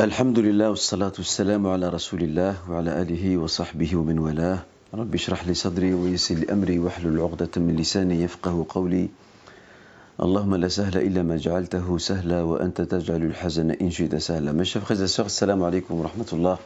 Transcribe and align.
الحمد 0.00 0.38
لله 0.38 0.70
والصلاة 0.70 1.12
والسلام 1.18 1.66
على 1.66 1.88
رسول 1.88 2.22
الله 2.22 2.56
وعلى 2.70 3.02
آله 3.02 3.36
وصحبه 3.36 3.96
ومن 3.96 4.18
والاه 4.18 4.58
رب 4.94 5.14
اشرح 5.14 5.46
لي 5.46 5.54
صدري 5.54 5.92
ويسر 5.94 6.34
لي 6.34 6.52
أمري 6.52 6.78
واحلل 6.78 7.20
عقدة 7.20 7.50
من 7.60 7.76
لساني 7.76 8.22
يفقه 8.24 8.66
قولي 8.68 9.08
اللهم 10.22 10.54
لا 10.54 10.68
سهل 10.68 10.96
إلا 10.96 11.22
ما 11.22 11.36
جعلته 11.36 11.98
سهلا 11.98 12.42
وأنت 12.42 12.80
تجعل 12.80 13.22
الحزن 13.22 13.70
إن 13.70 13.90
شئت 13.90 14.16
سهلا 14.16 14.64
sœurs, 14.64 15.28
salam 15.28 15.60
alaikum 15.60 16.00
wa 16.00 16.08
rahmatullah 16.08 16.56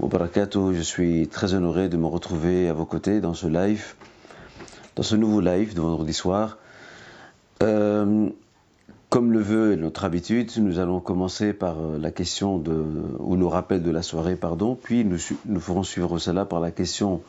wa 0.00 0.08
barakatuh. 0.08 0.74
Je 0.74 0.82
suis 0.82 1.28
très 1.28 1.54
honoré 1.54 1.88
de 1.88 1.96
me 1.96 2.06
retrouver 2.06 2.68
à 2.68 2.72
vos 2.72 2.84
côtés 2.84 3.20
dans 3.20 3.34
ce 3.34 3.46
live, 3.46 3.94
dans 4.96 5.04
ce 5.04 5.14
nouveau 5.14 5.40
live 5.40 5.74
de 5.74 5.80
vendredi 5.80 6.12
soir. 6.12 6.58
Euh, 7.62 8.28
Comme 9.10 9.32
le 9.32 9.40
veut 9.40 9.74
notre 9.74 10.04
habitude, 10.04 10.52
nous 10.58 10.78
allons 10.78 11.00
commencer 11.00 11.52
par 11.52 11.80
euh, 11.80 11.98
la 11.98 12.12
question 12.12 12.58
de, 12.58 12.84
ou 13.18 13.34
le 13.34 13.44
rappel 13.44 13.82
de 13.82 13.90
la 13.90 14.02
soirée, 14.02 14.36
pardon, 14.36 14.78
puis 14.80 15.04
nous, 15.04 15.18
ferons 15.58 15.82
suivre 15.82 16.20
cela 16.20 16.44
par 16.44 16.60
la 16.60 16.70
question 16.70 17.20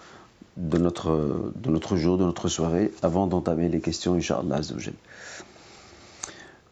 de 0.58 0.78
notre, 0.78 1.52
de 1.56 1.72
notre 1.72 1.96
jour, 1.96 2.20
de 2.20 2.24
notre 2.24 2.50
soirée, 2.50 2.92
avant 3.02 3.26
d'entamer 3.26 3.68
les 3.68 3.80
questions, 3.80 4.14
Inch'Allah 4.14 4.58
Azzawajal. 4.58 4.94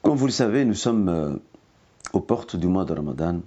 Comme 0.03 0.15
vous 0.15 0.27
le 0.27 0.31
savez, 0.31 0.63
nous 0.63 0.75
sommes 0.75 1.09
euh, 1.09 1.35
aux 2.13 2.21
portes 2.21 2.55
du 2.55 2.67
mois 2.67 2.85
de 2.85 2.93
Ramadan. 2.93 3.39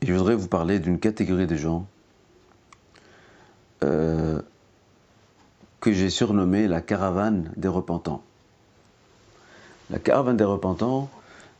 Et 0.00 0.06
je 0.06 0.12
voudrais 0.12 0.34
vous 0.34 0.48
parler 0.48 0.80
d'une 0.80 0.98
catégorie 0.98 1.46
de 1.46 1.54
gens 1.54 1.86
euh, 3.84 4.42
que 5.78 5.92
j'ai 5.92 6.10
surnommée 6.10 6.66
la 6.66 6.80
caravane 6.80 7.52
des 7.56 7.68
repentants. 7.68 8.24
La 9.94 10.00
caravane 10.00 10.36
des 10.36 10.42
repentants, 10.42 11.08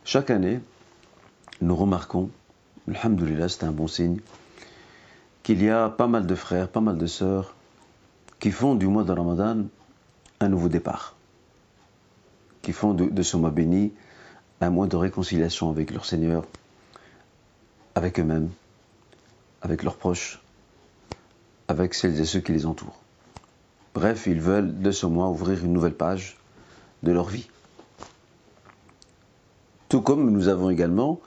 chaque 0.03 0.29
année, 0.29 0.59
nous 1.61 1.73
remarquons, 1.73 2.29
alhamdoulilah, 2.89 3.47
c'est 3.47 3.63
un 3.63 3.71
bon 3.71 3.87
signe, 3.87 4.19
qu'il 5.41 5.63
y 5.63 5.69
a 5.69 5.87
pas 5.87 6.07
mal 6.07 6.27
de 6.27 6.35
frères, 6.35 6.67
pas 6.67 6.81
mal 6.81 6.97
de 6.97 7.05
sœurs 7.05 7.55
qui 8.41 8.51
font 8.51 8.75
du 8.75 8.87
mois 8.87 9.05
de 9.05 9.13
Ramadan 9.13 9.63
un 10.41 10.49
nouveau 10.49 10.67
départ, 10.67 11.15
qui 12.61 12.73
font 12.73 12.93
de, 12.93 13.05
de 13.05 13.21
ce 13.23 13.37
mois 13.37 13.51
béni 13.51 13.93
un 14.59 14.69
mois 14.69 14.87
de 14.87 14.97
réconciliation 14.97 15.69
avec 15.69 15.91
leur 15.91 16.03
Seigneur, 16.03 16.43
avec 17.95 18.19
eux-mêmes, 18.19 18.49
avec 19.61 19.81
leurs 19.81 19.95
proches, 19.95 20.41
avec 21.69 21.93
celles 21.93 22.19
et 22.19 22.25
ceux 22.25 22.41
qui 22.41 22.51
les 22.51 22.65
entourent. 22.65 22.99
Bref, 23.93 24.27
ils 24.27 24.41
veulent 24.41 24.81
de 24.81 24.91
ce 24.91 25.05
mois 25.05 25.29
ouvrir 25.29 25.63
une 25.63 25.71
nouvelle 25.71 25.95
page 25.95 26.35
de 27.01 27.13
leur 27.13 27.29
vie. 27.29 27.47
Tout 29.89 30.01
comme 30.01 30.31
nous 30.31 30.47
avons 30.47 30.69
également 30.69 31.19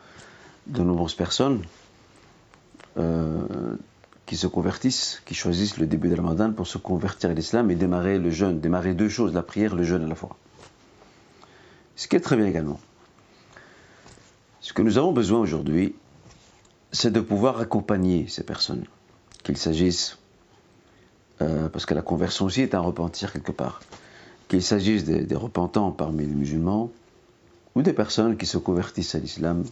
de 0.67 0.83
nombreuses 0.83 1.15
personnes 1.15 1.63
euh, 2.97 3.77
qui 4.27 4.37
se 4.37 4.47
convertissent, 4.47 5.23
qui 5.25 5.35
choisissent 5.35 5.79
le 5.79 5.87
début 5.87 6.09
de 6.09 6.17
Ramadan 6.17 6.53
pour 6.53 6.67
se 6.67 6.77
convertir 6.77 7.31
à 7.31 7.33
l'islam 7.35 7.71
et 7.71 7.77
démarrer 7.77 8.19
le 8.19 8.31
jeûne, 8.31 8.61
démarrer 8.61 8.95
deux 8.95 9.09
choses, 9.09 9.33
la 9.33 9.43
prière, 9.43 9.75
le 9.75 9.85
jeûne 9.85 10.05
à 10.05 10.09
la 10.09 10.15
fois. 10.15 10.37
Ce 11.97 12.09
qui 12.09 12.17
est 12.17 12.21
très 12.21 12.37
bien 12.37 12.47
également. 12.47 12.81
Ce 14.61 14.73
que 14.73 14.83
nous 14.83 14.99
avons 14.99 15.13
besoin 15.13 15.39
aujourd'hui, 15.41 15.95
c'est 16.93 17.13
de 17.13 17.21
pouvoir 17.21 17.61
accompagner 17.61 18.27
ces 18.29 18.43
personnes, 18.43 18.85
qu'il 19.45 19.57
s'agisse, 19.57 20.19
euh, 21.41 21.69
parce 21.69 21.87
que 21.87 21.95
la 21.95 22.03
conversion 22.03 22.45
aussi 22.45 22.63
est 22.63 22.75
un 22.75 22.81
repentir 22.81 23.33
quelque 23.33 23.53
part, 23.53 23.81
qu'il 24.49 24.63
s'agisse 24.63 25.05
des 25.05 25.37
repentants 25.37 25.91
parmi 25.91 26.27
les 26.27 26.35
musulmans, 26.35 26.91
ou 27.79 27.83
des 27.83 27.93
personnes 27.93 28.37
qui 28.37 28.45
se 28.45 28.59
convertissent 28.59 29.15
à 29.15 29.21
l'islam 29.21 29.63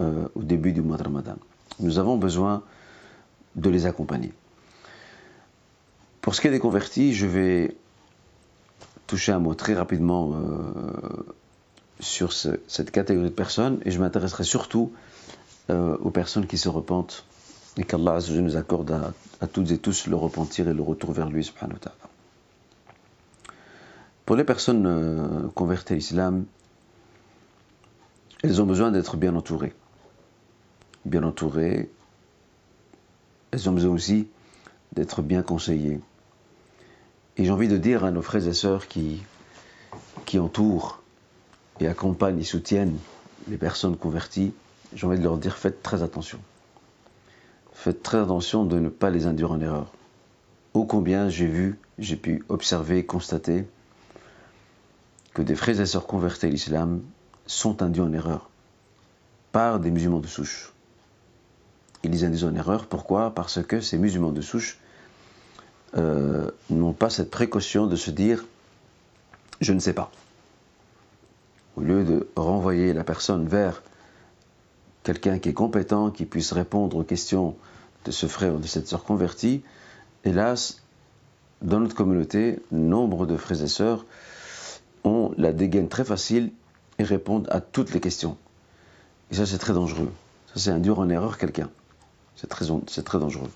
euh, 0.00 0.28
au 0.36 0.44
début 0.44 0.72
du 0.72 0.80
mois 0.80 0.96
de 0.96 1.02
Ramadan. 1.02 1.34
Nous 1.80 1.98
avons 1.98 2.16
besoin 2.16 2.62
de 3.56 3.68
les 3.68 3.84
accompagner. 3.86 4.32
Pour 6.20 6.36
ce 6.36 6.40
qui 6.40 6.46
est 6.46 6.52
des 6.52 6.60
convertis, 6.60 7.14
je 7.14 7.26
vais 7.26 7.76
toucher 9.08 9.32
un 9.32 9.40
mot 9.40 9.56
très 9.56 9.74
rapidement 9.74 10.34
euh, 10.34 11.34
sur 11.98 12.32
ce, 12.32 12.60
cette 12.68 12.92
catégorie 12.92 13.30
de 13.30 13.34
personnes 13.34 13.80
et 13.84 13.90
je 13.90 13.98
m'intéresserai 13.98 14.44
surtout 14.44 14.92
euh, 15.68 15.96
aux 15.96 16.10
personnes 16.10 16.46
qui 16.46 16.58
se 16.58 16.68
repentent 16.68 17.24
et 17.76 17.82
qu'Allah 17.82 18.20
nous 18.30 18.56
accorde 18.56 18.92
à, 19.40 19.46
toutes 19.48 19.72
et 19.72 19.78
tous 19.78 20.06
le 20.06 20.14
repentir 20.14 20.68
et 20.68 20.72
le 20.72 20.82
retour 20.82 21.10
vers 21.10 21.28
lui. 21.28 21.52
Pour 24.24 24.36
les 24.36 24.44
personnes 24.44 25.50
converties 25.56 25.92
à 25.92 25.96
l'islam, 25.96 26.46
elles 28.46 28.62
ont 28.62 28.66
besoin 28.66 28.92
d'être 28.92 29.16
bien 29.16 29.34
entourées. 29.34 29.74
Bien 31.04 31.24
entourées. 31.24 31.90
Elles 33.50 33.68
ont 33.68 33.72
besoin 33.72 33.90
aussi 33.90 34.28
d'être 34.92 35.20
bien 35.20 35.42
conseillées. 35.42 36.00
Et 37.36 37.44
j'ai 37.44 37.50
envie 37.50 37.66
de 37.66 37.76
dire 37.76 38.04
à 38.04 38.12
nos 38.12 38.22
frères 38.22 38.46
et 38.46 38.52
sœurs 38.52 38.86
qui, 38.86 39.20
entourent 40.38 41.02
et 41.80 41.88
accompagnent 41.88 42.38
et 42.38 42.44
soutiennent 42.44 42.96
les 43.48 43.56
personnes 43.56 43.96
converties, 43.96 44.54
j'ai 44.94 45.06
envie 45.06 45.18
de 45.18 45.24
leur 45.24 45.38
dire 45.38 45.56
faites 45.56 45.82
très 45.82 46.04
attention. 46.04 46.38
Faites 47.72 48.02
très 48.02 48.18
attention 48.18 48.64
de 48.64 48.78
ne 48.78 48.88
pas 48.88 49.10
les 49.10 49.26
induire 49.26 49.50
en 49.50 49.60
erreur. 49.60 49.92
Ô 50.72 50.84
combien 50.84 51.28
j'ai 51.28 51.46
vu, 51.46 51.80
j'ai 51.98 52.16
pu 52.16 52.44
observer, 52.48 53.04
constater 53.04 53.66
que 55.34 55.42
des 55.42 55.56
frères 55.56 55.80
et 55.80 55.86
sœurs 55.86 56.06
convertis 56.06 56.46
à 56.46 56.48
l'islam 56.48 57.02
sont 57.46 57.82
induits 57.82 58.02
en 58.02 58.12
erreur 58.12 58.50
par 59.52 59.80
des 59.80 59.90
musulmans 59.90 60.20
de 60.20 60.26
souche. 60.26 60.72
Ils 62.02 62.10
les 62.10 62.24
induisent 62.24 62.44
en 62.44 62.54
erreur, 62.54 62.86
pourquoi? 62.86 63.34
Parce 63.34 63.62
que 63.62 63.80
ces 63.80 63.98
musulmans 63.98 64.32
de 64.32 64.40
souche 64.40 64.78
euh, 65.96 66.50
n'ont 66.70 66.92
pas 66.92 67.10
cette 67.10 67.30
précaution 67.30 67.86
de 67.86 67.96
se 67.96 68.10
dire 68.10 68.44
je 69.60 69.72
ne 69.72 69.78
sais 69.78 69.94
pas. 69.94 70.10
Au 71.76 71.80
lieu 71.80 72.04
de 72.04 72.28
renvoyer 72.36 72.92
la 72.92 73.04
personne 73.04 73.46
vers 73.46 73.82
quelqu'un 75.02 75.38
qui 75.38 75.50
est 75.50 75.54
compétent, 75.54 76.10
qui 76.10 76.26
puisse 76.26 76.52
répondre 76.52 76.96
aux 76.96 77.04
questions 77.04 77.56
de 78.04 78.10
ce 78.10 78.26
frère 78.26 78.54
ou 78.54 78.58
de 78.58 78.66
cette 78.66 78.88
sœur 78.88 79.04
convertie, 79.04 79.62
hélas, 80.24 80.82
dans 81.62 81.80
notre 81.80 81.94
communauté, 81.94 82.60
nombre 82.70 83.26
de 83.26 83.36
frères 83.36 83.62
et 83.62 83.68
sœurs 83.68 84.04
ont 85.04 85.32
la 85.38 85.52
dégaine 85.52 85.88
très 85.88 86.04
facile 86.04 86.50
et 86.98 87.04
répondent 87.04 87.48
à 87.50 87.60
toutes 87.60 87.92
les 87.92 88.00
questions. 88.00 88.36
Et 89.30 89.34
ça, 89.34 89.46
c'est 89.46 89.58
très 89.58 89.72
dangereux. 89.72 90.12
Ça, 90.48 90.60
c'est 90.60 90.70
induire 90.70 90.98
en 90.98 91.08
erreur 91.08 91.38
quelqu'un. 91.38 91.70
C'est 92.36 92.48
très, 92.48 92.66
très 93.02 93.18
dangereux. 93.18 93.50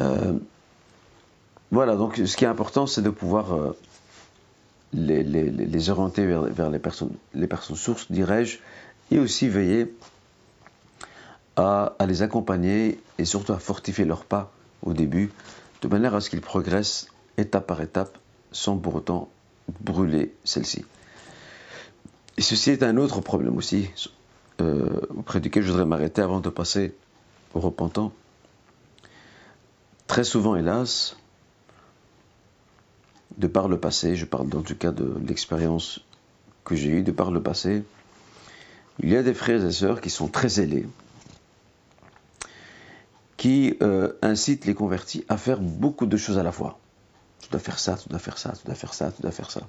Euh, 0.00 0.38
voilà, 1.70 1.96
donc 1.96 2.16
ce 2.16 2.36
qui 2.36 2.44
est 2.44 2.48
important, 2.48 2.86
c'est 2.86 3.02
de 3.02 3.10
pouvoir 3.10 3.54
euh, 3.54 3.76
les, 4.92 5.90
orienter 5.90 6.26
vers, 6.26 6.42
vers, 6.42 6.70
les, 6.70 6.78
personnes, 6.78 7.12
les 7.34 7.46
personnes 7.46 7.76
sources, 7.76 8.10
dirais-je, 8.10 8.58
et 9.10 9.18
aussi 9.18 9.48
veiller 9.48 9.94
à, 11.56 11.94
à, 11.98 12.06
les 12.06 12.22
accompagner 12.22 13.00
et 13.18 13.24
surtout 13.24 13.52
à 13.52 13.58
fortifier 13.58 14.04
leurs 14.04 14.24
pas 14.24 14.50
au 14.82 14.94
début, 14.94 15.32
de 15.82 15.88
manière 15.88 16.14
à 16.14 16.20
ce 16.20 16.30
qu'ils 16.30 16.40
progressent 16.40 17.08
étape 17.36 17.66
par 17.66 17.80
étape, 17.80 18.16
sans 18.52 18.76
pour 18.78 18.94
autant 18.94 19.28
brûler 19.80 20.34
celle-ci. 20.44 20.84
Et 22.40 22.42
ceci 22.42 22.70
est 22.70 22.82
un 22.82 22.96
autre 22.96 23.20
problème 23.20 23.58
aussi, 23.58 23.90
euh, 24.62 24.98
auprès 25.14 25.40
duquel 25.40 25.62
je 25.62 25.70
voudrais 25.70 25.84
m'arrêter 25.84 26.22
avant 26.22 26.40
de 26.40 26.48
passer 26.48 26.94
au 27.52 27.60
repentant. 27.60 28.14
Très 30.06 30.24
souvent, 30.24 30.56
hélas, 30.56 31.18
de 33.36 33.46
par 33.46 33.68
le 33.68 33.78
passé, 33.78 34.16
je 34.16 34.24
parle 34.24 34.48
dans 34.48 34.62
tout 34.62 34.74
cas 34.74 34.90
de 34.90 35.20
l'expérience 35.28 36.00
que 36.64 36.74
j'ai 36.74 36.88
eue, 36.88 37.02
de 37.02 37.12
par 37.12 37.30
le 37.30 37.42
passé, 37.42 37.84
il 39.00 39.10
y 39.10 39.16
a 39.18 39.22
des 39.22 39.34
frères 39.34 39.62
et 39.62 39.70
sœurs 39.70 40.00
qui 40.00 40.08
sont 40.08 40.28
très 40.28 40.48
zélés, 40.48 40.88
qui 43.36 43.76
euh, 43.82 44.14
incitent 44.22 44.64
les 44.64 44.74
convertis 44.74 45.26
à 45.28 45.36
faire 45.36 45.60
beaucoup 45.60 46.06
de 46.06 46.16
choses 46.16 46.38
à 46.38 46.42
la 46.42 46.52
fois. 46.52 46.78
Tu 47.40 47.50
dois 47.50 47.60
faire 47.60 47.78
ça, 47.78 47.98
tu 47.98 48.08
dois 48.08 48.18
faire 48.18 48.38
ça, 48.38 48.54
tu 48.58 48.64
dois 48.64 48.76
faire 48.76 48.94
ça, 48.94 49.12
tu 49.12 49.20
dois 49.20 49.30
faire 49.30 49.50
ça 49.50 49.60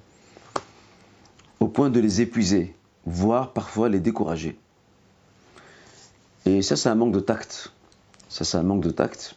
point 1.72 1.90
de 1.90 2.00
les 2.00 2.20
épuiser, 2.20 2.74
voire 3.06 3.52
parfois 3.52 3.88
les 3.88 4.00
décourager. 4.00 4.58
Et 6.44 6.62
ça, 6.62 6.76
c'est 6.76 6.88
un 6.88 6.94
manque 6.94 7.12
de 7.12 7.20
tact. 7.20 7.72
Ça, 8.28 8.44
c'est 8.44 8.56
un 8.56 8.62
manque 8.62 8.82
de 8.82 8.90
tact. 8.90 9.34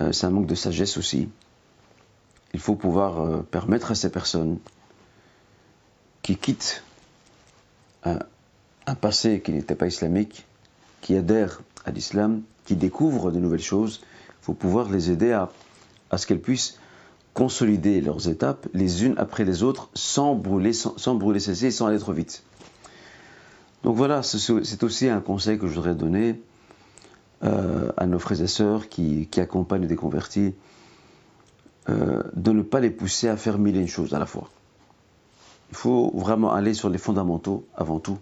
Euh, 0.00 0.12
c'est 0.12 0.26
un 0.26 0.30
manque 0.30 0.46
de 0.46 0.54
sagesse 0.54 0.96
aussi. 0.96 1.28
Il 2.54 2.60
faut 2.60 2.74
pouvoir 2.74 3.20
euh, 3.20 3.42
permettre 3.42 3.90
à 3.90 3.94
ces 3.94 4.10
personnes 4.10 4.58
qui 6.22 6.36
quittent 6.36 6.82
un, 8.04 8.94
passé 8.94 9.40
qui 9.40 9.52
n'était 9.52 9.74
pas 9.74 9.86
islamique, 9.86 10.46
qui 11.00 11.16
adhèrent 11.16 11.60
à 11.84 11.90
l'islam, 11.90 12.42
qui 12.64 12.76
découvrent 12.76 13.30
de 13.30 13.38
nouvelles 13.38 13.60
choses, 13.62 14.00
il 14.28 14.44
faut 14.44 14.54
pouvoir 14.54 14.90
les 14.90 15.10
aider 15.10 15.32
à 15.32 16.18
ce 16.18 16.26
qu'elles 16.26 16.40
puissent 16.40 16.78
consolider 17.36 18.00
leurs 18.00 18.30
étapes 18.30 18.66
les 18.72 19.04
unes 19.04 19.14
après 19.18 19.44
les 19.44 19.62
autres 19.62 19.90
sans 19.92 20.34
brûler, 20.34 20.72
sans, 20.72 20.96
sans 20.96 21.14
brûler 21.14 21.38
celles-ci 21.38 21.66
et 21.66 21.70
sans 21.70 21.86
aller 21.86 21.98
trop 21.98 22.14
vite. 22.14 22.42
Donc 23.84 23.94
voilà, 23.94 24.22
c'est 24.22 24.82
aussi 24.82 25.08
un 25.10 25.20
conseil 25.20 25.58
que 25.58 25.68
je 25.68 25.74
voudrais 25.74 25.94
donner 25.94 26.40
euh, 27.44 27.92
à 27.98 28.06
nos 28.06 28.18
frères 28.18 28.40
et 28.40 28.46
sœurs 28.46 28.88
qui, 28.88 29.28
accompagnent 29.36 29.86
des 29.86 29.96
convertis, 29.96 30.54
euh, 31.90 32.22
de 32.34 32.52
ne 32.52 32.62
pas 32.62 32.80
les 32.80 32.88
pousser 32.88 33.28
à 33.28 33.36
faire 33.36 33.58
mille 33.58 33.76
et 33.76 33.80
une 33.80 33.86
choses 33.86 34.14
à 34.14 34.18
la 34.18 34.26
fois. 34.26 34.48
Il 35.70 35.76
faut 35.76 36.10
vraiment 36.14 36.54
aller 36.54 36.72
sur 36.72 36.88
les 36.88 36.98
fondamentaux 36.98 37.66
avant 37.76 38.00
tout 38.00 38.18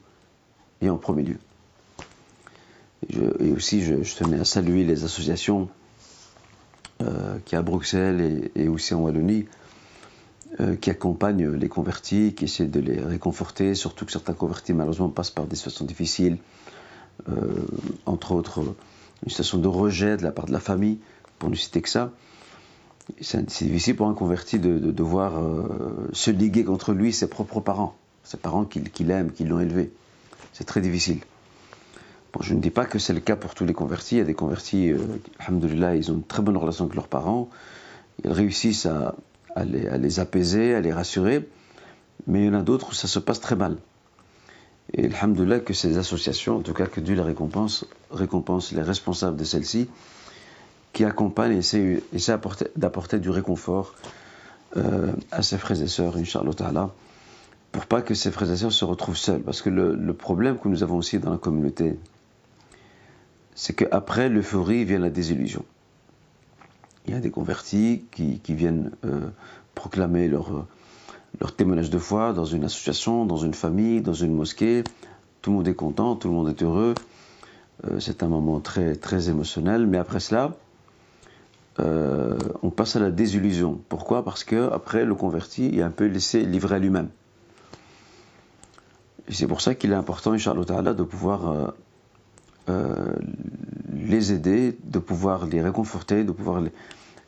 et 0.80 0.90
en 0.90 0.96
premier 0.96 1.22
lieu. 1.22 1.38
et 3.38 3.52
aussi, 3.52 3.80
je, 3.80 4.16
tenais 4.16 4.40
à 4.40 4.44
saluer 4.44 4.82
les 4.82 5.04
associations 5.04 5.68
euh, 7.04 7.38
qui 7.44 7.56
à 7.56 7.62
Bruxelles 7.62 8.50
et, 8.54 8.68
aussi 8.68 8.94
en 8.94 9.00
Wallonie, 9.00 9.46
euh, 10.60 10.76
qui 10.76 10.90
accompagnent 10.90 11.50
les 11.50 11.68
convertis, 11.68 12.34
qui 12.34 12.44
essaient 12.44 12.66
de 12.66 12.80
les 12.80 13.00
réconforter, 13.00 13.74
surtout 13.74 14.06
que 14.06 14.12
certains 14.12 14.32
convertis 14.32 14.72
malheureusement 14.72 15.08
passent 15.08 15.30
par 15.30 15.46
des 15.46 15.56
situations 15.56 15.84
difficiles, 15.84 16.38
euh, 17.28 17.34
entre 18.06 18.32
autres 18.32 18.74
une 19.22 19.30
situation 19.30 19.58
de 19.58 19.68
rejet 19.68 20.16
de 20.16 20.22
la 20.22 20.32
part 20.32 20.46
de 20.46 20.52
la 20.52 20.60
famille, 20.60 20.98
pour 21.38 21.50
ne 21.50 21.54
citer 21.56 21.82
que 21.82 21.88
ça. 21.88 22.12
C'est 23.20 23.44
difficile 23.64 23.96
pour 23.96 24.08
un 24.08 24.14
converti 24.14 24.58
de, 24.58 24.78
devoir 24.78 25.32
se 26.12 26.30
liguer 26.30 26.64
contre 26.64 26.92
lui 26.92 27.12
ses 27.12 27.28
propres 27.28 27.60
parents, 27.60 27.94
ses 28.22 28.38
parents 28.38 28.64
qu'il 28.64 28.90
qu 28.90 29.08
aime, 29.10 29.30
qui 29.30 29.44
l'ont 29.44 29.60
élevé. 29.60 29.92
C'est 30.52 30.64
très 30.64 30.80
difficile 30.80 31.18
je 32.42 32.54
ne 32.54 32.60
dis 32.60 32.70
pas 32.70 32.84
que 32.84 32.98
c'est 32.98 33.12
le 33.12 33.20
cas 33.20 33.36
pour 33.36 33.54
tous 33.54 33.64
les 33.64 33.74
convertis. 33.74 34.16
Il 34.16 34.18
y 34.18 34.22
a 34.22 34.24
des 34.24 34.34
convertis, 34.34 34.90
euh, 34.90 34.98
ils 35.94 36.10
ont 36.10 36.14
une 36.14 36.24
très 36.24 36.42
bonne 36.42 36.56
relation 36.56 36.84
avec 36.84 36.96
leurs 36.96 37.08
parents. 37.08 37.48
Ils 38.24 38.32
réussissent 38.32 38.86
à, 38.86 39.14
les, 39.64 40.20
apaiser, 40.20 40.74
à 40.74 40.80
les 40.80 40.92
rassurer. 40.92 41.48
Mais 42.26 42.42
il 42.42 42.46
y 42.46 42.48
en 42.48 42.54
a 42.54 42.62
d'autres 42.62 42.90
où 42.90 42.92
ça 42.92 43.08
se 43.08 43.18
passe 43.18 43.40
très 43.40 43.56
mal. 43.56 43.76
Et 44.92 45.06
alhamdoulilah 45.06 45.60
que 45.60 45.74
ces 45.74 45.96
associations, 45.98 46.56
en 46.56 46.60
tout 46.60 46.74
cas 46.74 46.86
que 46.86 47.00
Dieu 47.00 47.14
les 47.14 47.22
récompense, 47.22 47.86
récompense 48.10 48.72
les 48.72 48.82
responsables 48.82 49.36
de 49.36 49.44
celles-ci, 49.44 49.88
qui 50.92 51.04
accompagnent 51.04 51.52
et 51.52 51.58
essaient, 51.58 52.38
d'apporter 52.76 53.18
du 53.18 53.30
réconfort 53.30 53.94
euh, 54.76 55.12
à 55.30 55.42
ses 55.42 55.58
frères 55.58 55.80
et 55.80 55.88
sœurs, 55.88 56.16
Inch'Allah 56.16 56.90
pour 57.72 57.86
pas 57.86 58.02
que 58.02 58.14
ces 58.14 58.30
frères 58.30 58.52
et 58.52 58.56
sœurs 58.56 58.72
se 58.72 58.84
retrouvent 58.84 59.16
seuls. 59.16 59.40
Parce 59.40 59.60
que 59.60 59.68
le 59.68 60.12
problème 60.12 60.58
que 60.58 60.68
nous 60.68 60.84
avons 60.84 60.96
aussi 60.96 61.18
dans 61.18 61.32
la 61.32 61.38
communauté, 61.38 61.96
c'est 63.54 63.74
qu'après 63.74 64.28
l'euphorie 64.28 64.84
vient 64.84 64.98
la 64.98 65.10
désillusion. 65.10 65.64
Il 67.06 67.14
y 67.14 67.16
a 67.16 67.20
des 67.20 67.30
convertis 67.30 68.04
qui, 68.10 68.40
viennent 68.48 68.90
euh, 69.04 69.28
proclamer 69.74 70.28
leur, 70.28 70.66
leur 71.40 71.54
témoignage 71.54 71.90
de 71.90 71.98
foi 71.98 72.32
dans 72.32 72.44
une 72.44 72.64
association, 72.64 73.26
dans 73.26 73.36
une 73.36 73.54
famille, 73.54 74.00
dans 74.00 74.14
une 74.14 74.34
mosquée. 74.34 74.84
Tout 75.42 75.50
le 75.50 75.56
monde 75.56 75.68
est 75.68 75.74
content, 75.74 76.16
tout 76.16 76.28
le 76.28 76.34
monde 76.34 76.48
est 76.48 76.62
heureux. 76.62 76.94
Euh, 77.86 78.00
c'est 78.00 78.22
un 78.22 78.28
moment 78.28 78.60
très, 78.60 78.96
très 78.96 79.28
émotionnel. 79.28 79.86
Mais 79.86 79.98
après 79.98 80.20
cela, 80.20 80.52
euh, 81.80 82.38
on 82.62 82.70
passe 82.70 82.96
à 82.96 83.00
la 83.00 83.10
désillusion. 83.10 83.80
Pourquoi? 83.88 84.24
Parce 84.24 84.42
que 84.42 84.70
après 84.72 85.04
le 85.04 85.14
converti 85.14 85.78
est 85.78 85.82
un 85.82 85.90
peu 85.90 86.06
laissé 86.06 86.40
livrer 86.40 86.76
à 86.76 86.78
lui-même. 86.78 87.08
Et 89.28 89.34
c'est 89.34 89.46
pour 89.46 89.60
ça 89.60 89.74
qu'il 89.74 89.92
est 89.92 89.96
important, 89.96 90.32
Inch'Allah, 90.32 90.94
de 90.94 91.02
pouvoir 91.02 91.74
euh, 92.68 93.12
les 93.92 94.32
aider, 94.32 94.76
de 94.84 94.98
pouvoir 94.98 95.46
les 95.46 95.60
réconforter, 95.60 96.24
de 96.24 96.32
pouvoir 96.32 96.62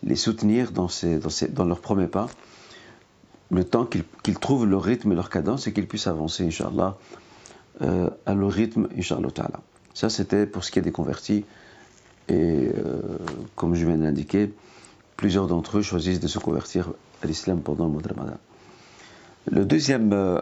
les, 0.03 0.17
soutenir 0.17 0.73
dans, 0.73 0.89
leurs 1.65 1.81
premiers 1.81 2.07
pas, 2.07 2.29
le 3.51 3.65
temps 3.65 3.87
qu'ils 3.87 4.39
trouvent 4.39 4.67
leur 4.67 4.83
rythme 4.83 5.13
et 5.13 5.15
leur 5.15 5.29
cadence 5.29 5.67
et 5.67 5.73
qu'ils 5.73 5.87
puissent 5.87 6.07
avancer, 6.07 6.47
Inch'Allah, 6.47 6.97
euh, 7.83 8.09
à 8.25 8.35
leur 8.35 8.51
rythme, 8.51 8.89
Inch'Allah. 8.97 9.29
Ça, 9.95 10.09
c'était 10.09 10.47
pour 10.47 10.65
ce 10.65 10.71
qui 10.71 10.79
est 10.79 10.83
des 10.83 10.93
convertis. 10.93 11.45
Et 12.29 12.71
euh, 12.75 13.19
comme 13.55 13.75
je 13.75 13.87
viens 13.87 13.99
d'indiquer, 13.99 14.53
plusieurs 15.17 15.47
d'entre 15.47 15.79
eux 15.79 15.83
choisissent 15.83 16.21
de 16.21 16.29
se 16.29 16.39
convertir 16.39 16.93
à 17.23 17.27
l'islam 17.27 17.61
pendant 17.61 17.85
le 17.85 17.93
mois 17.93 18.03
de 18.03 18.09
Ramadan. 18.09 18.39
Le 19.51 19.65
deuxième, 19.65 20.41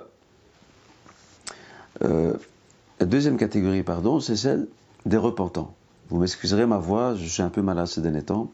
la 3.04 3.10
deuxième 3.10 3.36
catégorie, 3.36 3.82
pardon, 3.82 4.18
c'est 4.18 4.34
celle 4.34 4.66
des 5.04 5.18
repentants. 5.18 5.74
Vous 6.08 6.18
m'excuserez 6.18 6.64
ma 6.64 6.78
voix, 6.78 7.14
je 7.14 7.26
suis 7.26 7.42
un 7.42 7.50
peu 7.50 7.60
malade 7.60 7.86
ces 7.86 8.00
derniers 8.00 8.22
temps. 8.22 8.50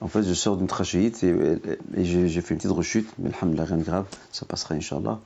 En 0.00 0.08
fait, 0.08 0.24
je 0.24 0.34
sors 0.34 0.56
d'une 0.56 0.66
trachéite 0.66 1.22
et, 1.22 1.60
j'ai 2.04 2.40
fait 2.40 2.54
une 2.54 2.58
petite 2.58 2.72
rechute, 2.72 3.08
mais 3.20 3.30
alhamdoulilah, 3.32 3.64
rien 3.64 3.76
de 3.76 3.84
grave, 3.84 4.06
ça 4.32 4.46
passera, 4.46 4.74
Inch'Allah. 4.74 5.20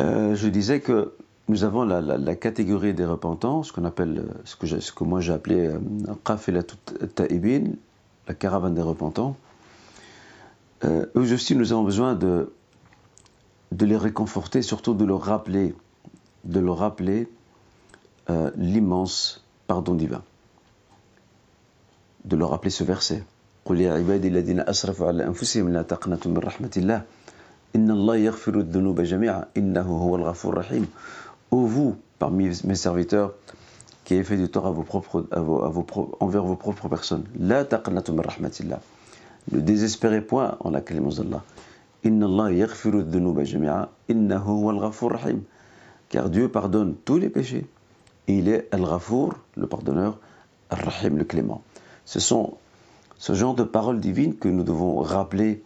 Euh, 0.00 0.34
je 0.34 0.48
disais 0.48 0.80
que 0.80 1.12
nous 1.46 1.62
avons 1.62 1.84
la, 1.84 2.34
catégorie 2.34 2.92
des 2.92 3.04
repentants, 3.04 3.62
ce 3.62 3.72
qu'on 3.72 3.84
appelle, 3.84 4.24
ce 4.44 4.56
que, 4.56 5.04
moi 5.04 5.20
j'ai 5.20 5.32
appelé 5.32 5.68
euh, 5.68 7.06
Ta'ibin, 7.14 7.66
la 8.26 8.34
caravane 8.34 8.74
des 8.74 8.82
repentants. 8.82 9.36
Eux 10.84 11.08
aussi, 11.14 11.54
nous 11.54 11.72
avons 11.72 11.84
besoin 11.84 12.16
de 12.16 12.50
les 13.70 13.96
réconforter, 13.96 14.60
surtout 14.60 14.94
de 14.94 15.04
leur 15.04 15.22
rappeler, 15.22 15.72
de 16.45 16.59
leur 16.59 16.77
rappeler 16.77 17.27
euh, 18.29 18.51
l'immense 18.55 19.43
pardon 19.67 19.95
divin. 19.95 20.23
De 22.25 22.35
leur 22.35 22.49
rappeler 22.49 22.71
ce 22.71 22.83
verset. 22.83 23.23
قل 23.65 23.81
يا 23.81 23.93
عبادي 23.93 24.27
الذين 24.27 24.59
أسرفوا 24.59 25.07
على 25.07 25.25
أنفسهم 25.25 25.69
لا 25.69 25.81
تقنطوا 25.81 26.31
من 26.31 26.37
رحمة 26.37 26.71
الله 26.77 27.01
إن 27.75 27.91
الله 27.91 28.15
يغفر 28.15 28.59
الذنوب 28.59 29.01
جميعا 29.01 29.45
إنه 29.57 29.81
هو 29.97 30.15
الغفور 30.15 30.53
الرحيم 30.53 30.87
Ô 31.51 31.65
vous, 31.65 31.95
parmi 32.17 32.49
mes 32.63 32.75
serviteurs, 32.75 33.33
qui 34.05 34.13
avez 34.13 34.23
fait 34.23 34.37
du 34.37 34.49
tort 34.49 34.67
à 34.67 34.71
vos 34.71 34.83
propres, 34.83 35.27
à 35.31 35.41
vos, 35.41 35.63
à 35.63 35.69
vos, 35.69 35.85
envers 36.19 36.43
vos 36.43 36.55
propres 36.55 36.87
personnes, 36.89 37.23
لا 37.39 37.63
تقنطوا 37.63 38.15
من 38.15 38.21
رحمة 38.21 38.57
الله 38.59 38.79
Ne 39.51 39.59
désespérez 39.59 40.21
point 40.21 40.57
en 40.59 40.71
la 40.71 40.81
clémence 40.81 41.17
d'Allah. 41.17 41.43
إن 42.05 42.23
الله 42.23 42.49
يغفر 42.49 42.99
الذنوب 42.99 43.39
جميعا 43.39 43.87
إنه 44.09 44.43
هو 44.43 44.71
الغفور 44.71 45.11
الرحيم 45.11 45.43
Car 46.08 46.30
Dieu 46.30 46.48
pardonne 46.48 46.94
tous 47.04 47.18
les 47.18 47.28
péchés 47.28 47.66
il 48.28 48.48
est 48.48 48.68
Al-Ghafour, 48.72 49.34
le 49.56 49.66
pardonneur, 49.66 50.18
Al-Rahim, 50.70 51.16
le 51.16 51.24
clément. 51.24 51.62
Ce 52.04 52.20
sont 52.20 52.54
ce 53.18 53.34
genre 53.34 53.54
de 53.54 53.62
paroles 53.62 54.00
divines 54.00 54.36
que 54.36 54.48
nous 54.48 54.64
devons 54.64 55.00
rappeler 55.00 55.62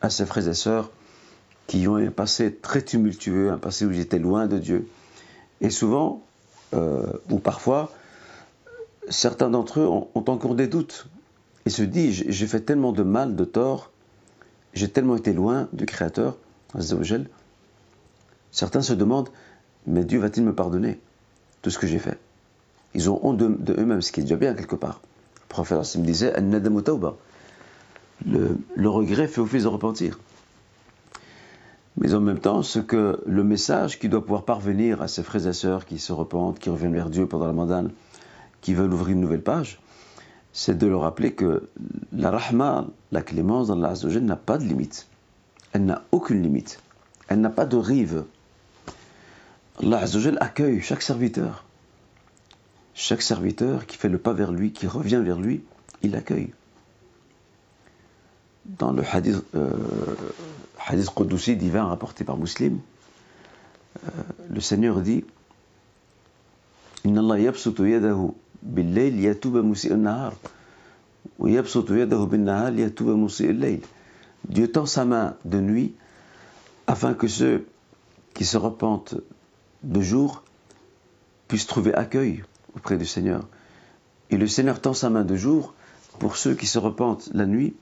à 0.00 0.10
ces 0.10 0.26
frères 0.26 0.48
et 0.48 0.54
sœurs 0.54 0.90
qui 1.66 1.86
ont 1.88 1.96
un 1.96 2.10
passé 2.10 2.54
très 2.54 2.82
tumultueux, 2.82 3.50
un 3.50 3.58
passé 3.58 3.86
où 3.86 3.92
ils 3.92 4.00
étaient 4.00 4.18
loin 4.18 4.46
de 4.46 4.58
Dieu. 4.58 4.88
Et 5.60 5.70
souvent, 5.70 6.22
euh, 6.74 7.06
ou 7.30 7.38
parfois, 7.38 7.90
certains 9.08 9.48
d'entre 9.48 9.80
eux 9.80 9.86
ont, 9.86 10.08
encore 10.14 10.54
des 10.54 10.66
doutes 10.66 11.06
et 11.64 11.70
se 11.70 11.82
disent 11.82 12.24
j'ai 12.28 12.46
fait 12.46 12.60
tellement 12.60 12.92
de 12.92 13.02
mal, 13.02 13.36
de 13.36 13.44
tort, 13.44 13.90
j'ai 14.74 14.88
tellement 14.88 15.16
été 15.16 15.32
loin 15.32 15.68
du 15.72 15.86
Créateur, 15.86 16.36
Certains 18.50 18.82
se 18.82 18.92
demandent 18.92 19.28
mais 19.86 20.04
Dieu 20.04 20.18
va-t-il 20.18 20.44
me 20.44 20.54
pardonner 20.54 21.00
tout 21.62 21.70
ce 21.70 21.78
que 21.78 21.86
j'ai 21.86 21.98
fait? 21.98 22.18
Ils 22.94 23.10
ont 23.10 23.20
honte 23.22 23.38
de, 23.38 23.80
eux-mêmes, 23.80 24.02
ce 24.02 24.12
qui 24.12 24.20
est 24.20 24.24
déjà 24.24 24.36
bien 24.36 24.54
quelque 24.54 24.76
part. 24.76 25.00
Le 25.36 25.48
prophète 25.48 25.96
me 25.96 26.04
disait 26.04 26.34
le, 28.24 28.56
le 28.76 28.88
regret 28.88 29.26
fait 29.26 29.40
office 29.40 29.64
de 29.64 29.68
repentir. 29.68 30.18
Mais 31.96 32.14
en 32.14 32.20
même 32.20 32.38
temps, 32.38 32.62
ce 32.62 32.78
que 32.78 33.22
le 33.26 33.44
message 33.44 33.98
qui 33.98 34.08
doit 34.08 34.22
pouvoir 34.22 34.44
parvenir 34.44 35.02
à 35.02 35.08
ces 35.08 35.22
frères 35.22 35.46
et 35.46 35.52
sœurs 35.52 35.84
qui 35.84 35.98
se 35.98 36.12
repentent, 36.12 36.58
qui 36.58 36.70
reviennent 36.70 36.94
vers 36.94 37.10
Dieu 37.10 37.26
pendant 37.26 37.46
la 37.46 37.52
mandane, 37.52 37.90
qui 38.60 38.74
veulent 38.74 38.92
ouvrir 38.92 39.10
une 39.10 39.20
nouvelle 39.20 39.42
page, 39.42 39.80
c'est 40.52 40.76
de 40.76 40.86
leur 40.86 41.02
rappeler 41.02 41.32
que 41.32 41.68
la 42.12 42.30
rahma, 42.30 42.86
la 43.10 43.22
clémence 43.22 43.68
dans 43.68 43.76
la 43.76 43.94
n'a 44.20 44.36
pas 44.36 44.58
de 44.58 44.64
limite. 44.64 45.06
Elle 45.72 45.84
n'a 45.84 46.02
aucune 46.12 46.42
limite. 46.42 46.80
Elle 47.28 47.40
n'a 47.40 47.50
pas 47.50 47.66
de 47.66 47.76
rive. 47.76 48.24
Allah 49.80 50.00
Azzawajal 50.00 50.38
accueille 50.40 50.80
chaque 50.80 51.02
serviteur. 51.02 51.64
Chaque 52.94 53.22
serviteur 53.22 53.86
qui 53.86 53.96
fait 53.96 54.08
le 54.08 54.18
pas 54.18 54.32
vers 54.32 54.52
lui, 54.52 54.72
qui 54.72 54.86
revient 54.86 55.22
vers 55.24 55.40
lui, 55.40 55.62
il 56.02 56.10
l'accueille. 56.12 56.52
Dans 58.66 58.92
le 58.92 59.02
hadith, 59.02 59.42
euh, 59.54 59.70
hadith 60.86 61.10
divin 61.58 61.84
rapporté 61.84 62.24
par 62.24 62.36
Muslim, 62.36 62.80
euh, 64.04 64.08
le 64.50 64.60
Seigneur 64.60 65.00
dit 65.00 65.24
nahar. 69.96 70.32
Dieu 74.48 74.70
tend 74.70 74.86
sa 74.86 75.04
main 75.04 75.36
de 75.44 75.60
nuit 75.60 75.94
afin 76.86 77.14
que 77.14 77.26
ceux 77.26 77.66
qui 78.34 78.44
se 78.44 78.56
repentent 78.56 79.14
de 79.82 80.00
jour 80.00 80.42
puissent 81.48 81.66
trouver 81.66 81.94
accueil 81.94 82.44
auprès 82.76 82.96
du 82.96 83.06
Seigneur. 83.06 83.46
Et 84.30 84.36
le 84.36 84.46
Seigneur 84.46 84.80
tend 84.80 84.94
sa 84.94 85.10
main 85.10 85.24
de 85.24 85.36
jour 85.36 85.74
pour 86.18 86.36
ceux 86.36 86.54
qui 86.54 86.66
se 86.66 86.78
repentent 86.78 87.28
la 87.32 87.46
nuit, 87.46 87.74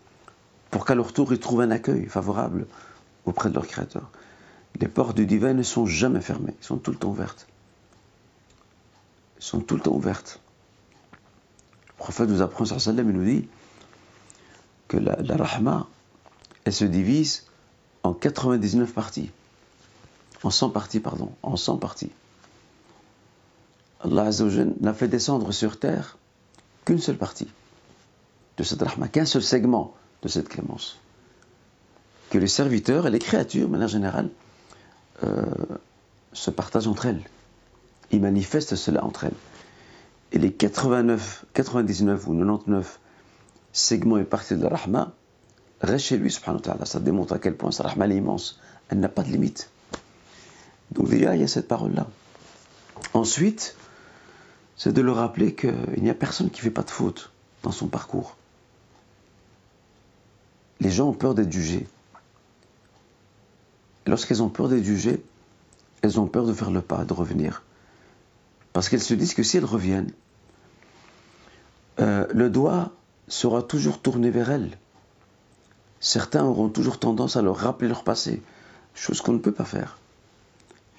pour 0.71 0.85
qu'à 0.85 0.95
leur 0.95 1.13
tour 1.13 1.33
ils 1.33 1.39
trouvent 1.39 1.61
un 1.61 1.71
accueil 1.71 2.07
favorable 2.07 2.67
auprès 3.25 3.49
de 3.49 3.55
leur 3.55 3.67
Créateur. 3.67 4.11
Les 4.81 4.89
portes 4.89 5.17
du 5.17 5.27
divin 5.27 5.53
ne 5.53 5.63
sont 5.63 5.87
jamais 5.87 6.21
fermées, 6.21 6.55
elles 6.59 6.65
sont 6.65 6.79
tout 6.79 6.91
le 6.91 6.97
temps 6.97 7.11
ouvertes. 7.11 7.47
sont 9.39 9.61
tout 9.61 9.77
le 9.77 9.83
temps 9.83 9.95
ouvertes. 9.95 10.41
Le 11.89 11.95
prophète 11.97 12.29
nous 12.29 12.41
apprend, 12.41 12.65
sallam, 12.65 13.11
il 13.11 13.17
nous 13.17 13.25
dit 13.25 13.49
que 14.89 14.97
la, 14.97 15.17
la 15.17 15.37
rahma, 15.37 15.87
elle 16.65 16.73
se 16.73 16.85
divise 16.85 17.47
en 18.03 18.15
99 18.15 18.93
parties. 18.93 19.31
En 20.43 20.51
100 20.51 20.71
parties, 20.71 21.01
pardon. 21.01 21.33
En 21.43 21.57
100 21.57 21.77
parties. 21.79 22.11
Allah 24.03 24.31
n'a 24.81 24.95
fait 24.95 25.09
descendre 25.09 25.53
sur 25.53 25.79
terre 25.79 26.17
qu'une 26.85 26.99
seule 26.99 27.19
partie 27.19 27.49
de 28.57 28.63
cette 28.63 28.83
rahma, 28.83 29.09
qu'un 29.09 29.27
seul 29.27 29.43
segment 29.43 29.95
de 30.23 30.29
cette 30.29 30.49
clémence. 30.49 30.99
Que 32.31 32.39
les 32.39 32.47
serviteurs 32.47 33.07
et 33.07 33.11
les 33.11 33.19
créatures, 33.19 33.67
de 33.67 33.73
manière 33.73 33.89
générale, 33.89 34.31
euh, 35.25 35.45
se 36.33 36.51
partagent 36.51 36.87
entre 36.87 37.07
elles. 37.07 37.23
Ils 38.11 38.21
manifestent 38.21 38.77
cela 38.77 39.05
entre 39.05 39.25
elles. 39.25 39.37
Et 40.33 40.39
les 40.39 40.53
89, 40.53 41.45
99 41.53 42.29
ou 42.29 42.35
99 42.35 43.01
segments 43.73 44.19
et 44.19 44.25
parties 44.25 44.57
de 44.57 44.63
la 44.63 44.77
rahma 44.77 45.13
restent 45.81 46.07
chez 46.07 46.17
lui, 46.17 46.31
subhanahu 46.31 46.61
wa 46.61 46.63
ta'ala. 46.63 46.87
Ça 46.87 47.01
démontre 47.01 47.35
à 47.35 47.39
quel 47.39 47.57
point 47.57 47.71
sa 47.71 47.85
rahma 47.85 48.07
est 48.09 48.17
immense. 48.17 48.61
Elle 48.89 49.01
n'a 49.01 49.09
pas 49.09 49.23
de 49.23 49.29
limite. 49.29 49.71
Donc 50.93 51.09
déjà, 51.09 51.35
il 51.35 51.41
y 51.41 51.45
a 51.45 51.49
cette 51.49 51.69
parole-là. 51.69 52.07
Ensuite, 53.15 53.77
c'est 54.77 54.93
de 54.93 55.01
leur 55.01 55.17
rappeler 55.17 55.55
qu'il 55.55 56.03
n'y 56.03 56.11
a 56.11 56.15
personne 56.15 56.51
qui 56.51 56.61
ne 56.61 56.65
fait 56.65 56.71
pas 56.71 56.83
de 56.83 56.91
faute 56.91 57.33
dans 57.63 57.73
son 57.73 57.87
parcours. 57.87 58.37
Les 60.81 60.91
gens 60.91 61.09
ont 61.09 61.15
peur 61.15 61.35
d'être 61.35 61.53
jugés. 61.53 61.87
Lorsqu'elles 64.07 64.43
ont 64.43 64.49
peur 64.49 64.69
d'être 64.69 64.85
jugées, 64.85 65.23
elles 66.03 66.19
ont 66.19 66.27
peur 66.27 66.47
de 66.47 66.53
faire 66.53 66.71
le 66.71 66.81
pas, 66.81 67.05
de 67.05 67.13
revenir. 67.13 67.63
Parce 68.73 68.89
qu'elles 68.89 69.03
se 69.03 69.15
disent 69.15 69.35
que 69.35 69.43
si 69.43 69.59
elles 69.59 69.65
reviennent, 69.65 70.13
euh, 71.99 72.27
le 72.33 72.49
doigt 72.49 72.93
sera 73.29 73.63
toujours 73.63 74.01
tourné 74.01 74.31
vers 74.31 74.51
elles. 74.51 74.79
Certains 76.01 76.45
auront 76.45 76.71
toujours 76.71 76.99
tendance 76.99 77.37
à 77.37 77.43
leur 77.43 77.57
rappeler 77.57 77.89
leur 77.89 78.05
passé, 78.05 78.43
chose 78.95 79.21
qu'on 79.21 79.35
ne 79.35 79.39
peut 79.39 79.53
pas 79.53 79.67
faire. 79.67 80.00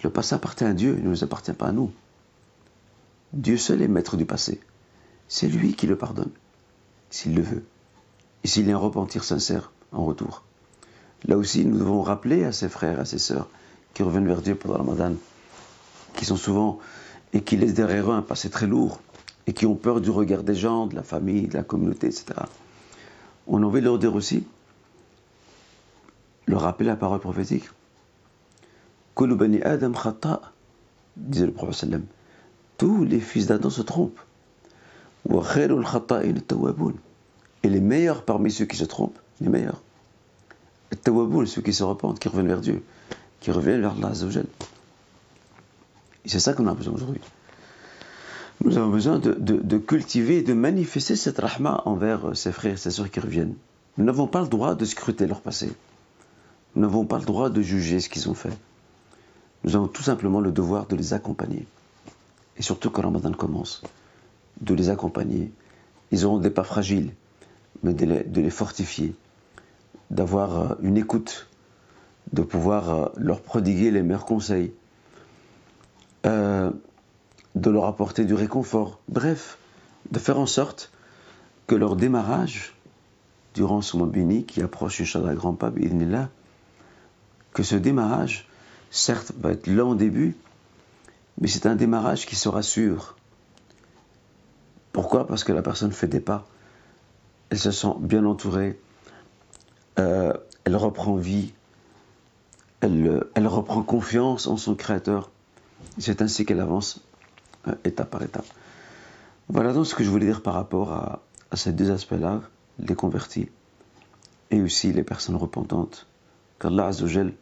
Le 0.03 0.09
passé 0.09 0.35
appartient 0.35 0.63
à 0.63 0.73
Dieu, 0.73 0.95
il 0.97 1.03
ne 1.03 1.09
nous 1.09 1.23
appartient 1.23 1.53
pas 1.53 1.67
à 1.67 1.71
nous. 1.71 1.91
Dieu 3.33 3.57
seul 3.57 3.81
est 3.81 3.87
maître 3.87 4.17
du 4.17 4.25
passé. 4.25 4.59
C'est 5.27 5.47
lui 5.47 5.73
qui 5.73 5.87
le 5.87 5.95
pardonne, 5.95 6.31
s'il 7.09 7.35
le 7.35 7.41
veut, 7.41 7.63
et 8.43 8.47
s'il 8.47 8.67
y 8.67 8.71
a 8.71 8.75
un 8.75 8.79
repentir 8.79 9.23
sincère 9.23 9.71
en 9.91 10.03
retour. 10.03 10.43
Là 11.25 11.37
aussi, 11.37 11.65
nous 11.65 11.77
devons 11.77 12.01
rappeler 12.01 12.43
à 12.43 12.51
ses 12.51 12.67
frères, 12.67 12.99
à 12.99 13.05
ses 13.05 13.19
sœurs, 13.19 13.47
qui 13.93 14.03
reviennent 14.03 14.27
vers 14.27 14.41
Dieu 14.41 14.55
pendant 14.55 14.75
le 14.75 14.79
Ramadan, 14.81 15.13
qui 16.15 16.25
sont 16.25 16.35
souvent, 16.35 16.79
et 17.33 17.41
qui 17.41 17.55
laissent 17.55 17.75
derrière 17.75 18.11
eux 18.11 18.15
un 18.15 18.21
passé 18.21 18.49
très 18.49 18.67
lourd, 18.67 18.99
et 19.47 19.53
qui 19.53 19.65
ont 19.65 19.75
peur 19.75 20.01
du 20.01 20.09
regard 20.09 20.43
des 20.43 20.55
gens, 20.55 20.87
de 20.87 20.95
la 20.95 21.03
famille, 21.03 21.47
de 21.47 21.53
la 21.53 21.63
communauté, 21.63 22.07
etc. 22.07 22.25
On 23.47 23.61
a 23.61 23.65
envie 23.65 23.79
de 23.79 23.85
leur 23.85 23.99
dire 23.99 24.15
aussi, 24.15 24.45
leur 26.47 26.61
rappeler 26.61 26.87
la 26.87 26.95
parole 26.95 27.19
prophétique. 27.19 27.69
Adam 29.63 29.91
disait 31.17 31.45
le 31.45 31.51
prophète. 31.51 31.89
Tous 32.77 33.03
les 33.03 33.19
fils 33.19 33.47
d'Adam 33.47 33.69
se 33.69 33.81
trompent. 33.81 34.19
Et 37.63 37.69
les 37.69 37.79
meilleurs 37.79 38.23
parmi 38.23 38.51
ceux 38.51 38.65
qui 38.65 38.77
se 38.77 38.85
trompent, 38.85 39.19
les 39.39 39.49
meilleurs. 39.49 39.81
Les 40.91 41.45
ceux 41.45 41.61
qui 41.61 41.73
se 41.73 41.83
repentent, 41.83 42.19
qui 42.19 42.27
reviennent 42.27 42.47
vers 42.47 42.61
Dieu, 42.61 42.83
qui 43.39 43.51
reviennent 43.51 43.81
vers 43.81 43.93
Allah 43.93 44.13
Et 46.25 46.29
c'est 46.29 46.39
ça 46.39 46.53
qu'on 46.53 46.67
a 46.67 46.73
besoin 46.73 46.93
aujourd'hui. 46.93 47.21
Nous 48.63 48.77
avons 48.77 48.89
besoin 48.89 49.19
de, 49.19 49.77
cultiver, 49.77 50.41
de 50.41 50.53
manifester 50.53 51.15
cette 51.15 51.39
rahma 51.39 51.81
envers 51.85 52.35
ses 52.35 52.51
frères 52.51 52.73
et 52.73 52.77
ses 52.77 52.91
sœurs 52.91 53.09
qui 53.09 53.19
reviennent. 53.19 53.55
Nous 53.97 54.05
n'avons 54.05 54.27
pas 54.27 54.41
le 54.41 54.47
droit 54.47 54.75
de 54.75 54.85
scruter 54.85 55.27
leur 55.27 55.41
passé. 55.41 55.71
Nous 56.75 56.81
n'avons 56.81 57.05
pas 57.05 57.19
le 57.19 57.25
droit 57.25 57.49
de 57.49 57.61
juger 57.61 57.99
ce 57.99 58.09
qu'ils 58.09 58.29
ont 58.29 58.33
fait. 58.33 58.53
Nous 59.63 59.75
avons 59.75 59.87
tout 59.87 60.03
simplement 60.03 60.39
le 60.39 60.51
devoir 60.51 60.87
de 60.87 60.95
les 60.95 61.13
accompagner. 61.13 61.67
Et 62.57 62.61
surtout 62.61 62.89
quand 62.89 63.03
Ramadan 63.03 63.31
commence, 63.31 63.83
de 64.61 64.73
les 64.73 64.89
accompagner. 64.89 65.51
Ils 66.11 66.25
auront 66.25 66.39
des 66.39 66.49
pas 66.49 66.63
fragiles, 66.63 67.13
mais 67.83 67.93
de 67.93 68.41
les, 68.41 68.49
fortifier, 68.49 69.15
d'avoir 70.09 70.59
euh, 70.59 70.75
une 70.81 70.97
écoute, 70.97 71.47
de 72.33 72.41
pouvoir 72.41 72.89
euh, 72.89 73.05
leur 73.17 73.41
prodiguer 73.41 73.91
les 73.91 74.01
meilleurs 74.01 74.25
conseils, 74.25 74.73
euh, 76.25 76.71
de 77.55 77.69
leur 77.69 77.85
apporter 77.85 78.25
du 78.25 78.33
réconfort. 78.33 78.99
Bref, 79.07 79.57
de 80.11 80.19
faire 80.19 80.39
en 80.39 80.45
sorte 80.45 80.91
que 81.67 81.75
leur 81.75 81.95
démarrage, 81.95 82.75
durant 83.53 83.81
ce 83.81 83.97
mois 83.97 84.07
béni 84.07 84.45
qui 84.45 84.61
approche, 84.61 85.01
Inch'Allah, 85.01 85.35
grand 85.35 85.57
là, 85.61 86.29
que 87.53 87.63
ce 87.63 87.75
démarrage 87.75 88.47
certes, 88.91 89.31
va 89.39 89.51
être 89.51 89.67
lent 89.67 89.91
au 89.91 89.95
début, 89.95 90.37
mais 91.39 91.47
c'est 91.47 91.65
un 91.65 91.75
démarrage 91.75 92.27
qui 92.27 92.35
sera 92.35 92.61
sûr. 92.61 93.15
Pourquoi? 94.91 95.25
Parce 95.25 95.43
que 95.43 95.53
la 95.53 95.61
personne 95.61 95.91
fait 95.91 96.07
des 96.07 96.19
pas, 96.19 96.45
elle 97.49 97.57
se 97.57 97.71
sent 97.71 97.95
bien 97.99 98.25
entourée, 98.25 98.79
euh, 99.97 100.33
elle 100.65 100.75
reprend 100.75 101.15
vie, 101.15 101.53
elle, 102.81 103.25
elle, 103.33 103.47
reprend 103.47 103.81
confiance 103.81 104.47
en 104.47 104.57
son 104.57 104.75
Créateur. 104.75 105.31
C'est 105.97 106.21
ainsi 106.21 106.45
qu'elle 106.45 106.59
avance 106.59 107.01
euh, 107.67 107.75
étape 107.85 108.09
par 108.09 108.21
étape. 108.21 108.45
Voilà 109.49 109.73
donc 109.73 109.85
ce 109.87 109.95
que 109.95 110.03
je 110.03 110.09
voulais 110.09 110.25
dire 110.25 110.41
par 110.41 110.53
rapport 110.53 110.93
à, 110.93 111.21
à 111.51 111.55
ces 111.55 111.71
deux 111.71 111.91
aspects-là, 111.91 112.41
les 112.79 112.95
convertis 112.95 113.49
et 114.49 114.61
aussi 114.61 114.91
les 114.91 115.03
personnes 115.03 115.35
repentantes. 115.35 116.07
Qu'Allah 116.59 116.87
Azzawajal 116.87 117.33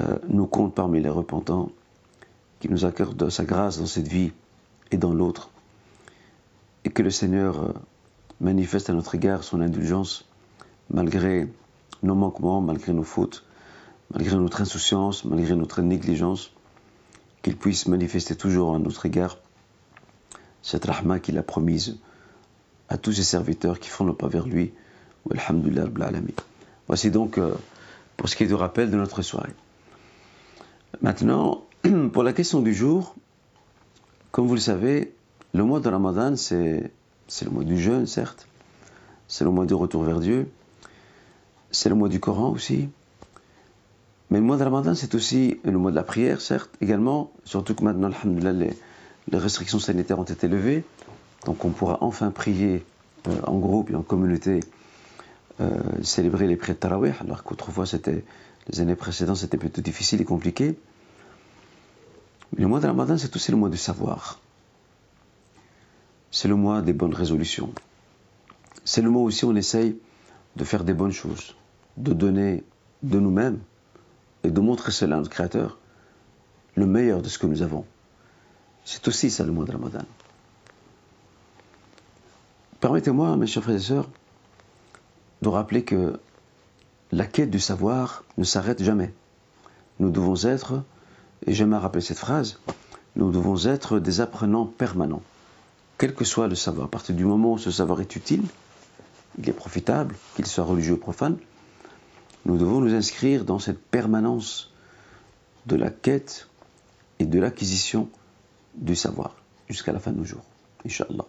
euh, 0.00 0.18
nous 0.28 0.46
compte 0.46 0.74
parmi 0.74 1.00
les 1.00 1.08
repentants, 1.08 1.70
qui 2.60 2.68
nous 2.68 2.84
accorde 2.84 3.28
sa 3.28 3.44
grâce 3.44 3.78
dans 3.78 3.86
cette 3.86 4.08
vie 4.08 4.32
et 4.90 4.96
dans 4.96 5.12
l'autre, 5.12 5.50
et 6.84 6.90
que 6.90 7.02
le 7.02 7.10
Seigneur 7.10 7.60
euh, 7.60 7.72
manifeste 8.40 8.90
à 8.90 8.92
notre 8.92 9.14
égard 9.14 9.44
son 9.44 9.60
indulgence 9.60 10.24
malgré 10.90 11.48
nos 12.02 12.14
manquements, 12.14 12.60
malgré 12.60 12.92
nos 12.92 13.02
fautes, 13.02 13.44
malgré 14.12 14.36
notre 14.36 14.60
insouciance, 14.60 15.24
malgré 15.24 15.54
notre 15.56 15.80
négligence, 15.82 16.50
qu'il 17.42 17.56
puisse 17.56 17.86
manifester 17.86 18.36
toujours 18.36 18.74
à 18.74 18.78
notre 18.78 19.06
égard 19.06 19.38
cette 20.62 20.84
rahma 20.84 21.18
qu'il 21.18 21.38
a 21.38 21.42
promise 21.42 21.98
à 22.88 22.98
tous 22.98 23.12
ses 23.12 23.24
serviteurs 23.24 23.80
qui 23.80 23.88
font 23.88 24.04
le 24.04 24.14
pas 24.14 24.28
vers 24.28 24.46
lui. 24.46 24.72
Voici 26.86 27.10
donc 27.10 27.38
euh, 27.38 27.54
pour 28.16 28.28
ce 28.28 28.36
qui 28.36 28.44
est 28.44 28.46
du 28.46 28.54
rappel 28.54 28.90
de 28.90 28.96
notre 28.96 29.22
soirée. 29.22 29.52
Maintenant, 31.00 31.64
pour 32.12 32.22
la 32.22 32.32
question 32.32 32.60
du 32.60 32.74
jour, 32.74 33.14
comme 34.30 34.46
vous 34.46 34.54
le 34.54 34.60
savez, 34.60 35.14
le 35.54 35.64
mois 35.64 35.80
de 35.80 35.88
Ramadan, 35.88 36.36
c'est 36.36 36.90
le 37.42 37.50
mois 37.50 37.64
du 37.64 37.80
jeûne, 37.80 38.06
certes, 38.06 38.46
c'est 39.28 39.44
le 39.44 39.50
mois 39.50 39.66
du 39.66 39.74
retour 39.74 40.02
vers 40.04 40.20
Dieu, 40.20 40.50
c'est 41.70 41.88
le 41.88 41.94
mois 41.94 42.08
du 42.08 42.20
Coran 42.20 42.50
aussi. 42.50 42.88
Mais 44.30 44.38
le 44.38 44.44
mois 44.44 44.56
de 44.56 44.64
Ramadan, 44.64 44.94
c'est 44.94 45.14
aussi 45.14 45.58
le 45.64 45.76
mois 45.76 45.90
de 45.90 45.96
la 45.96 46.02
prière, 46.02 46.40
certes, 46.40 46.70
également, 46.80 47.32
surtout 47.44 47.74
que 47.74 47.84
maintenant, 47.84 48.10
les, 48.24 48.70
les 49.30 49.38
restrictions 49.38 49.78
sanitaires 49.78 50.18
ont 50.18 50.24
été 50.24 50.48
levées, 50.48 50.84
donc 51.44 51.64
on 51.64 51.70
pourra 51.70 51.98
enfin 52.00 52.30
prier 52.30 52.84
euh, 53.28 53.40
en 53.46 53.58
groupe 53.58 53.90
et 53.90 53.94
en 53.94 54.02
communauté, 54.02 54.60
euh, 55.60 55.70
célébrer 56.02 56.46
les 56.46 56.56
prières 56.56 56.76
de 56.76 56.80
Tarawih, 56.80 57.12
alors 57.20 57.44
qu'autrefois, 57.44 57.86
c'était 57.86 58.24
les 58.68 58.80
années 58.80 58.96
précédentes, 58.96 59.36
c'était 59.36 59.58
plutôt 59.58 59.80
difficile 59.80 60.20
et 60.20 60.24
compliqué. 60.24 60.78
Le 62.56 62.66
mois 62.66 62.80
de 62.80 62.86
Ramadan, 62.86 63.16
c'est 63.18 63.34
aussi 63.34 63.50
le 63.50 63.56
mois 63.56 63.68
du 63.68 63.76
savoir. 63.76 64.40
C'est 66.30 66.48
le 66.48 66.54
mois 66.54 66.82
des 66.82 66.92
bonnes 66.92 67.14
résolutions. 67.14 67.72
C'est 68.84 69.02
le 69.02 69.10
mois 69.10 69.22
aussi 69.22 69.44
où 69.44 69.50
on 69.50 69.56
essaye 69.56 69.96
de 70.56 70.64
faire 70.64 70.84
des 70.84 70.94
bonnes 70.94 71.12
choses, 71.12 71.54
de 71.96 72.12
donner 72.12 72.62
de 73.02 73.18
nous-mêmes 73.18 73.60
et 74.44 74.50
de 74.50 74.60
montrer 74.60 74.92
cela 74.92 75.16
à 75.16 75.18
notre 75.18 75.30
Créateur, 75.30 75.78
le 76.74 76.86
meilleur 76.86 77.22
de 77.22 77.28
ce 77.28 77.38
que 77.38 77.46
nous 77.46 77.62
avons. 77.62 77.84
C'est 78.84 79.06
aussi 79.08 79.30
ça 79.30 79.44
le 79.44 79.52
mois 79.52 79.64
de 79.64 79.72
Ramadan. 79.72 80.04
Permettez-moi, 82.80 83.36
mes 83.36 83.46
chers 83.46 83.62
frères 83.62 83.76
et 83.76 83.80
sœurs, 83.80 84.08
de 85.40 85.48
rappeler 85.48 85.84
que 85.84 86.18
la 87.12 87.26
quête 87.26 87.50
du 87.50 87.60
savoir 87.60 88.24
ne 88.38 88.44
s'arrête 88.44 88.82
jamais. 88.82 89.12
Nous 89.98 90.10
devons 90.10 90.34
être, 90.44 90.82
et 91.46 91.52
j'aime 91.52 91.74
à 91.74 91.78
rappeler 91.78 92.00
cette 92.00 92.18
phrase, 92.18 92.58
nous 93.16 93.30
devons 93.30 93.66
être 93.66 93.98
des 93.98 94.20
apprenants 94.20 94.64
permanents. 94.64 95.22
Quel 95.98 96.14
que 96.14 96.24
soit 96.24 96.48
le 96.48 96.54
savoir, 96.54 96.86
à 96.86 96.90
partir 96.90 97.14
du 97.14 97.24
moment 97.24 97.52
où 97.52 97.58
ce 97.58 97.70
savoir 97.70 98.00
est 98.00 98.16
utile, 98.16 98.42
il 99.38 99.48
est 99.48 99.52
profitable, 99.52 100.16
qu'il 100.34 100.46
soit 100.46 100.64
religieux 100.64 100.94
ou 100.94 100.98
profane, 100.98 101.36
nous 102.46 102.56
devons 102.56 102.80
nous 102.80 102.94
inscrire 102.94 103.44
dans 103.44 103.58
cette 103.58 103.80
permanence 103.80 104.72
de 105.66 105.76
la 105.76 105.90
quête 105.90 106.48
et 107.18 107.26
de 107.26 107.38
l'acquisition 107.38 108.08
du 108.74 108.96
savoir, 108.96 109.36
jusqu'à 109.68 109.92
la 109.92 110.00
fin 110.00 110.12
de 110.12 110.18
nos 110.18 110.24
jours, 110.24 110.44
Inch'Allah. 110.86 111.26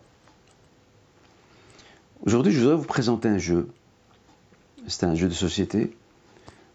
Aujourd'hui, 2.25 2.53
je 2.53 2.61
voudrais 2.61 2.77
vous 2.77 2.85
présenter 2.85 3.27
un 3.27 3.37
jeu. 3.37 3.67
C'est 4.87 5.05
un 5.05 5.15
jeu 5.15 5.27
de 5.27 5.33
société, 5.33 5.95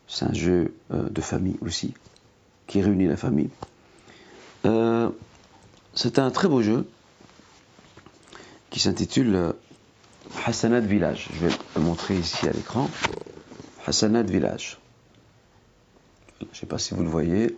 c'est 0.06 0.24
un 0.24 0.32
jeu 0.32 0.74
euh, 0.92 1.08
de 1.08 1.20
famille 1.20 1.58
aussi, 1.60 1.94
qui 2.66 2.80
réunit 2.80 3.06
la 3.06 3.16
famille. 3.16 3.50
Euh, 4.64 5.10
c'est 5.94 6.18
un 6.18 6.30
très 6.30 6.48
beau 6.48 6.62
jeu 6.62 6.88
qui 8.70 8.80
s'intitule 8.80 9.34
euh, 9.34 9.52
Hassanat 10.46 10.80
Village. 10.80 11.28
Je 11.34 11.46
vais 11.46 11.54
le 11.76 11.82
montrer 11.82 12.16
ici 12.16 12.48
à 12.48 12.52
l'écran. 12.52 12.88
Hassanat 13.86 14.22
Village. 14.22 14.78
Je 16.40 16.46
ne 16.46 16.54
sais 16.54 16.66
pas 16.66 16.78
si 16.78 16.94
vous 16.94 17.02
le 17.02 17.08
voyez. 17.08 17.56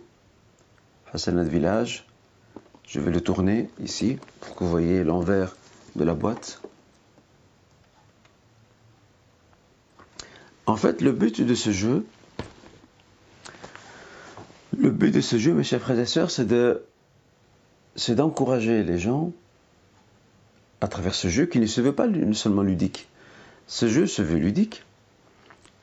Hassanat 1.13 1.43
Village. 1.43 2.05
Je 2.87 2.99
vais 2.99 3.11
le 3.11 3.21
tourner 3.21 3.69
ici 3.81 4.17
pour 4.41 4.55
que 4.55 4.63
vous 4.63 4.69
voyez 4.69 5.03
l'envers 5.03 5.55
de 5.95 6.03
la 6.03 6.13
boîte. 6.13 6.61
En 10.65 10.75
fait, 10.75 11.01
le 11.01 11.11
but 11.11 11.41
de 11.41 11.55
ce 11.55 11.71
jeu, 11.71 12.05
le 14.77 14.89
but 14.89 15.11
de 15.11 15.21
ce 15.21 15.37
jeu, 15.37 15.53
mes 15.53 15.63
chers 15.63 15.81
frères 15.81 15.99
et 15.99 16.05
sœurs, 16.05 16.31
c'est 16.31 16.45
de, 16.45 16.83
c'est 17.95 18.15
d'encourager 18.15 18.83
les 18.83 18.99
gens 18.99 19.31
à 20.81 20.87
travers 20.87 21.13
ce 21.13 21.27
jeu 21.27 21.45
qui 21.45 21.59
ne 21.59 21.65
se 21.65 21.81
veut 21.81 21.93
pas 21.93 22.07
seulement 22.33 22.63
ludique. 22.63 23.07
Ce 23.67 23.87
jeu 23.87 24.07
se 24.07 24.21
veut 24.21 24.37
ludique, 24.37 24.83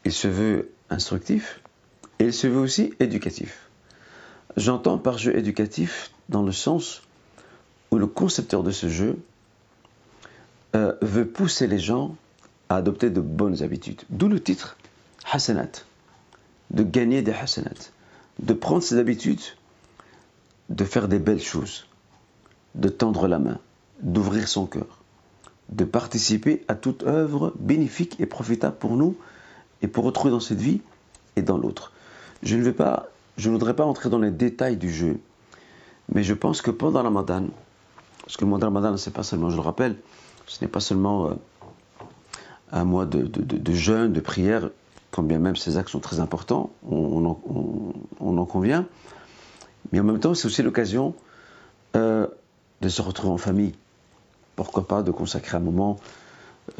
il 0.05 0.13
se 0.13 0.29
veut 0.29 0.71
instructif 0.91 1.61
et 2.19 2.25
il 2.25 2.35
se 2.35 2.47
veut 2.47 2.61
aussi 2.61 2.93
éducatif. 3.01 3.69
J'entends 4.57 4.99
par 4.99 5.19
jeu 5.19 5.37
éducatif 5.37 6.11
dans 6.29 6.43
le 6.43 6.53
sens 6.53 7.03
où 7.91 7.97
le 7.97 8.07
concepteur 8.07 8.63
de 8.63 8.71
ce 8.71 8.89
jeu 8.89 9.19
euh, 10.75 10.95
veut 11.01 11.27
pousser 11.27 11.67
les 11.67 11.79
gens 11.79 12.17
à 12.69 12.77
adopter 12.77 13.11
de 13.11 13.21
bonnes 13.21 13.63
habitudes. 13.63 14.03
D'où 14.11 14.29
le 14.29 14.41
titre 14.41 14.77
Hassanat, 15.31 15.85
de 16.71 16.83
gagner 16.83 17.23
des 17.23 17.33
Hassanat, 17.33 17.91
de 18.39 18.53
prendre 18.53 18.83
ses 18.83 18.99
habitudes, 18.99 19.41
de 20.69 20.85
faire 20.85 21.09
des 21.09 21.19
belles 21.19 21.43
choses, 21.43 21.87
de 22.75 22.89
tendre 22.89 23.27
la 23.29 23.39
main, 23.39 23.59
d'ouvrir 24.03 24.49
son 24.49 24.67
cœur, 24.67 24.99
de 25.71 25.85
participer 25.85 26.65
à 26.69 26.75
toute 26.75 27.03
œuvre 27.03 27.53
bénéfique 27.59 28.17
et 28.21 28.27
profitable 28.27 28.77
pour 28.77 28.97
nous 28.97 29.17
et 29.83 29.89
pour 29.89 30.05
autrui 30.05 30.31
dans 30.31 30.41
cette 30.41 30.61
vie 30.61 30.81
et 31.37 31.43
dans 31.43 31.59
l'autre. 31.59 31.93
Je 32.43 32.57
ne 32.57 32.71
pas, 32.71 33.09
je 33.37 33.51
voudrais 33.51 33.75
pas 33.75 33.85
entrer 33.85 34.09
dans 34.09 34.19
les 34.19 34.31
détails 34.31 34.77
du 34.77 34.93
jeu, 34.93 35.19
mais 36.13 36.23
je 36.23 36.35
pense 36.35 36.63
que 36.63 36.71
pendant 36.71 36.99
la 36.99 37.09
Ramadan, 37.09 37.47
parce 38.23 38.37
que 38.37 38.45
le 38.45 38.51
mois 38.51 38.59
de 38.59 38.65
Ramadan, 38.65 38.97
c'est 38.97 39.13
pas 39.13 39.23
seulement, 39.23 39.51
je 39.51 39.57
le 39.57 39.63
rappelle, 39.63 39.97
ce 40.47 40.63
n'est 40.65 40.71
pas 40.71 40.81
seulement 40.81 41.29
euh, 41.29 41.35
un 42.73 42.85
mois 42.85 43.07
de, 43.07 43.73
jeûne, 43.73 44.13
de 44.13 44.21
prière, 44.21 44.71
quand 45.11 45.23
bien 45.23 45.39
même 45.39 45.57
ces 45.57 45.77
actes 45.77 45.91
sont 45.91 46.01
très 46.01 46.21
importants, 46.21 46.71
on, 46.89 47.25
en, 47.25 48.45
convient, 48.45 48.87
mais 49.93 50.01
en 50.01 50.05
même 50.05 50.21
temps, 50.21 50.35
c'est 50.35 50.47
aussi 50.47 50.63
l'occasion 50.63 51.15
euh, 51.97 52.27
de 52.81 52.89
se 52.89 53.03
retrouver 53.03 53.33
en 53.33 53.39
famille. 53.39 53.75
Pourquoi 54.57 54.87
pas 54.87 55.03
de 55.03 55.11
consacrer 55.11 55.57
un 55.57 55.61
moment 55.61 55.99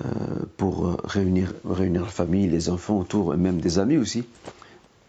euh, 0.01 0.05
pour 0.57 0.97
réunir, 1.05 1.55
réunir 1.65 2.03
la 2.03 2.09
famille, 2.09 2.49
les 2.49 2.69
enfants 2.69 2.99
autour, 2.99 3.35
et 3.35 3.37
même 3.37 3.61
des 3.61 3.79
amis 3.79 3.97
aussi, 3.97 4.25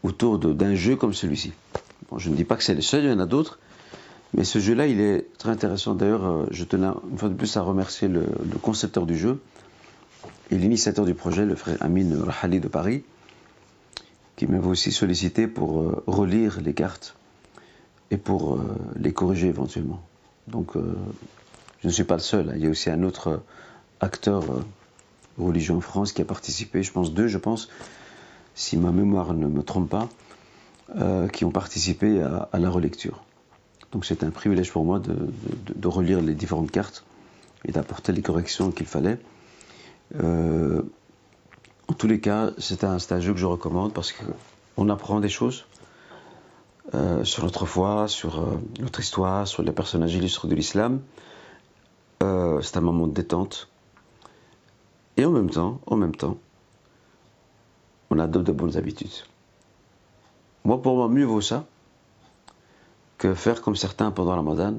autour 0.04 0.40
d'un 0.40 0.76
jeu 0.76 0.96
comme 0.96 1.14
celui-ci. 1.14 1.54
Je 2.18 2.30
ne 2.30 2.36
dis 2.36 2.44
pas 2.44 2.56
que 2.56 2.64
c'est 2.64 2.76
le 2.76 2.82
seul, 2.82 3.04
il 3.04 3.10
y 3.10 3.14
en 3.14 3.20
a 3.20 3.26
d'autres, 3.26 3.60
mais 4.34 4.44
ce 4.44 4.60
jeu-là, 4.60 4.88
il 4.88 5.02
est 5.02 5.26
très 5.38 5.50
intéressant. 5.50 5.96
D'ailleurs, 5.96 6.26
euh, 6.26 6.46
je 6.52 6.64
tenais 6.64 6.88
une 7.12 7.18
fois 7.18 7.30
de 7.30 7.34
plus 7.34 7.58
à 7.58 7.62
remercier 7.62 8.08
le, 8.08 8.26
concepteur 8.62 9.06
du 9.06 9.18
jeu 9.18 9.40
et 10.52 10.58
l'initiateur 10.58 11.06
du 11.06 11.14
projet, 11.14 11.46
le 11.46 11.56
frère 11.56 11.78
Amin 11.82 12.24
Rahali 12.24 12.60
de 12.60 12.68
Paris, 12.68 13.04
qui 14.36 14.48
m'avait 14.48 14.68
aussi 14.68 14.92
sollicité 14.92 15.48
pour 15.48 15.82
euh, 15.82 16.04
relire 16.08 16.62
les 16.62 16.74
cartes 16.74 17.16
et 18.12 18.18
pour 18.18 18.56
euh, 18.56 18.76
les 18.96 19.14
corriger 19.14 19.48
éventuellement. 19.48 20.02
Donc, 20.48 20.72
je 20.76 21.88
ne 21.88 21.92
suis 21.92 22.06
pas 22.06 22.16
le 22.16 22.22
seul. 22.22 22.50
Hein. 22.50 22.54
Il 22.56 22.64
y 22.64 22.66
a 22.66 22.70
aussi 22.72 22.90
un 22.90 23.04
autre 23.04 23.44
acteur 24.00 24.46
religieux 25.38 25.76
en 25.76 25.82
France 25.82 26.12
qui 26.12 26.24
a 26.24 26.26
participé, 26.26 26.82
je 26.82 26.92
pense 26.92 27.14
deux, 27.14 27.28
je 27.28 27.38
pense, 27.38 27.70
si 28.56 28.78
ma 28.78 28.92
mémoire 28.92 29.36
ne 29.36 29.46
me 29.46 29.62
trompe 29.62 29.92
pas, 29.92 30.10
qui 31.32 31.46
ont 31.46 31.52
participé 31.52 32.20
à 32.52 32.58
la 32.58 32.70
relecture. 32.72 33.24
Donc 33.92 34.06
c'est 34.06 34.24
un 34.24 34.30
privilège 34.30 34.72
pour 34.72 34.86
moi 34.86 35.00
de, 35.00 35.88
relire 35.88 36.22
les 36.22 36.36
différentes 36.36 36.72
cartes 36.72 37.04
et 37.66 37.72
d'apporter 37.72 38.12
les 38.12 38.22
corrections 38.22 38.72
qu'il 38.72 38.86
fallait. 38.86 39.18
Euh, 40.16 40.82
en 41.88 41.94
tous 41.94 42.08
les 42.08 42.20
cas, 42.20 42.52
c'est 42.58 42.84
un, 42.84 42.98
un, 42.98 43.20
jeu 43.20 43.34
que 43.34 43.40
je 43.40 43.46
recommande 43.46 43.94
parce 43.94 44.14
qu'on 44.14 44.90
apprend 44.90 45.20
des 45.20 45.30
choses 45.30 45.66
euh, 46.94 47.24
sur 47.24 47.44
notre 47.44 47.66
foi, 47.66 48.08
sur 48.08 48.40
euh, 48.40 48.58
notre 48.80 49.00
histoire, 49.00 49.48
sur 49.48 49.64
les 49.64 49.72
personnages 49.72 50.16
illustres 50.16 50.48
de 50.48 50.56
l'islam. 50.56 51.02
c'est 52.20 52.78
un 52.78 52.82
moment 52.82 53.08
de 53.08 53.14
détente. 53.14 53.70
Et 55.18 55.26
en 55.26 55.32
même 55.32 55.50
temps, 55.50 55.80
on 58.10 58.20
adopte 58.20 58.48
de 58.48 58.52
bonnes 58.52 58.78
habitudes. 58.78 59.26
Moi, 60.64 60.82
pour 60.82 60.96
moi, 60.96 61.08
mieux 61.10 61.26
vaut 61.26 61.42
ça 61.42 61.66
que 63.18 63.34
faire 63.34 63.62
comme 63.62 63.76
certains 63.76 64.12
pendant 64.12 64.32
la 64.32 64.38
Ramadan, 64.38 64.76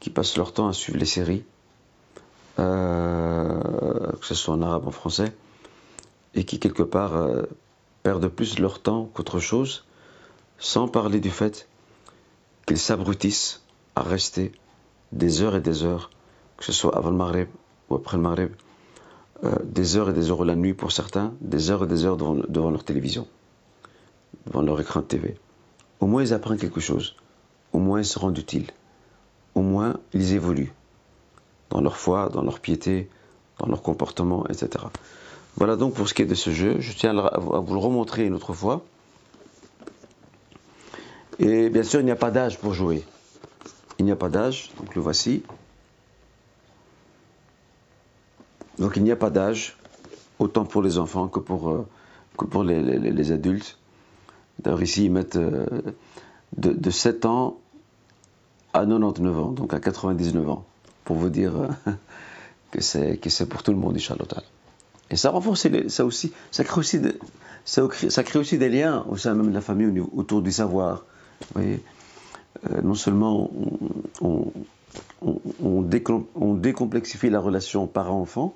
qui 0.00 0.10
passent 0.10 0.36
leur 0.36 0.52
temps 0.52 0.68
à 0.68 0.72
suivre 0.72 0.98
les 0.98 1.06
séries, 1.06 1.44
que 2.56 4.26
ce 4.26 4.34
soit 4.34 4.54
en 4.54 4.62
arabe 4.62 4.84
ou 4.84 4.88
en 4.88 4.92
français, 4.92 5.32
et 6.34 6.44
qui 6.44 6.58
quelque 6.58 6.82
part 6.82 7.16
euh, 7.16 7.42
perdent 8.02 8.28
plus 8.28 8.58
leur 8.58 8.80
temps 8.80 9.10
qu'autre 9.12 9.38
chose, 9.38 9.84
sans 10.58 10.88
parler 10.88 11.20
du 11.20 11.30
fait 11.30 11.68
qu'ils 12.66 12.78
s'abrutissent 12.78 13.62
à 13.94 14.02
rester 14.02 14.52
des 15.12 15.42
heures 15.42 15.56
et 15.56 15.60
des 15.60 15.84
heures, 15.84 16.10
que 16.56 16.64
ce 16.64 16.72
soit 16.72 16.96
avant 16.96 17.10
le 17.10 17.16
Maghreb 17.16 17.48
ou 17.88 17.94
après 17.94 18.16
le 18.16 18.22
Maghreb, 18.22 18.52
euh, 19.44 19.54
des 19.64 19.96
heures 19.96 20.10
et 20.10 20.12
des 20.12 20.30
heures 20.30 20.44
la 20.44 20.56
nuit 20.56 20.74
pour 20.74 20.92
certains, 20.92 21.34
des 21.40 21.70
heures 21.70 21.84
et 21.84 21.86
des 21.86 22.04
heures 22.04 22.16
devant, 22.16 22.34
devant 22.48 22.70
leur 22.70 22.84
télévision, 22.84 23.26
devant 24.46 24.62
leur 24.62 24.80
écran 24.80 25.00
de 25.00 25.06
TV. 25.06 25.36
Au 26.00 26.06
moins 26.06 26.22
ils 26.22 26.34
apprennent 26.34 26.58
quelque 26.58 26.80
chose. 26.80 27.16
Au 27.72 27.78
moins 27.78 28.00
ils 28.00 28.06
se 28.06 28.18
rendent 28.18 28.38
utiles, 28.38 28.70
au 29.54 29.62
moins 29.62 29.98
ils 30.12 30.32
évoluent 30.32 30.72
dans 31.74 31.80
leur 31.80 31.96
foi, 31.96 32.30
dans 32.30 32.42
leur 32.42 32.60
piété, 32.60 33.10
dans 33.58 33.66
leur 33.66 33.82
comportement, 33.82 34.46
etc. 34.46 34.86
Voilà 35.56 35.76
donc 35.76 35.94
pour 35.94 36.08
ce 36.08 36.14
qui 36.14 36.22
est 36.22 36.26
de 36.26 36.34
ce 36.34 36.50
jeu. 36.50 36.76
Je 36.78 36.92
tiens 36.92 37.16
à 37.18 37.38
vous 37.38 37.74
le 37.74 37.80
remontrer 37.80 38.24
une 38.24 38.34
autre 38.34 38.52
fois. 38.54 38.84
Et 41.40 41.68
bien 41.70 41.82
sûr, 41.82 42.00
il 42.00 42.04
n'y 42.04 42.12
a 42.12 42.16
pas 42.16 42.30
d'âge 42.30 42.58
pour 42.58 42.74
jouer. 42.74 43.04
Il 43.98 44.04
n'y 44.04 44.12
a 44.12 44.16
pas 44.16 44.28
d'âge, 44.28 44.70
donc 44.78 44.94
le 44.94 45.02
voici. 45.02 45.42
Donc 48.78 48.92
il 48.96 49.02
n'y 49.02 49.12
a 49.12 49.16
pas 49.16 49.30
d'âge, 49.30 49.76
autant 50.38 50.64
pour 50.64 50.80
les 50.80 50.98
enfants 50.98 51.26
que 51.26 51.40
pour, 51.40 51.70
euh, 51.70 52.64
les, 52.64 53.32
adultes. 53.32 53.78
D'ailleurs 54.60 54.82
ici, 54.82 55.06
ils 55.06 55.12
mettent 55.12 55.36
euh, 55.36 55.66
de, 56.56 56.72
de 56.72 56.90
7 56.90 57.24
ans 57.24 57.56
à 58.72 58.80
99 58.80 59.38
ans, 59.38 59.52
donc 59.52 59.74
à 59.74 59.80
99 59.80 60.48
ans, 60.50 60.64
pour 61.04 61.16
vous 61.16 61.30
dire 61.30 61.56
euh, 61.56 61.68
que 62.70 62.80
c'est 62.80 63.16
que 63.18 63.30
c'est 63.30 63.46
pour 63.46 63.62
tout 63.62 63.72
le 63.72 63.78
monde, 63.78 63.96
Inch'Allah. 63.96 64.24
Et 65.10 65.16
ça 65.16 65.30
renforce 65.30 65.66
ça 65.88 66.04
aussi, 66.04 66.32
ça 66.50 66.64
crée 66.64 66.80
aussi, 66.80 67.00
ça, 67.64 67.82
ça, 68.08 68.22
des 68.22 68.68
liens 68.68 69.04
au 69.08 69.16
sein 69.16 69.34
même 69.34 69.50
de 69.50 69.54
la 69.54 69.60
famille 69.60 70.00
autour 70.00 70.42
du 70.42 70.50
savoir. 70.50 71.04
Euh, 71.56 71.76
non 72.82 72.94
seulement 72.94 73.50
on, 74.20 74.52
on, 75.20 75.42
on, 76.34 76.52
décomplexifie 76.54 77.28
la 77.28 77.40
relation 77.40 77.86
parent-enfant, 77.86 78.54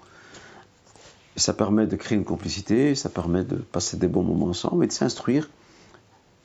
ça 1.36 1.52
permet 1.52 1.86
de 1.86 1.96
créer 1.96 2.16
une 2.16 2.24
complicité, 2.24 2.94
ça 2.94 3.08
permet 3.08 3.44
de 3.44 3.56
passer 3.56 3.96
des 3.96 4.08
bons 4.08 4.22
moments 4.22 4.46
ensemble 4.46 4.84
et 4.84 4.86
de 4.86 4.92
s'instruire, 4.92 5.50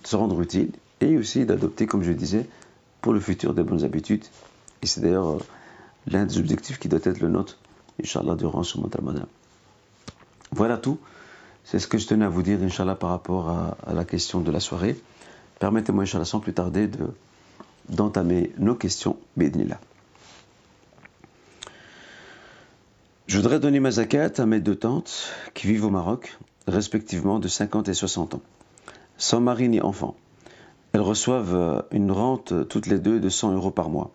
de 0.04 0.08
se 0.08 0.16
rendre 0.16 0.40
utile 0.42 0.72
et 1.02 1.18
aussi 1.18 1.46
d'adopter, 1.46 1.88
comme 1.88 2.04
je 2.04 2.12
disais, 2.12 2.48
pour 3.02 3.14
le 3.14 3.20
futur 3.20 3.54
des 3.54 3.64
bonnes 3.64 3.84
habitudes. 3.84 4.26
Et 4.82 4.88
c'est 4.88 5.02
d'ailleurs 5.02 5.30
euh, 5.30 5.40
l'un 6.08 6.26
des 6.26 6.38
objectifs 6.38 6.80
qui 6.80 6.90
doit 6.90 7.00
être 7.04 7.20
le 7.20 7.30
nôtre, 7.30 7.58
Inch'Allah, 8.02 8.36
durant 8.36 8.64
ce 8.64 8.78
mois 8.78 8.90
de. 8.90 9.22
Voilà 10.52 10.78
tout. 10.78 11.00
C'est 11.64 11.80
ce 11.80 11.88
que 11.88 11.98
je 11.98 12.08
tenais 12.08 12.26
à 12.26 12.30
vous 12.30 12.44
dire, 12.44 12.62
Inch'Allah, 12.62 12.96
par 12.96 13.10
rapport 13.10 13.50
à, 13.50 13.78
la 13.94 14.06
question 14.06 14.42
de 14.42 14.52
la 14.52 14.60
soirée. 14.60 15.00
Permettez-moi, 15.60 16.04
Inch'Allah, 16.04 16.26
sans 16.26 16.40
plus 16.40 16.54
tarder, 16.54 16.88
de, 16.88 17.08
d'entamer 17.90 18.52
nos 18.58 18.76
questions. 18.76 19.18
Bédnillah. 19.38 19.80
Je 23.28 23.38
voudrais 23.38 23.60
donner 23.60 23.80
ma 23.80 23.92
zakat 23.92 24.34
à 24.38 24.46
mes 24.46 24.60
deux 24.60 24.76
tantes 24.76 25.32
qui 25.54 25.68
vivent 25.68 25.86
au 25.86 25.90
Maroc, 25.90 26.38
respectivement 26.68 27.40
de 27.40 27.48
50 27.48 27.88
et 27.88 27.94
60 27.94 28.36
ans, 28.36 28.42
sans 29.18 29.40
mari 29.40 29.70
ni 29.70 29.82
enfant. 29.82 30.16
Elles 30.92 31.02
reçoivent 31.02 31.56
euh, 31.56 31.82
une 31.92 32.12
rente 32.12 32.68
toutes 32.68 32.86
les 32.86 33.00
deux 33.00 33.20
de 33.20 33.30
100 33.30 33.54
euros 33.54 33.72
par 33.72 33.90
mois. 33.90 34.12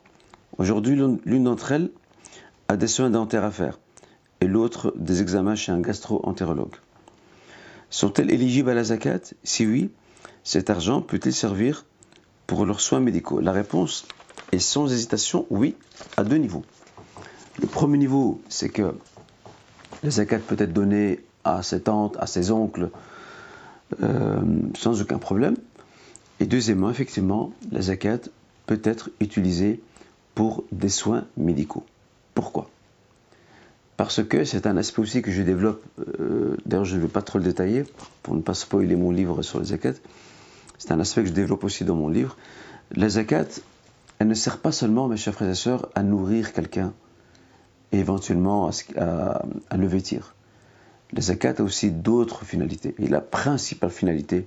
Aujourd'hui, 0.58 1.00
l'une 1.24 1.44
d'entre 1.44 1.70
elles 1.72 1.90
a 2.66 2.76
des 2.76 2.88
soins 2.88 3.10
dentaires 3.10 3.44
à 3.44 3.52
faire 3.52 3.78
et 4.40 4.46
l'autre 4.46 4.92
des 4.96 5.22
examens 5.22 5.54
chez 5.54 5.70
un 5.70 5.80
gastro-entérologue. 5.80 6.74
Sont-elles 7.90 8.30
éligibles 8.32 8.70
à 8.70 8.74
la 8.74 8.84
zakat? 8.84 9.20
Si 9.44 9.66
oui, 9.66 9.90
cet 10.42 10.68
argent 10.68 11.00
peut-il 11.00 11.32
servir 11.32 11.86
pour 12.48 12.66
leurs 12.66 12.80
soins 12.80 13.00
médicaux? 13.00 13.40
La 13.40 13.52
réponse 13.52 14.06
est 14.50 14.58
sans 14.58 14.92
hésitation 14.92 15.46
oui, 15.48 15.76
à 16.16 16.24
deux 16.24 16.36
niveaux. 16.36 16.64
Le 17.60 17.68
premier 17.68 17.98
niveau, 17.98 18.40
c'est 18.48 18.68
que 18.68 18.94
la 20.02 20.10
zakat 20.10 20.40
peut 20.40 20.56
être 20.58 20.72
donnée 20.72 21.20
à 21.44 21.62
ses 21.62 21.82
tantes, 21.82 22.16
à 22.18 22.26
ses 22.26 22.50
oncles, 22.50 22.90
euh, 24.02 24.40
sans 24.76 25.00
aucun 25.00 25.18
problème. 25.18 25.56
Et 26.40 26.46
deuxièmement, 26.46 26.90
effectivement, 26.90 27.52
la 27.70 27.80
zakat 27.80 28.20
peut 28.66 28.80
être 28.84 29.10
utilisée 29.20 29.80
pour 30.38 30.62
des 30.70 30.88
soins 30.88 31.24
médicaux. 31.36 31.84
Pourquoi? 32.32 32.70
Parce 33.96 34.22
que 34.22 34.44
c'est 34.44 34.68
un 34.68 34.76
aspect 34.76 35.02
aussi 35.02 35.20
que 35.20 35.32
je 35.32 35.42
développe, 35.42 35.82
euh, 36.20 36.56
d'ailleurs 36.64 36.84
je 36.84 36.94
ne 36.94 37.00
vais 37.00 37.08
pas 37.08 37.22
trop 37.22 37.40
le 37.40 37.44
détailler 37.44 37.82
pour 38.22 38.36
ne 38.36 38.40
pas 38.40 38.54
spoiler 38.54 38.94
mon 38.94 39.10
livre 39.10 39.42
sur 39.42 39.58
la 39.58 39.64
zakat, 39.64 39.94
c'est 40.78 40.92
un 40.92 41.00
aspect 41.00 41.22
que 41.22 41.28
je 41.30 41.32
développe 41.32 41.64
aussi 41.64 41.84
dans 41.84 41.96
mon 41.96 42.08
livre. 42.08 42.36
La 42.92 43.08
zakat, 43.08 43.48
elle 44.20 44.28
ne 44.28 44.34
sert 44.34 44.58
pas 44.58 44.70
seulement, 44.70 45.08
mes 45.08 45.16
chers 45.16 45.34
frères 45.34 45.50
et 45.50 45.56
sœurs, 45.56 45.88
à 45.96 46.04
nourrir 46.04 46.52
quelqu'un 46.52 46.92
et 47.90 47.98
éventuellement 47.98 48.70
à, 48.96 49.42
à 49.70 49.76
le 49.76 49.88
vêtir. 49.88 50.36
La 51.10 51.20
zakat 51.20 51.54
a 51.58 51.62
aussi 51.62 51.90
d'autres 51.90 52.44
finalités. 52.44 52.94
Et 53.00 53.08
la 53.08 53.20
principale 53.20 53.90
finalité, 53.90 54.46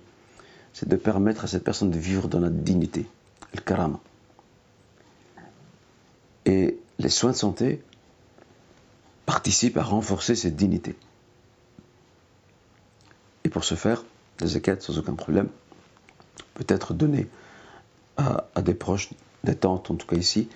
c'est 0.71 0.88
de 0.88 0.95
permettre 0.95 1.43
à 1.43 1.47
cette 1.47 1.65
personne 1.65 1.91
de 1.91 1.99
vivre 1.99 2.30
dans 2.30 2.39
la 2.39 2.49
dignité, 2.49 3.08
le 3.54 3.60
karama. 3.60 3.99
Et 6.45 6.77
les 6.99 7.10
soins 7.10 7.32
de 7.32 7.36
santé 7.36 7.82
participent 9.25 9.77
à 9.77 9.84
renforcer 9.84 10.36
cette 10.36 10.56
dignité. 10.56 10.95
Et 13.43 13.49
pour 13.49 13.63
ce 13.63 13.75
faire, 13.75 14.04
la 14.39 14.47
zakat, 14.47 14.80
sans 14.80 14.97
aucun 14.97 15.15
problème, 15.15 15.49
peut 16.54 16.65
être 16.67 16.93
donnée 16.93 17.27
à, 18.17 18.62
des 18.62 18.73
proches, 18.73 19.10
des 19.43 19.56
tantes 19.56 19.89
en 19.89 19.95
tout 19.95 20.06
cas 20.08 20.15
ici. 20.15 20.47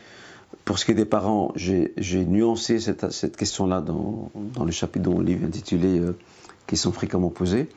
Pour 0.66 0.80
ce 0.80 0.86
qui 0.86 0.92
est 0.92 0.96
des 0.96 1.06
parents, 1.06 1.52
j'ai 1.56 2.26
nuancé 2.26 2.80
cette, 2.80 3.36
question-là 3.38 3.82
dans, 3.82 4.32
le 4.64 4.72
chapitre 4.72 5.10
de 5.10 5.10
mon 5.10 5.22
livre 5.22 5.46
intitulé 5.46 6.00
euh, 6.00 6.18
Questions 6.68 6.92
fréquemment 6.92 7.30
posées. 7.30 7.70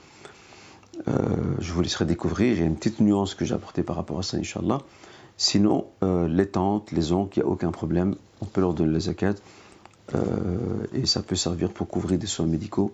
Euh, 1.09 1.12
je 1.59 1.73
vous 1.73 1.83
laisserai 1.83 2.07
découvrir. 2.07 2.61
A 2.62 2.64
une 2.64 2.77
petite 2.77 3.01
nuance 3.01 3.35
que 3.35 3.44
j'ai 3.44 3.55
apportée 3.55 3.83
par 3.83 3.97
rapport 3.97 4.18
à 4.18 4.23
ça, 4.23 4.38
Inch'Allah. 4.38 4.79
Sinon, 5.38 5.87
euh, 6.03 6.27
les 6.27 6.48
tantes, 6.48 6.90
les 6.90 7.12
oncles, 7.12 7.38
il 7.38 7.42
n'y 7.42 7.48
a 7.48 7.53
aucun 7.53 7.70
problème. 7.70 8.16
On 8.40 8.44
peut 8.44 8.61
leur 8.61 8.74
donner 8.74 8.92
les 8.92 9.01
zakat. 9.01 9.35
Euh, 10.14 10.87
et 10.92 11.07
ça 11.07 11.22
peut 11.22 11.37
servir 11.37 11.70
pour 11.70 11.87
couvrir 11.88 12.18
des 12.18 12.27
soins 12.27 12.46
médicaux 12.46 12.92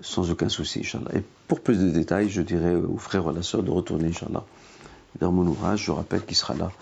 sans 0.00 0.30
aucun 0.30 0.48
souci, 0.48 0.80
Inch'Allah. 0.80 1.10
Et 1.14 1.22
pour 1.48 1.60
plus 1.60 1.78
de 1.78 1.90
détails, 1.90 2.30
je 2.30 2.40
dirais 2.40 2.74
aux 2.74 2.96
frères 2.96 3.26
ou 3.26 3.30
à 3.30 3.32
la 3.32 3.42
sœur 3.42 3.62
de 3.62 3.70
retourner, 3.70 4.08
Inch'Allah, 4.08 4.44
vers 5.20 5.32
mon 5.32 5.46
ouvrage. 5.46 5.84
Je 5.84 5.90
rappelle 5.90 6.24
qu'il 6.24 6.36
sera 6.36 6.54
là 6.54 6.72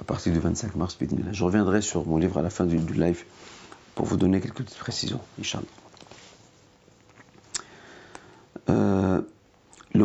à 0.00 0.04
partir 0.04 0.32
du 0.32 0.38
25 0.38 0.76
mars. 0.76 0.98
Je 1.32 1.44
reviendrai 1.44 1.80
sur 1.80 2.06
mon 2.06 2.18
livre 2.18 2.38
à 2.38 2.42
la 2.42 2.50
fin 2.50 2.66
du, 2.66 2.76
live 2.76 3.24
pour 3.94 4.04
vous 4.04 4.18
donner 4.18 4.40
quelques 4.40 4.58
petites 4.58 4.78
précisions, 4.78 5.20
Inch'Allah. 5.40 5.64
Euh, 8.68 9.22
le 9.94 10.04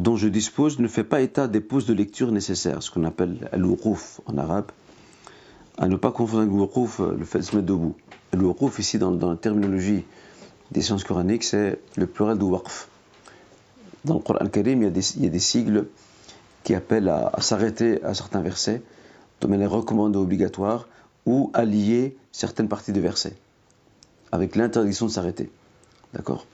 dont 0.00 0.16
je 0.16 0.28
dispose 0.28 0.78
ne 0.78 0.88
fait 0.88 1.04
pas 1.04 1.20
état 1.20 1.46
des 1.46 1.60
pauses 1.60 1.84
de 1.84 1.92
lecture 1.92 2.32
nécessaires, 2.32 2.82
ce 2.82 2.90
qu'on 2.90 3.04
appelle 3.04 3.48
al 3.52 3.64
en 3.64 4.38
arabe. 4.38 4.70
À 5.76 5.88
ne 5.88 5.96
pas 5.96 6.10
confondre 6.10 6.42
avec 6.42 7.00
euh, 7.00 7.16
le 7.18 7.24
fait 7.24 7.38
de 7.38 7.44
se 7.44 7.56
mettre 7.56 7.66
debout. 7.66 7.94
al 8.32 8.40
ici, 8.78 8.98
dans, 8.98 9.10
la 9.10 9.36
terminologie 9.36 10.04
des 10.70 10.80
sciences 10.80 11.04
coraniques, 11.04 11.44
c'est 11.44 11.80
le 11.96 12.06
pluriel 12.06 12.38
de 12.38 12.44
waqf. 12.44 12.88
Dans 14.06 14.14
le 14.14 14.20
Coran 14.20 14.46
Karim, 14.46 14.80
il 14.80 14.84
y 14.84 14.88
a 14.88 14.90
des, 14.90 15.16
il 15.16 15.24
y 15.24 15.26
a 15.26 15.30
des 15.30 15.38
sigles 15.38 15.86
qui 16.64 16.74
appellent 16.74 17.08
à, 17.08 17.32
s'arrêter 17.40 18.02
à 18.02 18.14
certains 18.14 18.40
versets, 18.40 18.82
de 19.42 19.46
manière 19.46 19.70
recommandée 19.70 20.18
obligatoire, 20.18 20.88
ou 21.26 21.50
à 21.52 21.66
lier 21.66 22.16
certaines 22.32 22.68
parties 22.68 22.92
de 22.92 23.00
versets, 23.00 23.36
avec 24.32 24.56
l'interdiction 24.56 25.06
de 25.06 25.10
s'arrêter. 25.10 25.50
D'accord? 26.14 26.46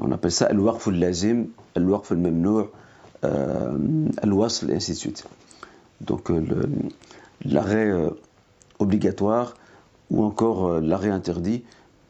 On 0.00 0.12
appelle 0.12 0.32
ça 0.32 0.46
al-waqf 0.46 0.88
al-lazim, 0.88 1.46
al-waqf 1.74 2.12
al-mamnou', 2.12 2.68
euh, 3.24 3.76
al-wasl, 4.22 4.70
et 4.70 4.74
ainsi 4.74 4.92
de 4.92 4.96
suite. 4.96 5.24
Donc 6.00 6.30
euh, 6.30 6.42
l'arrêt 7.44 7.90
euh, 7.90 8.10
obligatoire 8.78 9.54
ou 10.10 10.24
encore 10.24 10.80
l'arrêt 10.80 11.10
interdit, 11.10 11.62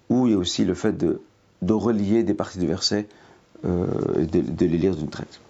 ou 0.08 0.26
il 0.26 0.32
y 0.32 0.34
a 0.34 0.38
aussi 0.38 0.64
le 0.64 0.74
fait 0.74 0.92
de, 0.92 1.20
de 1.62 1.72
relier 1.72 2.24
des 2.24 2.34
parties 2.34 2.58
du 2.58 2.66
verset 2.66 3.06
et 3.64 4.26
de, 4.26 4.66
les 4.66 4.76
lire 4.76 4.96
d'une 4.96 5.08
traite. 5.08 5.40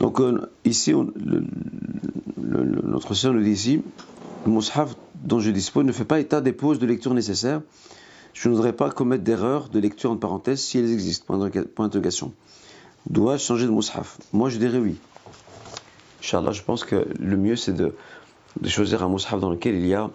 Donc 0.00 0.18
ici, 0.64 0.94
notre 2.38 3.12
sœur 3.12 3.34
nous 3.34 3.42
dit 3.42 3.50
ici, 3.50 3.82
le 4.46 4.52
mushaf 4.52 4.96
dont 5.16 5.40
je 5.40 5.50
dispose 5.50 5.84
ne 5.84 5.92
fait 5.92 6.06
pas 6.06 6.20
état 6.20 6.40
des 6.40 6.52
pauses 6.52 6.78
de 6.78 6.86
lecture 6.86 7.12
nécessaires 7.12 7.60
je 8.34 8.48
ne 8.48 8.54
voudrais 8.54 8.72
pas 8.72 8.90
commettre 8.90 9.24
d'erreur 9.24 9.68
de 9.68 9.78
lecture 9.78 10.10
en 10.10 10.16
parenthèse 10.16 10.60
si 10.60 10.78
elles 10.78 10.92
existent. 10.92 11.24
Point 11.26 11.48
d'interrogation. 11.88 12.34
Dois-je 13.08 13.44
changer 13.44 13.66
de 13.66 13.70
mushaf 13.70 14.18
Moi, 14.32 14.50
je 14.50 14.58
dirais 14.58 14.78
oui. 14.78 14.96
Inch'Allah, 16.20 16.52
je 16.52 16.62
pense 16.62 16.84
que 16.84 17.06
le 17.18 17.36
mieux, 17.36 17.54
c'est 17.54 17.72
de, 17.72 17.94
choisir 18.66 19.02
un 19.02 19.08
mushaf 19.08 19.40
dans 19.40 19.50
lequel 19.50 19.76
il 19.76 19.86
y 19.86 19.94
a 19.94 20.10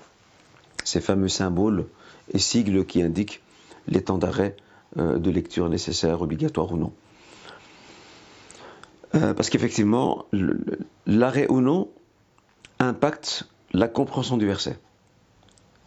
ces 0.83 1.01
fameux 1.01 1.29
symboles 1.29 1.85
et 2.33 2.39
sigles 2.39 2.85
qui 2.85 3.01
indiquent 3.01 3.41
les 3.87 4.03
temps 4.03 4.17
d'arrêt 4.17 4.55
euh, 4.97 5.17
de 5.17 5.31
lecture 5.31 5.69
nécessaires, 5.69 6.21
obligatoires 6.21 6.71
ou 6.73 6.77
non. 6.77 6.91
Euh, 9.15 9.33
parce 9.33 9.49
qu'effectivement, 9.49 10.25
l'arrêt 11.07 11.47
ou 11.49 11.61
non 11.61 11.89
impacte 12.79 13.47
la 13.71 13.87
compréhension 13.87 14.37
du 14.37 14.45
verset. 14.45 14.77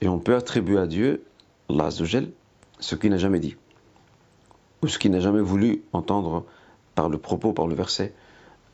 Et 0.01 0.09
on 0.09 0.19
peut 0.19 0.35
attribuer 0.35 0.79
à 0.79 0.87
Dieu 0.87 1.23
Allah 1.69 1.91
ce 1.91 2.95
qu'il 2.97 3.11
n'a 3.11 3.17
jamais 3.17 3.39
dit, 3.39 3.57
ou 4.83 4.89
ce 4.89 4.99
qu'il 4.99 5.11
n'a 5.11 5.21
jamais 5.21 5.41
voulu 5.41 5.83
entendre 5.93 6.45
par 6.95 7.09
le 7.09 7.19
propos, 7.19 7.53
par 7.53 7.67
le 7.67 7.75
verset 7.75 8.13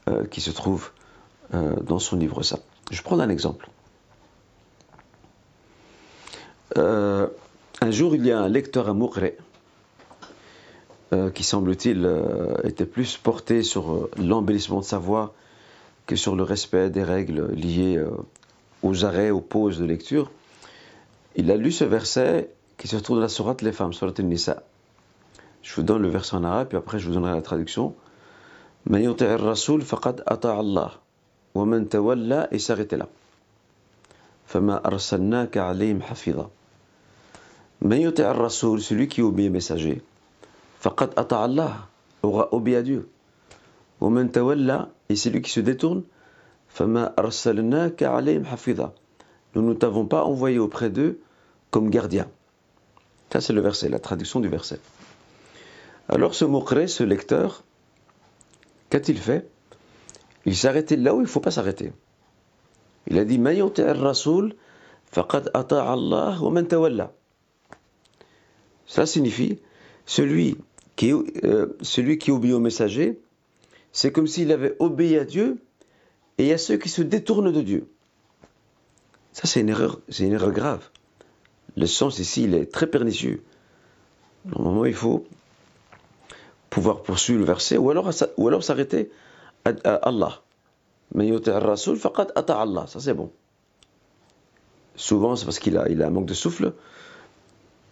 euh, 0.08 0.24
qui 0.26 0.40
se 0.40 0.50
trouve 0.50 0.90
euh, 1.54 1.76
dans 1.76 1.98
son 1.98 2.16
livre 2.16 2.42
ça. 2.42 2.58
Je 2.90 3.02
prends 3.02 3.18
un 3.20 3.28
exemple. 3.28 3.68
Euh, 6.76 7.28
un 7.80 7.90
jour, 7.90 8.14
il 8.14 8.24
y 8.26 8.32
a 8.32 8.40
un 8.40 8.48
lecteur 8.48 8.88
à 8.88 8.94
Moukre 8.94 9.32
qui 11.32 11.42
semble-t-il 11.42 12.06
était 12.64 12.84
plus 12.84 13.16
porté 13.16 13.62
sur 13.62 14.10
l'embellissement 14.18 14.80
de 14.80 14.84
sa 14.84 14.98
voix 14.98 15.32
que 16.04 16.16
sur 16.16 16.36
le 16.36 16.42
respect 16.42 16.90
des 16.90 17.02
règles 17.02 17.50
liées 17.52 17.98
aux 18.82 19.06
arrêts, 19.06 19.30
aux 19.30 19.40
pauses 19.40 19.78
de 19.78 19.86
lecture. 19.86 20.30
Il 21.34 21.50
a 21.50 21.56
lu 21.56 21.72
ce 21.72 21.84
verset 21.84 22.50
qui 22.78 22.86
se 22.86 22.96
trouve 22.96 23.16
dans 23.16 23.22
la 23.22 23.28
sourate 23.28 23.60
Les 23.60 23.72
femmes, 23.72 23.92
sourate 23.92 24.20
Nisa. 24.20 24.62
Je 25.62 25.74
vous 25.74 25.82
donne 25.82 26.00
le 26.00 26.08
verset 26.08 26.36
en 26.36 26.44
arabe, 26.44 26.68
puis 26.68 26.78
après 26.78 26.98
je 26.98 27.08
vous 27.08 27.14
donnerai 27.14 27.32
la 27.32 27.42
traduction. 27.42 27.94
Man 28.86 29.02
yuti'ir 29.02 29.40
rasoul 29.40 29.82
faqad 29.82 30.22
ata'a 30.24 30.60
Allah. 30.60 30.92
Wa 31.54 31.64
man 31.64 31.86
tawalla, 31.86 32.48
et 32.52 32.58
s'arrêter 32.58 32.96
là. 32.96 33.08
Fama 34.46 34.80
arsalnaka 34.82 35.68
alayhim 35.68 36.00
hafidha. 36.08 36.48
Man 37.82 38.00
yuti'ir 38.00 38.36
rasoul, 38.36 38.80
celui 38.80 39.08
qui 39.08 39.20
obéit 39.22 39.50
messager. 39.50 40.00
Faqad 40.78 41.10
ata'a 41.16 41.42
Allah, 41.42 41.88
aura 42.22 42.48
obéi 42.54 42.76
à 42.76 42.82
Dieu. 42.82 43.08
Wa 44.00 44.08
man 44.08 44.30
et 45.08 45.16
celui 45.16 45.42
qui 45.42 45.50
se 45.50 45.60
détourne. 45.60 46.04
Fama 46.68 47.12
arsalnaka 47.16 48.14
alayhim 48.14 48.44
hafidha. 48.44 48.92
Nous 49.56 49.62
ne 49.62 49.74
t'avons 49.74 50.06
pas 50.06 50.22
envoyé 50.22 50.60
auprès 50.60 50.90
d'eux 50.90 51.20
comme 51.72 51.90
gardien. 51.90 52.28
Ça, 53.32 53.40
c'est 53.40 53.52
le 53.52 53.60
verset, 53.60 53.88
la 53.88 53.98
traduction 53.98 54.40
du 54.40 54.48
verset. 54.48 54.80
Alors, 56.08 56.34
ce 56.34 56.44
mot 56.44 56.64
ce 56.66 57.02
lecteur, 57.02 57.62
qu'a-t-il 58.88 59.18
fait? 59.18 59.48
Il 60.46 60.56
s'est 60.56 60.68
arrêté 60.68 60.96
là 60.96 61.14
où 61.14 61.18
il 61.18 61.24
ne 61.24 61.28
faut 61.28 61.40
pas 61.40 61.50
s'arrêter. 61.50 61.92
Il 63.06 63.18
a 63.18 63.24
dit 63.24 63.38
rasoul 63.76 64.54
faqad 65.10 65.50
Allah 65.52 66.38
wa. 66.40 67.12
Ça 68.86 69.04
signifie 69.04 69.58
celui 70.06 70.56
qui, 70.96 71.12
euh, 71.12 71.76
celui 71.82 72.16
qui 72.16 72.30
obéit 72.30 72.54
au 72.54 72.60
messager, 72.60 73.20
c'est 73.92 74.10
comme 74.10 74.26
s'il 74.26 74.50
avait 74.52 74.74
obéi 74.78 75.18
à 75.18 75.24
Dieu 75.24 75.58
et 76.38 76.52
à 76.54 76.58
ceux 76.58 76.78
qui 76.78 76.88
se 76.88 77.02
détournent 77.02 77.52
de 77.52 77.60
Dieu. 77.60 77.88
Ça, 79.32 79.46
c'est 79.46 79.60
une 79.60 79.68
erreur, 79.68 80.00
c'est 80.08 80.24
une 80.24 80.32
erreur 80.32 80.52
grave 80.52 80.88
le 81.76 81.86
sens 81.86 82.18
ici, 82.18 82.44
il 82.44 82.54
est 82.54 82.72
très 82.72 82.86
pernicieux. 82.86 83.42
Normalement, 84.44 84.84
il 84.84 84.94
faut 84.94 85.26
pouvoir 86.70 87.02
poursuivre 87.02 87.40
le 87.40 87.46
verset 87.46 87.76
ou 87.76 87.90
alors, 87.90 88.12
s'arrêter 88.62 89.10
à, 89.64 89.70
Allah. 89.94 90.42
Mais 91.14 91.30
rasoul 91.46 91.98
Allah. 92.48 92.86
Ça, 92.86 93.00
c'est 93.00 93.14
bon. 93.14 93.30
souvent 94.96 95.36
c'est 95.36 95.44
parce 95.44 95.58
qu'il 95.58 95.78
a, 95.78 95.88
il 95.88 96.02
un 96.02 96.10
manque 96.10 96.26
de 96.26 96.34
souffle, 96.34 96.72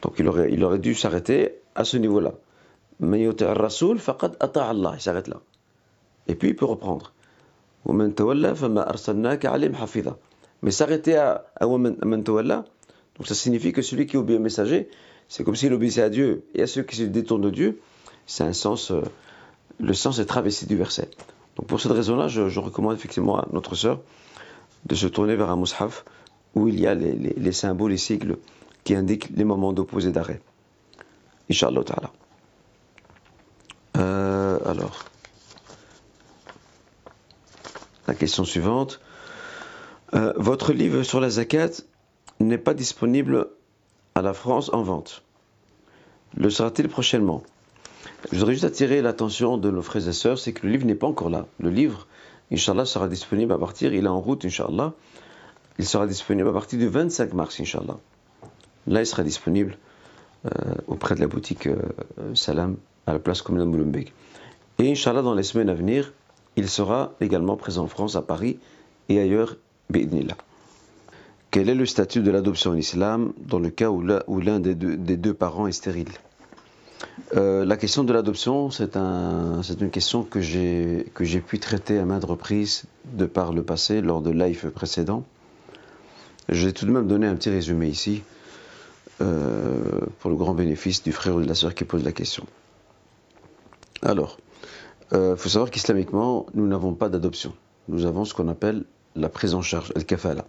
donc 0.02 0.18
il 0.18 0.28
aurait, 0.28 0.78
dû 0.78 0.94
s'arrêter 0.94 1.60
à 1.74 1.84
ce 1.84 1.96
niveau-là. 1.96 2.32
Mais 3.00 3.28
Rasoul, 3.28 3.98
Allah, 4.54 4.92
il 4.94 5.00
s'arrête 5.00 5.28
là. 5.28 5.40
Et 6.28 6.34
puis 6.34 6.48
il 6.48 6.56
peut 6.56 6.64
reprendre. 6.64 7.12
Mais 10.62 10.70
s'arrêter 10.70 11.16
à, 11.16 11.46
à 11.60 11.66
donc 13.16 13.26
ça 13.26 13.34
signifie 13.34 13.72
que 13.72 13.82
celui 13.82 14.06
qui 14.06 14.16
obéit 14.16 14.38
au 14.38 14.42
messager, 14.42 14.88
c'est 15.28 15.44
comme 15.44 15.56
s'il 15.56 15.72
obéissait 15.72 16.02
à 16.02 16.10
Dieu. 16.10 16.44
Et 16.54 16.62
à 16.62 16.66
ceux 16.66 16.82
qui 16.82 16.96
se 16.96 17.02
détournent 17.02 17.42
de 17.42 17.50
Dieu, 17.50 17.80
c'est 18.26 18.44
un 18.44 18.52
sens, 18.52 18.90
euh, 18.90 19.00
le 19.80 19.94
sens 19.94 20.18
est 20.18 20.26
travesti 20.26 20.66
du 20.66 20.76
verset. 20.76 21.08
Donc 21.56 21.66
pour 21.66 21.80
cette 21.80 21.92
raison-là, 21.92 22.28
je, 22.28 22.58
recommande 22.58 22.94
effectivement 22.94 23.38
à 23.38 23.46
notre 23.52 23.74
sœur 23.74 24.00
de 24.84 24.94
se 24.94 25.06
tourner 25.06 25.36
vers 25.36 25.50
un 25.50 25.56
mushaf 25.56 26.04
où 26.54 26.68
il 26.68 26.78
y 26.78 26.86
a 26.86 26.94
les, 26.94 27.52
symboles, 27.52 27.90
les 27.90 27.96
sigles 27.96 28.36
qui 28.84 28.94
indiquent 28.94 29.30
les 29.34 29.44
moments 29.44 29.72
d'opposé 29.72 30.12
d'arrêt. 30.12 30.40
Inch'Allah 31.50 31.82
ta'ala. 31.84 32.12
Euh, 33.96 34.58
alors, 34.66 35.04
la 38.06 38.14
question 38.14 38.44
suivante. 38.44 39.00
Euh, 40.14 40.32
votre 40.36 40.72
livre 40.72 41.02
sur 41.02 41.20
la 41.20 41.30
zakat 41.30 41.70
n'est 42.40 42.58
pas 42.58 42.74
disponible 42.74 43.48
à 44.14 44.22
la 44.22 44.34
France 44.34 44.70
en 44.72 44.82
vente. 44.82 45.22
Le 46.36 46.50
sera-t-il 46.50 46.88
prochainement? 46.88 47.42
Je 48.32 48.38
voudrais 48.38 48.54
juste 48.54 48.64
attirer 48.64 49.02
l'attention 49.02 49.58
de 49.58 49.70
nos 49.70 49.82
frères 49.82 50.06
et 50.08 50.12
sœurs, 50.12 50.38
c'est 50.38 50.52
que 50.52 50.66
le 50.66 50.72
livre 50.72 50.86
n'est 50.86 50.94
pas 50.94 51.06
encore 51.06 51.30
là. 51.30 51.46
Le 51.60 51.70
livre, 51.70 52.06
Inch'Allah, 52.52 52.84
sera 52.84 53.08
disponible 53.08 53.52
à 53.52 53.58
partir, 53.58 53.94
il 53.94 54.04
est 54.04 54.08
en 54.08 54.20
route, 54.20 54.44
Inch'Allah. 54.44 54.94
Il 55.78 55.86
sera 55.86 56.06
disponible 56.06 56.48
à 56.48 56.52
partir 56.52 56.78
du 56.78 56.88
25 56.88 57.34
mars, 57.34 57.60
Inch'Allah. 57.60 57.98
Là, 58.86 59.00
il 59.00 59.06
sera 59.06 59.22
disponible 59.22 59.76
euh, 60.46 60.50
auprès 60.86 61.14
de 61.14 61.20
la 61.20 61.26
boutique 61.26 61.66
euh, 61.66 61.76
Salam, 62.34 62.76
à 63.06 63.12
la 63.12 63.18
place 63.18 63.42
communale 63.42 63.68
Moulumbeek. 63.68 64.12
Et 64.78 64.90
Inch'Allah, 64.90 65.22
dans 65.22 65.34
les 65.34 65.42
semaines 65.42 65.68
à 65.68 65.74
venir, 65.74 66.12
il 66.56 66.68
sera 66.68 67.12
également 67.20 67.56
présent 67.56 67.84
en 67.84 67.88
France, 67.88 68.16
à 68.16 68.22
Paris 68.22 68.58
et 69.08 69.20
ailleurs, 69.20 69.56
B'idnillah. 69.90 70.36
Quel 71.56 71.70
est 71.70 71.74
le 71.74 71.86
statut 71.86 72.20
de 72.20 72.30
l'adoption 72.30 72.72
en 72.72 72.76
islam 72.76 73.32
dans 73.38 73.58
le 73.58 73.70
cas 73.70 73.88
où 73.88 74.02
l'un 74.02 74.60
des, 74.60 74.74
deux 74.74 75.32
parents 75.32 75.66
est 75.66 75.72
stérile 75.72 76.10
euh, 77.34 77.64
La 77.64 77.78
question 77.78 78.04
de 78.04 78.12
l'adoption, 78.12 78.70
c'est 78.70 78.94
une 78.94 79.90
question 79.90 80.22
que 80.22 80.42
j'ai 80.42 81.40
pu 81.46 81.58
traiter 81.58 81.98
à 81.98 82.04
maintes 82.04 82.26
reprises 82.26 82.84
de 83.06 83.24
par 83.24 83.54
le 83.54 83.62
passé, 83.62 84.02
lors 84.02 84.20
de 84.20 84.28
live 84.28 84.70
précédents. 84.70 85.24
Je 86.50 86.66
vais 86.66 86.74
tout 86.74 86.84
de 86.84 86.90
même 86.90 87.06
donner 87.06 87.26
un 87.26 87.34
petit 87.36 87.48
résumé 87.48 87.88
ici, 87.88 88.22
euh, 89.22 89.82
pour 90.18 90.28
le 90.28 90.36
grand 90.36 90.52
bénéfice 90.52 91.02
du 91.02 91.12
frère 91.12 91.36
ou 91.36 91.40
de 91.40 91.48
la 91.48 91.54
sœur 91.54 91.74
qui 91.74 91.84
pose 91.84 92.04
la 92.04 92.12
question. 92.12 92.44
Alors, 94.02 94.36
il 95.10 95.16
euh, 95.16 95.36
faut 95.36 95.48
savoir 95.48 95.70
qu'islamiquement, 95.70 96.44
nous 96.52 96.66
n'avons 96.66 96.92
pas 96.92 97.08
d'adoption. 97.08 97.54
Nous 97.88 98.04
avons 98.04 98.26
ce 98.26 98.34
qu'on 98.34 98.48
appelle 98.48 98.84
la 99.14 99.30
prise 99.30 99.54
en 99.54 99.62
charge, 99.62 99.90
el-kafala. 99.96 100.44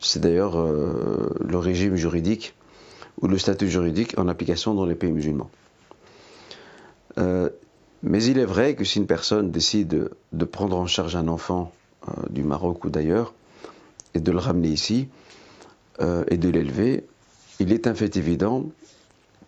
C'est 0.00 0.20
d'ailleurs 0.20 0.58
euh, 0.58 1.34
le 1.40 1.58
régime 1.58 1.96
juridique 1.96 2.54
ou 3.20 3.28
le 3.28 3.38
statut 3.38 3.68
juridique 3.68 4.18
en 4.18 4.28
application 4.28 4.74
dans 4.74 4.84
les 4.84 4.94
pays 4.94 5.12
musulmans. 5.12 5.50
Euh, 7.18 7.48
mais 8.02 8.22
il 8.22 8.38
est 8.38 8.44
vrai 8.44 8.74
que 8.74 8.84
si 8.84 8.98
une 8.98 9.06
personne 9.06 9.50
décide 9.50 10.10
de 10.32 10.44
prendre 10.44 10.76
en 10.76 10.86
charge 10.86 11.16
un 11.16 11.28
enfant 11.28 11.72
euh, 12.08 12.12
du 12.28 12.42
Maroc 12.42 12.84
ou 12.84 12.90
d'ailleurs 12.90 13.32
et 14.14 14.20
de 14.20 14.30
le 14.32 14.38
ramener 14.38 14.68
ici 14.68 15.08
et 16.28 16.36
de 16.36 16.50
l'élever, 16.50 17.06
il 17.58 17.72
est 17.72 17.86
un 17.86 17.94
fait 17.94 18.18
évident 18.18 18.66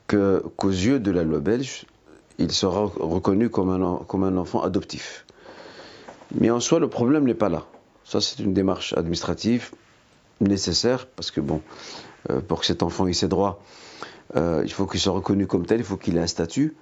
qu'aux 0.07 0.71
yeux 0.71 0.99
de 0.99 1.11
la 1.11 1.23
loi 1.23 1.41
belge, 1.41 1.85
il 2.39 2.53
sera 2.53 2.87
reconnu 2.87 3.51
comme 3.51 3.69
un, 3.69 3.97
comme 4.09 4.25
un 4.25 4.37
enfant 4.39 4.63
adoptif. 4.63 5.27
Mais 6.35 6.51
en 6.51 6.61
soi, 6.61 6.81
le 6.81 6.89
problème 6.89 7.25
n'est 7.25 7.35
pas 7.35 7.51
là. 7.51 7.67
Ça, 8.05 8.23
c'est 8.23 8.43
une 8.43 8.55
démarche 8.55 8.95
administrative 8.95 9.73
nécessaire, 10.41 11.07
parce 11.07 11.31
que 11.31 11.41
bon, 11.41 11.63
euh, 12.31 12.41
pour 12.41 12.61
que 12.61 12.67
cet 12.67 12.83
enfant 12.83 13.07
ait 13.07 13.13
ses 13.13 13.29
droits, 13.29 13.61
euh, 14.37 14.63
il 14.65 14.73
faut 14.73 14.87
qu'il 14.87 15.01
soit 15.01 15.13
reconnu 15.13 15.47
comme 15.47 15.67
tel, 15.67 15.81
il 15.81 15.85
faut 15.85 15.97
qu'il 15.97 16.17
ait 16.17 16.21
un 16.21 16.27
statut. 16.27 16.77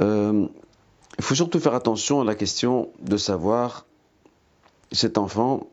Euh, 0.00 0.46
il 1.18 1.24
faut 1.24 1.34
surtout 1.34 1.60
faire 1.60 1.74
attention 1.74 2.20
à 2.20 2.24
la 2.24 2.34
question 2.34 2.90
de 3.02 3.16
savoir 3.16 3.86
cet 4.92 5.18
enfant, 5.18 5.66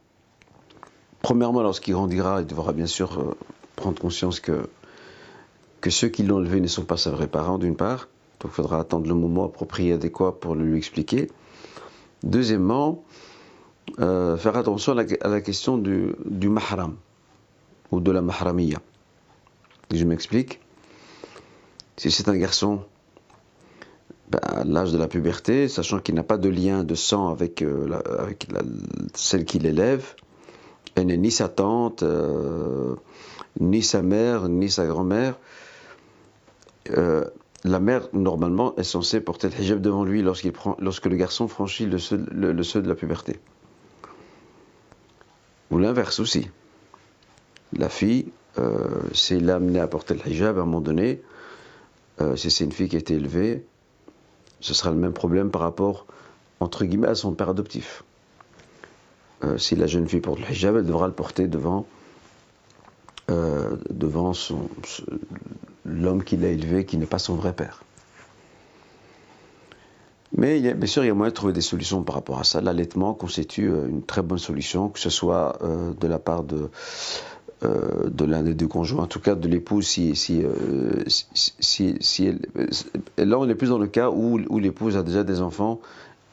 premièrement, 1.22 1.62
lorsqu'il 1.62 1.94
grandira, 1.94 2.42
il 2.42 2.48
devra 2.48 2.74
bien 2.74 2.88
sûr 2.88 3.36
prendre 3.76 4.00
conscience 4.00 4.40
que, 4.40 4.70
que 5.82 5.90
ceux 5.90 6.10
qui 6.10 6.24
l'ont 6.24 6.42
élevé 6.42 6.60
ne 6.60 6.68
sont 6.68 6.84
pas 6.84 6.98
ses 6.98 7.10
vrais 7.10 7.28
parents, 7.28 7.58
d'une 7.58 7.76
part. 7.76 8.10
Donc 8.40 8.52
il 8.52 8.56
faudra 8.56 8.80
attendre 8.80 9.08
le 9.08 9.16
moment 9.16 9.46
approprié, 9.46 9.94
adéquat 9.94 10.34
pour 10.40 10.56
le 10.56 10.66
lui 10.66 10.78
expliquer. 10.78 11.32
Deuxièmement, 12.24 13.04
euh, 14.00 14.38
faire 14.38 14.58
attention 14.58 14.95
à 14.97 15.28
la, 15.28 15.41
question 15.41 15.78
du, 15.78 16.50
mahram 16.50 16.95
ou 17.91 18.00
de 18.00 18.12
la 18.12 18.21
mahramiya. 18.21 18.80
Je 19.93 20.04
m'explique. 20.04 20.60
Si 21.95 22.12
c'est 22.12 22.30
un 22.30 22.38
garçon 22.38 22.82
ben, 24.30 24.39
à 24.43 24.63
l'âge 24.65 24.91
de 24.91 24.97
la 24.97 25.08
puberté, 25.08 25.67
sachant 25.67 26.00
qu'il 26.00 26.15
n'a 26.15 26.23
pas 26.23 26.38
de 26.38 26.50
lien 26.50 26.84
de 26.84 26.95
sang 26.95 27.30
avec, 27.30 27.62
euh, 27.62 28.00
celle 29.15 29.45
qui 29.45 29.58
l'élève, 29.58 30.13
elle 30.95 31.08
n'est 31.08 31.17
ni 31.17 31.32
sa 31.32 31.47
tante, 31.47 32.04
euh, 32.04 32.95
ni 33.60 33.82
sa 33.82 34.02
mère, 34.02 34.47
ni 34.50 34.69
sa 34.69 34.86
grand-mère. 34.86 35.39
la 37.63 37.80
mère, 37.80 38.08
normalement, 38.13 38.76
est 38.76 38.84
censée 38.84 39.21
porter 39.21 39.50
le 39.50 39.60
hijab 39.60 39.82
devant 39.82 40.04
lui 40.04 40.21
lorsque 40.21 41.06
le 41.06 41.15
garçon 41.15 41.47
franchit 41.47 41.88
le 41.88 41.97
seuil 41.97 42.84
de 42.84 42.88
la 42.88 42.95
puberté. 42.95 43.39
Ou 45.71 45.80
l'inverse 45.80 46.19
aussi. 46.19 46.49
La 47.73 47.89
fille, 47.89 48.32
euh, 48.58 48.88
c'est 49.13 49.39
l'amener 49.39 49.80
à 49.80 49.88
porter 49.88 50.13
le 50.13 50.27
hijab 50.27 50.58
à 50.58 50.62
un 50.62 50.65
moment 50.65 50.82
donné, 50.82 51.21
euh, 52.21 52.36
si 52.36 52.49
c'est 52.49 52.63
une 52.63 52.71
fille 52.71 52.89
qui 52.89 52.95
a 52.95 52.99
été 52.99 53.13
élevée, 53.13 53.65
ce 54.62 54.73
sera 54.73 54.89
le 54.91 54.97
même 54.97 55.13
problème 55.13 55.51
par 55.51 55.62
rapport, 55.62 56.08
entre 56.60 56.86
guillemets, 56.86 57.08
à 57.08 57.15
son 57.15 57.34
père 57.34 57.49
adoptif. 57.49 58.03
Euh, 59.43 59.58
si 59.58 59.75
la 59.75 59.86
jeune 59.86 60.08
fille 60.08 60.21
porte 60.21 60.39
le 60.39 60.49
hijab, 60.49 60.77
elle 60.77 60.86
devra 60.86 61.08
le 61.08 61.13
porter 61.13 61.47
devant, 61.47 61.86
devant 63.89 64.32
l'homme 65.86 66.23
qui 66.23 66.38
l'a 66.38 66.47
élevé, 66.47 66.86
qui 66.86 66.97
n'est 66.97 67.06
pas 67.06 67.19
son 67.19 67.36
vrai 67.36 67.51
père. 67.51 67.84
Mais 70.36 70.74
bien 70.74 70.88
sûr, 70.88 71.04
il 71.04 71.08
y 71.08 71.10
a 71.10 71.13
moyen 71.13 71.30
de 71.30 71.36
trouver 71.36 71.54
des 71.54 71.62
solutions 71.62 72.04
par 72.04 72.16
rapport 72.16 72.40
à 72.40 72.44
ça. 72.44 72.60
L'allaitement 72.62 73.13
constitue 73.13 73.72
euh, 73.72 73.88
une 73.88 74.04
très 74.04 74.22
bonne 74.22 74.38
solution, 74.38 74.90
que 74.90 75.00
ce 75.00 75.10
soit 75.10 75.58
euh, 75.62 75.94
de 76.00 76.08
la 76.08 76.20
part 76.20 76.44
de, 76.44 76.70
euh, 77.63 78.10
de 78.10 78.26
l'un 78.26 78.44
des 78.44 78.54
deux 78.54 78.68
conjoints, 78.68 79.04
en 79.04 79.08
tout 79.08 79.22
cas 79.22 79.36
de 79.36 79.48
l'épouse, 79.48 79.88
si, 79.88 80.44
là 83.18 83.40
on 83.40 83.50
est 83.50 83.56
plus 83.56 83.70
dans 83.70 83.80
le 83.80 83.88
cas 83.88 84.10
où 84.10 84.60
l'épouse 84.60 84.98
a 84.98 85.04
déjà 85.04 85.24
des 85.24 85.42
enfants 85.42 85.80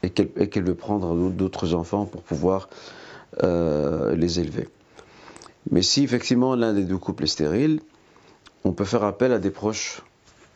et 0.02 0.11
qu'elle 0.11 0.64
veut 0.64 0.74
prendre 0.74 1.30
d'autres 1.30 1.72
enfants 1.72 2.04
pour 2.04 2.22
pouvoir 2.22 2.68
les 3.40 4.40
élever. 4.40 4.68
Mais 5.70 5.80
si 5.80 6.04
effectivement 6.04 6.54
l'un 6.54 6.74
des 6.74 6.85
deux 6.85 6.98
couples 6.98 7.24
est 7.24 7.28
stérile, 7.28 7.80
on 8.64 8.72
peut 8.72 8.85
faire 8.85 9.02
appel 9.04 9.33
à 9.33 9.38
des 9.38 9.50
proches, 9.50 10.02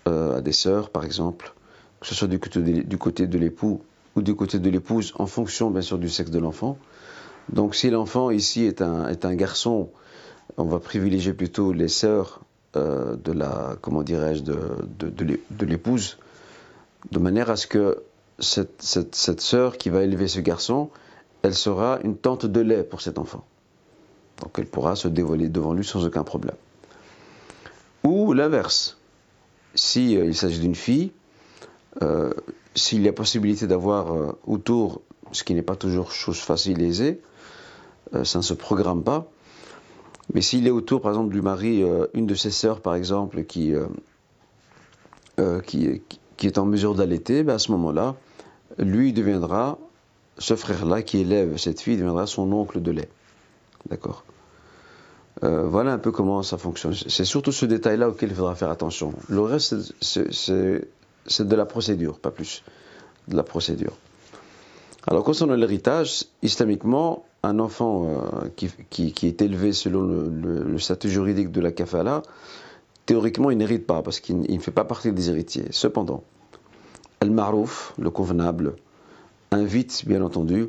à 0.05 0.43
des 0.43 0.53
sœurs 0.53 0.91
par 0.91 1.05
exemple, 1.05 1.55
que 2.01 2.07
ce 2.07 2.15
soit 2.15 2.29
du 2.29 2.39
côté 2.39 3.27
de, 3.27 3.39
l'époux 3.39 3.83
ou 4.15 4.23
du 4.23 4.35
côté 4.35 4.59
de 4.59 4.71
l'épouse, 4.71 5.13
en 5.17 5.27
fonction 5.27 5.71
bien 5.71 5.83
sûr 5.83 5.99
du 5.99 6.09
sexe 6.09 6.31
de 6.31 6.39
l'enfant. 6.39 6.79
Donc 7.49 7.75
si 7.75 7.91
l'enfant 7.91 8.31
ici 8.31 8.65
est 8.65 8.83
un, 8.83 9.35
garçon, 9.35 9.91
on 10.57 10.65
va 10.65 10.79
privilégier 10.79 11.33
plutôt 11.33 11.73
les 11.73 11.89
sœurs 11.89 12.41
euh, 12.77 13.17
de 13.17 13.33
la, 13.33 13.77
comment 13.81 14.03
dirais-je, 14.03 14.43
de, 14.43 15.65
l'épouse, 15.65 16.19
de 17.11 17.19
manière 17.19 17.51
à 17.51 17.57
ce 17.57 17.67
que 17.67 18.03
cette, 18.39 18.83
cette, 18.83 19.41
sœur 19.41 19.79
qui 19.79 19.89
va 19.89 20.03
élever 20.03 20.29
ce 20.29 20.41
garçon, 20.41 20.91
elle 21.43 21.55
sera 21.55 21.99
une 22.05 22.17
tante 22.17 22.47
de 22.47 22.61
lait 22.61 22.85
pour 22.85 23.01
cet 23.01 23.19
enfant. 23.19 23.45
Donc 24.43 24.53
elle 24.59 24.67
pourra 24.67 24.95
se 24.95 25.09
dévoiler 25.09 25.49
devant 25.49 25.73
lui 25.73 25.85
sans 25.85 26.05
aucun 26.05 26.23
problème. 26.23 26.57
Ou 28.05 28.33
l'inverse. 28.33 28.99
Si 29.75 30.17
euh, 30.17 30.27
il 30.27 30.35
s'agit 30.35 30.61
d'une 30.61 30.75
fille, 30.75 31.13
euh, 32.03 32.33
s'il 32.75 33.03
y 33.03 33.09
a 33.09 33.13
possibilité 33.13 33.67
d'avoir 33.67 34.13
euh, 34.13 34.33
autour, 34.47 35.03
ce 35.33 35.43
qui 35.43 35.55
n'est 35.55 35.63
pas 35.63 35.77
toujours 35.77 36.13
chose 36.13 36.39
facile 36.39 36.81
et 36.83 36.87
aisée, 36.87 37.21
euh, 38.15 38.25
ça 38.25 38.39
ne 38.39 38.43
se 38.43 38.55
programme 38.55 39.03
pas. 39.03 39.27
Mais 40.33 40.43
s'il 40.43 40.67
est 40.67 40.71
autour, 40.71 41.01
par 41.01 41.13
exemple, 41.13 41.33
du 41.33 41.41
mari, 41.41 41.83
une 42.13 42.27
de 42.27 42.35
ses 42.35 42.51
sœurs, 42.51 42.83
par 42.83 42.95
exemple, 42.95 43.45
qui, 43.45 43.73
qui, 45.67 46.01
est 46.43 46.59
en 46.59 46.67
mesure 46.67 46.95
d'allaiter, 46.95 47.43
ben 47.43 47.55
à 47.55 47.59
ce 47.59 47.73
moment-là, 47.73 48.15
lui 48.77 49.15
deviendra, 49.15 49.79
ce 50.37 50.55
frère-là 50.55 51.01
qui 51.01 51.21
élève 51.21 51.57
cette 51.57 51.81
fille, 51.81 51.97
deviendra 51.97 52.27
son 52.27 52.53
oncle 52.53 52.83
de 52.83 52.91
lait. 52.91 53.09
D'accord? 53.89 54.23
Voilà 55.41 55.95
un 55.95 55.99
peu 55.99 56.13
comment 56.13 56.43
ça 56.43 56.59
fonctionne. 56.59 56.93
C'est 56.93 57.25
surtout 57.25 57.51
ce 57.51 57.65
détail-là 57.65 58.11
auquel 58.11 58.29
il 58.29 58.35
faudra 58.35 58.55
faire 58.55 58.69
attention. 58.69 59.15
Le 59.31 59.41
reste, 59.41 59.95
c'est 60.03 60.89
de 61.39 61.57
la 61.57 61.67
procédure, 61.67 62.19
pas 62.19 62.31
plus. 62.31 62.63
De 63.29 63.37
la 63.37 63.43
procédure. 63.43 63.93
Alors, 65.07 65.25
concernant 65.25 65.55
l'héritage, 65.55 66.25
islamiquement, 66.43 67.25
un 67.43 67.59
enfant 67.59 68.07
euh, 68.07 68.49
qui, 68.57 68.69
qui, 69.13 69.27
est 69.27 69.43
élevé 69.43 69.73
selon 69.73 70.03
le, 70.03 70.79
statut 70.79 71.09
juridique 71.09 71.51
de 71.51 71.61
la 71.61 71.73
kafala, 71.73 72.23
théoriquement, 73.07 73.51
il 73.51 73.59
n'hérite 73.59 73.87
pas 73.87 74.03
parce 74.03 74.21
qu'il 74.21 74.41
ne 74.41 74.59
fait 74.59 74.71
pas 74.71 74.85
partie 74.85 75.13
des 75.13 75.31
héritiers. 75.31 75.67
Cependant, 75.71 76.25
Al-Marouf, 77.21 77.95
le 77.99 78.11
convenable, 78.11 78.77
invite, 79.51 80.05
bien 80.07 80.23
entendu, 80.23 80.69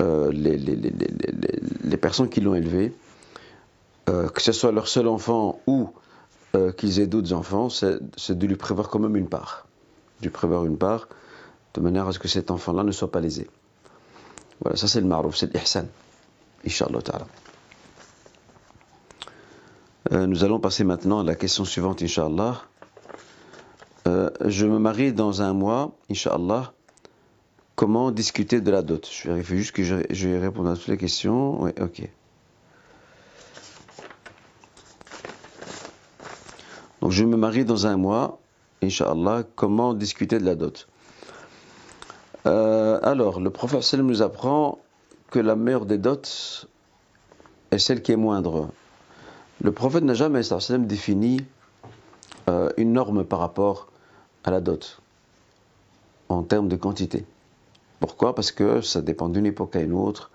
euh, 0.00 0.30
les, 0.32 1.96
personnes 1.96 2.30
qui 2.30 2.40
l'ont 2.40 2.54
élevé, 2.54 2.94
euh, 4.08 4.28
que 4.28 4.40
ce 4.40 4.52
soit 4.52 4.72
leur 4.72 4.88
seul 4.88 5.06
enfant 5.06 5.60
ou 5.66 5.79
qu'ils 6.80 6.98
aient 6.98 7.06
d'autres 7.06 7.34
enfants, 7.34 7.68
c'est 7.68 8.38
de 8.38 8.46
lui 8.46 8.56
prévoir 8.56 8.88
quand 8.88 8.98
même 8.98 9.14
une 9.14 9.28
part. 9.28 9.66
De 10.20 10.24
lui 10.24 10.30
prévoir 10.30 10.64
une 10.64 10.78
part, 10.78 11.08
de 11.74 11.80
manière 11.82 12.08
à 12.08 12.12
ce 12.12 12.18
que 12.18 12.26
cet 12.26 12.50
enfant-là 12.50 12.84
ne 12.84 12.90
soit 12.90 13.10
pas 13.10 13.20
lésé. 13.20 13.48
Voilà, 14.62 14.78
ça 14.78 14.88
c'est 14.88 15.02
le 15.02 15.06
marouf, 15.06 15.36
c'est 15.36 15.54
l'ihsan. 15.54 15.86
Inch'Allah. 16.66 17.00
Euh, 20.12 20.26
nous 20.26 20.42
allons 20.42 20.58
passer 20.58 20.84
maintenant 20.84 21.20
à 21.20 21.24
la 21.24 21.34
question 21.34 21.66
suivante, 21.66 22.02
Inch'Allah. 22.02 22.62
Euh, 24.08 24.30
je 24.46 24.64
me 24.64 24.78
marie 24.78 25.12
dans 25.12 25.42
un 25.42 25.52
mois, 25.52 25.92
Inch'Allah. 26.10 26.72
Comment 27.74 28.10
discuter 28.10 28.62
de 28.62 28.70
la 28.70 28.80
dot? 28.80 29.06
Je 29.12 29.28
vérifie 29.28 29.58
juste 29.58 29.72
que 29.72 29.82
je, 29.82 29.96
je 30.08 30.28
vais 30.28 30.38
répondre 30.38 30.70
à 30.70 30.76
toutes 30.76 30.88
les 30.88 30.96
questions. 30.96 31.62
Oui, 31.62 31.72
ok. 31.78 32.08
Je 37.10 37.24
me 37.24 37.36
marie 37.36 37.64
dans 37.64 37.88
un 37.88 37.96
mois, 37.96 38.38
Inch'Allah. 38.84 39.42
Comment 39.56 39.94
discuter 39.94 40.38
de 40.38 40.44
la 40.44 40.54
dot? 40.54 40.86
Euh, 42.46 43.00
alors, 43.02 43.40
le 43.40 43.50
prophète 43.50 43.94
nous 43.94 44.22
apprend 44.22 44.78
que 45.28 45.40
la 45.40 45.56
meilleure 45.56 45.86
des 45.86 45.98
dots 45.98 46.22
est 47.72 47.78
celle 47.78 48.02
qui 48.02 48.12
est 48.12 48.16
moindre. 48.16 48.68
Le 49.60 49.72
prophète 49.72 50.04
n'a 50.04 50.14
jamais 50.14 50.42
défini 50.78 51.40
euh, 52.48 52.70
une 52.76 52.92
norme 52.92 53.24
par 53.24 53.40
rapport 53.40 53.88
à 54.44 54.52
la 54.52 54.60
dot 54.60 55.02
en 56.28 56.44
termes 56.44 56.68
de 56.68 56.76
quantité. 56.76 57.24
Pourquoi? 57.98 58.36
Parce 58.36 58.52
que 58.52 58.82
ça 58.82 59.02
dépend 59.02 59.28
d'une 59.28 59.46
époque 59.46 59.74
à 59.74 59.80
une 59.80 59.94
autre, 59.94 60.30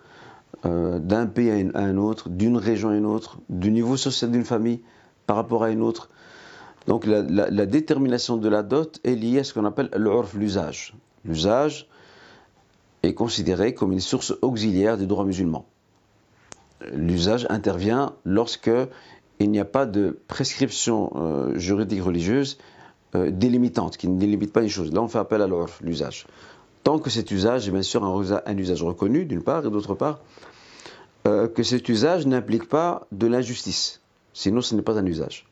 euh, 0.66 1.00
d'un 1.00 1.26
pays 1.26 1.70
à, 1.74 1.80
un 1.80 1.96
autre, 1.96 2.28
d'une 2.28 2.58
région 2.58 2.90
à 2.90 2.96
une 2.96 3.06
autre, 3.06 3.38
du 3.48 3.72
niveau 3.72 3.96
social 3.96 4.30
d'une 4.30 4.44
famille 4.44 4.82
par 5.26 5.38
rapport 5.38 5.64
à 5.64 5.70
une 5.70 5.82
autre. 5.82 6.10
Donc 6.88 7.06
la, 7.06 7.66
détermination 7.66 8.38
de 8.38 8.48
la 8.48 8.62
dot 8.62 9.00
est 9.04 9.16
liée 9.16 9.40
à 9.40 9.44
ce 9.44 9.54
qu'on 9.54 9.66
appelle 9.66 9.90
l'urf, 9.96 10.34
l'usage. 10.36 10.94
L'usage, 11.24 11.88
est 13.06 13.14
considéré 13.14 13.74
comme 13.74 13.92
une 13.92 14.00
source 14.00 14.34
auxiliaire 14.42 14.98
du 14.98 15.08
droit 15.08 15.26
musulman. 15.26 15.66
L'usage 16.92 17.48
intervient 17.50 18.14
lorsque 18.26 18.72
il 19.40 19.52
n'y 19.52 19.60
a 19.60 19.66
pas 19.66 19.86
de 19.86 20.20
prescription 20.28 21.12
euh, 21.16 21.58
juridique 21.58 22.04
religieuse 22.04 22.58
euh, 23.16 23.32
délimitante, 23.32 23.98
qui 23.98 24.08
ne 24.08 24.20
délimite 24.20 24.52
pas 24.54 24.62
une 24.62 24.70
chose. 24.70 24.94
Là, 24.94 25.02
on 25.02 25.08
fait 25.08 25.20
appel 25.20 25.42
à 25.42 25.48
l'usage. 25.82 26.26
Tant 26.84 27.00
que 27.00 27.10
cet 27.10 27.32
usage 27.32 27.68
est 27.68 27.72
bien 27.72 27.82
sûr 27.82 28.04
un, 28.04 28.58
usage 28.58 28.84
reconnu, 28.84 29.26
d'une 29.26 29.42
part, 29.42 29.66
et 29.66 29.70
d'autre 29.70 29.96
part, 29.96 30.20
euh, 31.28 31.48
que 31.48 31.64
cet 31.64 31.90
usage 31.90 32.28
n'implique 32.28 32.70
pas 32.70 33.08
de 33.12 33.28
l'injustice. 33.28 34.02
Sinon, 34.34 34.62
ce 34.62 34.76
n'est 34.76 34.84
pas 34.84 34.98
un 34.98 35.06
usage. 35.06 35.48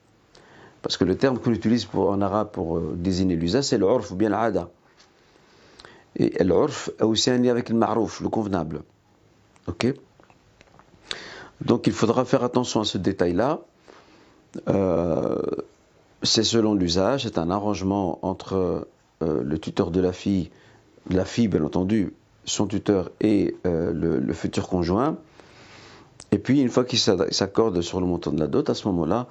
Parce 0.83 0.97
que 0.97 1.05
le 1.05 1.15
terme 1.15 1.39
qu'on 1.39 1.51
utilise 1.51 1.87
en 1.93 2.21
arabe 2.21 2.51
pour 2.51 2.79
désigner 2.79 3.35
l'usage, 3.35 3.63
c'est 3.63 3.77
l'urf 3.79 4.11
ou 4.11 4.15
bien 4.15 4.29
l'ada. 4.29 4.69
Et 6.15 6.43
l'urf 6.43 6.91
a 6.99 7.07
aussi 7.07 7.31
un 7.31 7.37
lien 7.37 7.49
avec 7.49 7.69
le 7.69 7.75
marouf, 7.75 8.21
le 8.21 8.29
convenable. 8.29 8.83
Ok? 9.67 9.87
Donc 11.61 11.87
il 11.87 11.93
faudra 11.93 12.25
faire 12.25 12.43
attention 12.43 12.81
à 12.81 12.85
ce 12.85 12.97
détail-là. 12.97 13.61
Euh, 14.69 15.41
c'est 16.21 16.43
selon 16.43 16.73
l'usage, 16.73 17.23
c'est 17.23 17.37
un 17.37 17.49
arrangement 17.49 18.19
entre 18.21 18.87
euh, 19.21 19.43
le 19.43 19.59
tuteur 19.59 19.91
de 19.91 19.99
la 19.99 20.13
fille, 20.13 20.51
la 21.09 21.25
fille 21.25 21.47
bien 21.47 21.63
entendu, 21.63 22.13
son 22.45 22.67
tuteur 22.67 23.09
et 23.21 23.55
euh, 23.65 23.91
le, 23.93 24.33
futur 24.33 24.67
conjoint. 24.67 25.17
Et 26.31 26.37
puis 26.37 26.61
une 26.61 26.69
fois 26.69 26.83
qu'ils 26.83 26.99
s'accordent 26.99 27.81
sur 27.81 27.99
le 27.99 28.07
montant 28.07 28.31
de 28.31 28.39
la 28.39 28.47
dot, 28.47 28.69
à 28.69 28.73
ce 28.73 28.87
moment-là, 28.87 29.27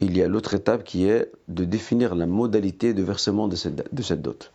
il 0.00 0.16
y 0.16 0.22
a 0.22 0.28
l'autre 0.28 0.54
étape 0.54 0.84
qui 0.84 1.06
est 1.06 1.30
de 1.48 1.64
définir 1.64 2.14
la 2.14 2.26
modalité 2.26 2.94
de 2.94 3.02
versement 3.02 3.48
de 3.48 3.56
cette 3.56 4.22
dot 4.22 4.52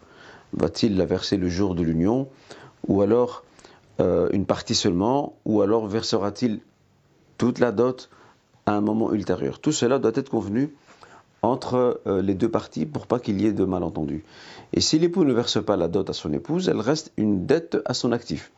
va-t-il 0.53 0.97
la 0.97 1.05
verser 1.05 1.37
le 1.37 1.49
jour 1.49 1.75
de 1.75 1.83
l'union, 1.83 2.27
ou 2.87 3.01
alors 3.01 3.43
euh, 3.99 4.29
une 4.31 4.45
partie 4.45 4.75
seulement, 4.75 5.35
ou 5.45 5.61
alors 5.61 5.87
versera-t-il 5.87 6.59
toute 7.37 7.59
la 7.59 7.71
dot 7.71 8.09
à 8.65 8.73
un 8.73 8.81
moment 8.81 9.11
ultérieur? 9.13 9.59
Tout 9.59 9.71
cela 9.71 9.99
doit 9.99 10.11
être 10.15 10.29
convenu 10.29 10.73
entre 11.41 12.01
euh, 12.07 12.21
les 12.21 12.35
deux 12.35 12.49
parties 12.49 12.85
pour 12.85 13.07
pas 13.07 13.19
qu'il 13.19 13.41
y 13.41 13.47
ait 13.47 13.53
de 13.53 13.65
malentendus. 13.65 14.23
Et 14.71 14.79
si 14.79 14.97
l'époux 14.99 15.25
ne 15.25 15.33
verse 15.33 15.63
pas 15.63 15.75
la 15.75 15.87
dot 15.87 16.09
à 16.09 16.13
son 16.13 16.31
épouse, 16.33 16.69
elle 16.69 16.79
reste 16.79 17.11
une 17.17 17.45
dette 17.45 17.77
à 17.85 17.93
son 17.93 18.11
actif. 18.11 18.51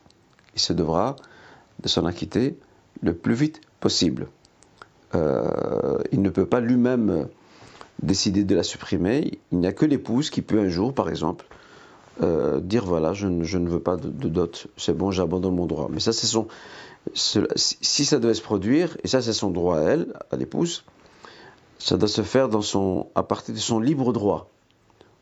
Il 0.54 0.60
se 0.60 0.72
devra 0.72 1.16
de 1.82 1.88
s'en 1.88 2.06
acquitter 2.06 2.56
le 3.02 3.14
plus 3.14 3.34
vite 3.34 3.60
possible. 3.80 4.28
Euh, 5.16 5.98
il 6.12 6.22
ne 6.22 6.30
peut 6.30 6.46
pas 6.46 6.60
lui-même 6.60 7.28
décider 8.02 8.44
de 8.44 8.54
la 8.54 8.62
supprimer. 8.62 9.38
Il 9.52 9.58
n'y 9.58 9.66
a 9.66 9.72
que 9.72 9.86
l'épouse 9.86 10.30
qui 10.30 10.42
peut 10.42 10.60
un 10.60 10.68
jour, 10.68 10.92
par 10.92 11.08
exemple, 11.08 11.46
euh, 12.22 12.60
dire 12.60 12.84
voilà, 12.84 13.12
je 13.12 13.26
ne, 13.26 13.68
veux 13.68 13.80
pas 13.80 13.96
de, 13.96 14.28
dot, 14.28 14.66
c'est 14.76 14.96
bon, 14.96 15.10
j'abandonne 15.10 15.54
mon 15.54 15.66
droit. 15.66 15.88
Mais 15.90 16.00
ça, 16.00 16.12
c'est 16.12 16.26
son. 16.26 16.46
Si 17.14 18.04
ça 18.04 18.18
devait 18.18 18.34
se 18.34 18.42
produire, 18.42 18.96
et 19.04 19.08
ça, 19.08 19.22
c'est 19.22 19.32
son 19.32 19.50
droit 19.50 19.78
à 19.78 19.82
elle, 19.82 20.12
à 20.32 20.36
l'épouse, 20.36 20.84
ça 21.78 21.96
doit 21.96 22.08
se 22.08 22.22
faire 22.22 22.48
à 23.14 23.22
partir 23.22 23.54
de 23.54 23.60
son 23.60 23.78
libre 23.78 24.12
droit, 24.12 24.50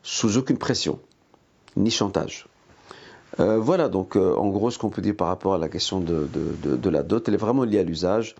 sous 0.01 0.37
aucune 0.37 0.57
pression, 0.57 0.99
ni 1.75 1.91
chantage. 1.91 2.47
Euh, 3.39 3.59
voilà 3.59 3.89
donc 3.89 4.15
en 4.15 4.47
gros 4.47 4.71
ce 4.71 4.79
qu'on 4.79 4.89
peut 4.89 5.01
dire 5.01 5.15
par 5.15 5.27
rapport 5.27 5.55
à 5.55 5.57
la 5.57 5.67
question 5.67 5.99
de, 5.99 6.89
la 6.89 7.03
dot. 7.03 7.27
Elle 7.27 7.35
est 7.35 7.37
vraiment 7.37 7.65
liée 7.65 7.79
à 7.79 7.83
l'usage. 7.83 8.35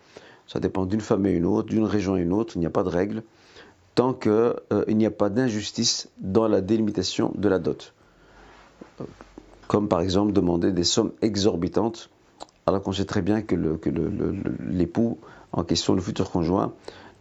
Ça 0.48 0.60
dépend 0.60 0.86
d'une 0.86 1.02
famille 1.02 1.34
à 1.34 1.36
une 1.36 1.46
autre, 1.46 1.70
d'une 1.70 1.86
région 1.86 2.16
à 2.16 2.20
une 2.20 2.34
autre. 2.34 2.54
Il 2.56 2.60
n'y 2.60 2.66
a 2.66 2.72
pas 2.72 2.84
de 2.84 2.90
règle 2.90 3.24
tant 3.96 4.14
qu'il 4.14 4.54
n'y 4.90 5.06
a 5.06 5.12
pas 5.12 5.30
d'injustice 5.30 6.10
dans 6.18 6.48
la 6.48 6.62
délimitation 6.62 7.32
de 7.36 7.48
la 7.48 7.60
dot 7.60 7.94
comme 9.68 9.88
par 9.88 10.02
exemple 10.02 10.32
demander 10.34 10.72
des 10.72 10.84
sommes 10.84 11.12
exorbitantes, 11.22 12.10
alors 12.66 12.82
qu'on 12.82 12.92
sait 12.92 13.06
très 13.06 13.22
bien 13.22 13.42
que 13.42 13.56
l'époux 14.70 15.18
en 15.52 15.64
question, 15.64 15.96
le 15.96 16.02
futur 16.02 16.30
conjoint, 16.32 16.74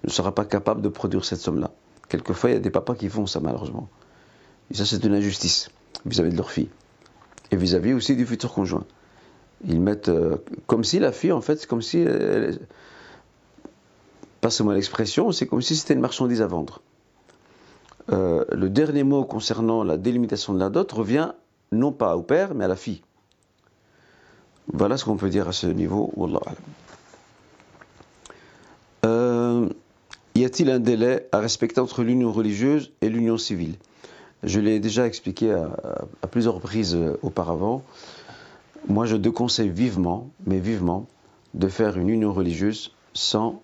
ne 0.04 0.10
sera 0.10 0.34
pas 0.34 0.44
capable 0.44 0.82
de 0.82 0.88
produire 0.88 1.24
cette 1.24 1.40
somme-là. 1.40 1.70
Quelquefois, 2.08 2.50
il 2.50 2.52
y 2.54 2.56
a 2.56 2.60
des 2.60 2.70
papas 2.70 2.94
qui 2.94 3.08
font 3.08 3.26
ça, 3.26 3.40
malheureusement. 3.40 3.88
Et 4.70 4.74
ça, 4.74 4.84
c'est 4.84 5.02
une 5.04 5.14
injustice 5.14 5.70
vis-à-vis 6.04 6.30
de 6.30 6.36
leur 6.36 6.50
fille. 6.50 6.68
Et 7.50 7.56
vis-à-vis 7.56 7.92
aussi 7.92 8.16
du 8.16 8.26
futur 8.26 8.52
conjoint. 8.52 8.84
Ils 9.66 9.80
mettent 9.80 10.08
euh, 10.08 10.36
comme 10.66 10.84
si 10.84 10.98
la 10.98 11.12
fille, 11.12 11.32
en 11.32 11.40
fait, 11.40 11.56
c'est 11.56 11.66
comme 11.66 11.80
si. 11.80 11.98
Elle, 11.98 12.58
passe-moi 14.44 14.74
l'expression, 14.74 15.32
c'est 15.32 15.46
comme 15.46 15.62
si 15.62 15.74
c'était 15.74 15.94
une 15.94 16.00
marchandise 16.00 16.42
à 16.42 16.46
vendre. 16.46 16.82
Euh, 18.12 18.44
le 18.52 18.68
dernier 18.68 19.02
mot 19.02 19.24
concernant 19.24 19.82
la 19.82 19.96
délimitation 19.96 20.52
de 20.52 20.58
la 20.58 20.68
dot 20.68 20.92
revient 20.92 21.32
non 21.72 21.92
pas 21.92 22.14
au 22.14 22.20
père, 22.20 22.54
mais 22.54 22.66
à 22.66 22.68
la 22.68 22.76
fille. 22.76 23.00
Voilà 24.70 24.98
ce 24.98 25.06
qu'on 25.06 25.16
peut 25.16 25.30
dire 25.30 25.48
à 25.48 25.52
ce 25.52 25.66
niveau. 25.66 26.12
Euh, 29.06 29.66
y 30.34 30.44
a-t-il 30.44 30.68
un 30.68 30.78
délai 30.78 31.26
à 31.32 31.38
respecter 31.38 31.80
entre 31.80 32.02
l'union 32.02 32.30
religieuse 32.30 32.92
et 33.00 33.08
l'union 33.08 33.38
civile? 33.38 33.76
Je 34.42 34.60
l'ai 34.60 34.78
déjà 34.78 35.06
expliqué 35.06 35.52
à, 35.52 36.26
plusieurs 36.26 36.56
reprises 36.56 36.94
euh, 36.94 37.16
auparavant. 37.22 37.82
Moi, 38.88 39.06
je 39.06 39.16
déconseille 39.16 39.70
vivement, 39.70 40.28
mais 40.44 40.58
vivement, 40.58 41.06
de 41.54 41.66
faire 41.68 41.96
une 41.96 42.10
union 42.10 42.34
religieuse 42.34 42.92
sans 43.14 43.62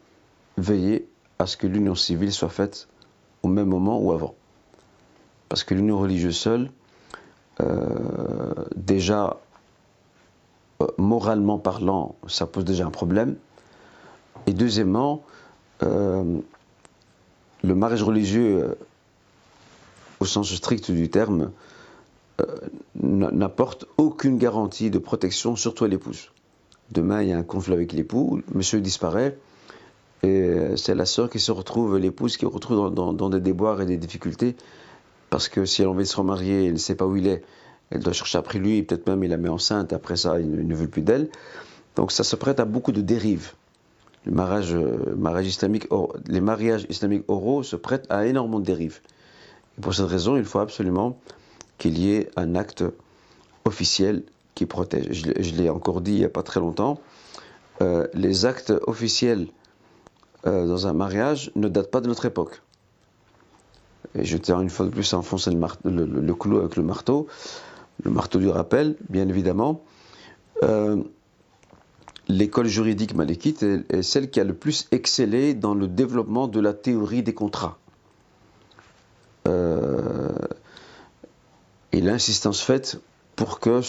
veiller 0.57 1.09
à 1.38 1.46
ce 1.46 1.57
que 1.57 1.66
l'union 1.66 1.94
civile 1.94 2.32
soit 2.32 2.48
faite 2.48 2.88
au 3.42 3.48
même 3.48 3.68
moment 3.68 3.98
ou 4.01 4.12
avant. 4.12 4.34
Parce 5.48 5.64
que 5.64 5.74
l'union 5.74 5.98
religieuse 5.98 6.36
seule, 6.36 6.70
euh, 7.61 8.55
déjà, 8.76 9.38
euh, 10.80 10.86
moralement 10.98 11.59
parlant, 11.59 12.14
ça 12.28 12.46
pose 12.46 12.64
déjà 12.64 12.86
un 12.86 12.90
problème. 12.90 13.36
Et 14.46 14.53
deuxièmement, 14.53 15.22
euh, 15.82 16.38
le 17.62 17.74
mariage 17.74 18.03
religieux, 18.03 18.76
au 20.20 20.24
sens 20.24 20.55
strict 20.55 20.90
du 20.90 21.11
terme, 21.11 21.51
n'apporte 22.94 23.84
aucune 23.98 24.38
garantie 24.38 24.90
de 24.90 24.98
protection, 24.98 25.57
surtout 25.57 25.84
à 25.84 25.88
l'épouse. 25.88 26.30
Demain, 26.90 27.22
il 27.22 27.28
y 27.28 27.32
a 27.32 27.38
un 27.38 27.42
conflit 27.42 27.74
avec 27.74 27.92
l'époux, 27.92 28.40
monsieur 28.55 28.80
disparaît, 28.80 29.36
Et 30.23 30.51
c'est 30.77 30.95
la 30.95 31.07
sœur 31.07 31.31
qui 31.31 31.41
se 31.41 31.51
retrouve, 31.51 31.97
l'épouse 31.97 32.37
qui 32.37 32.45
se 32.45 32.51
retrouve 32.51 32.93
dans, 32.93 33.31
des 33.31 33.41
déboires 33.41 33.81
et 33.81 33.87
des 33.87 33.97
difficultés, 33.97 34.55
parce 35.31 35.49
que 35.49 35.64
si 35.64 35.81
elle 35.83 35.89
a 35.89 35.91
envie 35.91 36.05
de 36.05 36.09
se 36.09 36.16
remarier, 36.16 36.66
elle 36.66 36.75
ne 36.75 36.79
sait 36.79 36.95
pas 36.95 37.07
où 37.07 37.16
il 37.16 37.27
est, 37.27 37.43
elle 37.91 38.01
doit 38.01 38.12
chercher 38.12 38.39
après 38.39 38.59
lui, 38.59 38.83
peut-être 38.83 39.09
même 39.09 39.25
il 39.25 39.31
la 39.31 39.37
met 39.37 39.49
enceinte, 39.49 39.93
après 39.93 40.16
ça, 40.16 40.39
il 40.39 40.66
ne, 40.66 40.75
veut 40.75 40.89
plus 40.89 41.03
d'elle. 41.03 41.29
Donc 41.97 42.12
ça 42.12 42.23
se 42.23 42.37
prête 42.37 42.61
à 42.61 42.64
beaucoup 42.64 42.93
de 42.93 43.01
dérives. 43.01 43.53
Euh, 44.29 44.99
les 46.29 46.41
mariages 46.41 46.87
islamiques 46.89 47.25
oraux 47.29 47.62
se 47.62 47.77
prêtent 47.77 48.07
à 48.11 48.27
énormément 48.27 48.61
de 48.61 48.64
dérives. 48.64 49.01
Et 49.79 49.81
pour 49.81 49.95
cette 49.95 50.07
raison, 50.07 50.37
il 50.37 50.45
faut 50.45 50.59
absolument 50.59 51.18
qu'il 51.79 51.99
y 51.99 52.12
ait 52.12 52.31
un 52.37 52.55
acte 52.55 52.85
officiel 53.64 54.23
qui 54.55 54.66
protège. 54.66 55.07
Je, 55.11 55.55
l'ai 55.55 55.71
encore 55.71 56.01
dit 56.01 56.12
il 56.12 56.18
n'y 56.18 56.25
a 56.25 56.29
pas 56.29 56.43
très 56.43 56.61
longtemps. 56.61 57.01
Euh, 57.81 58.07
les 58.14 58.45
actes 58.45 58.75
officiels 58.87 59.47
euh, 60.47 60.66
dans 60.66 60.86
un 60.86 60.93
mariage 60.93 61.51
ne 61.55 61.68
datent 61.68 61.91
pas 61.91 62.01
de 62.01 62.09
notre 62.09 62.24
époque. 62.24 62.62
Et 64.14 64.24
je 64.24 64.36
tiens 64.36 64.61
une 64.61 64.70
fois 64.70 64.86
de 64.86 64.91
plus 64.91 65.12
à 65.12 65.18
enfoncer 65.18 65.51
le, 65.51 66.34
clou 66.34 66.59
avec 66.59 66.76
le 66.76 66.82
marteau, 66.82 67.26
le 68.03 68.11
marteau 68.11 68.38
du 68.38 68.49
rappel, 68.49 68.97
bien 69.09 69.28
évidemment. 69.28 69.82
Euh, 70.62 71.03
l'école 72.28 72.66
juridique 72.66 73.14
malékite 73.14 73.62
est, 73.62 74.03
celle 74.03 74.30
qui 74.30 74.41
a 74.41 74.45
le 74.45 74.55
plus 74.55 74.88
excellé 74.91 75.55
dans 75.55 75.74
le 75.74 75.86
développement 75.86 76.49
de 76.49 76.61
la 76.61 76.72
théorie 76.72 77.22
des 77.22 77.34
contrats. 77.34 77.76
et 81.93 82.01
l'insistance 82.01 82.62
faite 82.62 83.01
pour 83.34 83.59
que 83.59 83.80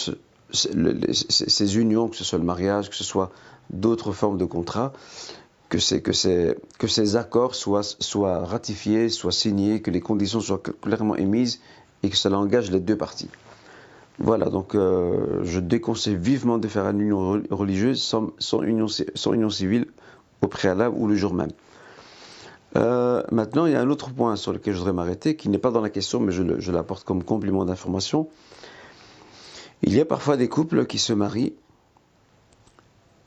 ces 0.51 1.77
unions, 1.77 2.07
que 2.09 2.15
ce 2.15 2.23
soit 2.23 2.39
le 2.39 2.45
mariage, 2.45 2.89
que 2.89 2.95
ce 2.95 3.03
soit 3.03 3.31
d'autres 3.69 4.11
formes 4.11 4.37
de 4.37 4.45
contrats, 4.45 4.91
que, 5.71 5.77
que, 5.99 6.57
que 6.77 6.87
ces 6.87 7.15
accords 7.15 7.55
soient, 7.55 7.81
soient 7.83 8.45
ratifiés, 8.45 9.07
soient 9.07 9.31
signés, 9.31 9.81
que 9.81 9.89
les 9.89 10.01
conditions 10.01 10.41
soient 10.41 10.61
clairement 10.81 11.15
émises 11.15 11.61
et 12.03 12.09
que 12.09 12.17
cela 12.17 12.37
engage 12.37 12.69
les 12.71 12.81
deux 12.81 12.97
parties. 12.97 13.29
Voilà, 14.19 14.49
donc 14.49 14.75
euh, 14.75 15.39
je 15.43 15.59
déconseille 15.61 16.17
vivement 16.17 16.57
de 16.57 16.67
faire 16.67 16.87
une 16.89 16.99
union 16.99 17.41
religieuse 17.49 18.01
sans, 18.01 18.61
union, 18.61 18.87
sans 18.87 19.33
union, 19.33 19.49
civile 19.49 19.87
au 20.41 20.47
préalable 20.47 20.95
ou 20.97 21.07
le 21.07 21.15
jour 21.15 21.33
même. 21.33 21.51
Euh, 22.75 23.23
maintenant, 23.31 23.65
il 23.65 23.71
y 23.71 23.75
a 23.75 23.81
un 23.81 23.89
autre 23.89 24.11
point 24.11 24.35
sur 24.35 24.51
lequel 24.51 24.73
je 24.73 24.79
voudrais 24.79 24.93
m'arrêter, 24.93 25.37
qui 25.37 25.47
n'est 25.47 25.57
pas 25.57 25.71
dans 25.71 25.81
la 25.81 25.89
question, 25.89 26.19
mais 26.19 26.33
je, 26.33 26.59
je 26.59 26.71
l'apporte 26.71 27.05
comme 27.05 27.23
complément 27.23 27.63
d'information. 27.63 28.27
Il 29.83 29.95
y 29.95 30.01
a 30.01 30.05
parfois 30.05 30.35
des 30.35 30.49
couples 30.49 30.85
qui 30.85 30.99
se 30.99 31.13
marient, 31.13 31.53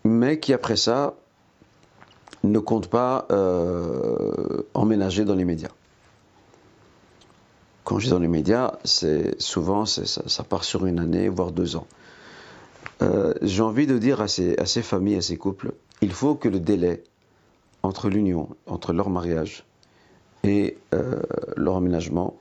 mais 0.05 0.39
qui 0.39 0.53
après 0.53 0.77
ça 0.77 1.15
ne 2.51 2.59
comptent 2.59 2.89
pas 2.89 3.27
euh, 3.31 4.63
emménager 4.75 5.25
dans 5.25 5.35
les 5.35 5.45
médias. 5.45 5.71
Quand 7.85 7.99
je 7.99 8.07
dis 8.07 8.11
dans 8.11 8.19
les 8.19 8.29
médias, 8.29 8.73
c'est 8.85 9.41
souvent 9.41 9.85
ça, 9.85 10.45
part 10.45 10.65
sur 10.65 10.87
une 10.87 10.99
année, 10.99 11.29
voire 11.29 11.53
deux 11.53 11.77
ans. 11.77 11.87
Euh, 13.03 13.35
j'ai 13.43 13.63
envie 13.63 13.87
de 13.87 13.99
dire 13.99 14.21
à 14.21 14.29
ces, 14.29 14.57
à 14.59 14.67
ces 14.67 14.83
familles, 14.83 15.17
à 15.17 15.23
ces 15.23 15.37
couples, 15.37 15.73
il 16.01 16.13
faut 16.13 16.35
que 16.35 16.49
le 16.49 16.61
délai 16.61 17.03
entre 17.83 18.09
l'union, 18.09 18.49
entre 18.67 18.93
leur 18.93 19.11
mariage 19.11 19.65
et 20.43 20.79
euh, 20.95 21.21
leur 21.57 21.75
emménagement, 21.75 22.37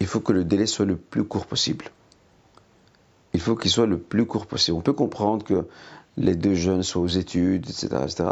il 0.00 0.06
faut 0.06 0.20
que 0.20 0.32
le 0.32 0.44
délai 0.44 0.66
soit 0.66 0.86
le 0.86 0.96
plus 0.96 1.24
court 1.24 1.46
possible 1.46 1.90
il 3.32 3.40
faut 3.40 3.56
qu'il 3.56 3.70
soit 3.70 3.86
le 3.86 3.98
plus 3.98 4.26
court 4.26 4.46
possible. 4.46 4.76
On 4.76 4.82
peut 4.82 4.92
comprendre 4.92 5.44
que 5.44 5.66
les 6.16 6.34
deux 6.34 6.54
jeunes 6.54 6.82
soient 6.82 7.02
aux 7.02 7.06
études, 7.08 7.68
etc., 7.68 7.88
etc. 8.02 8.24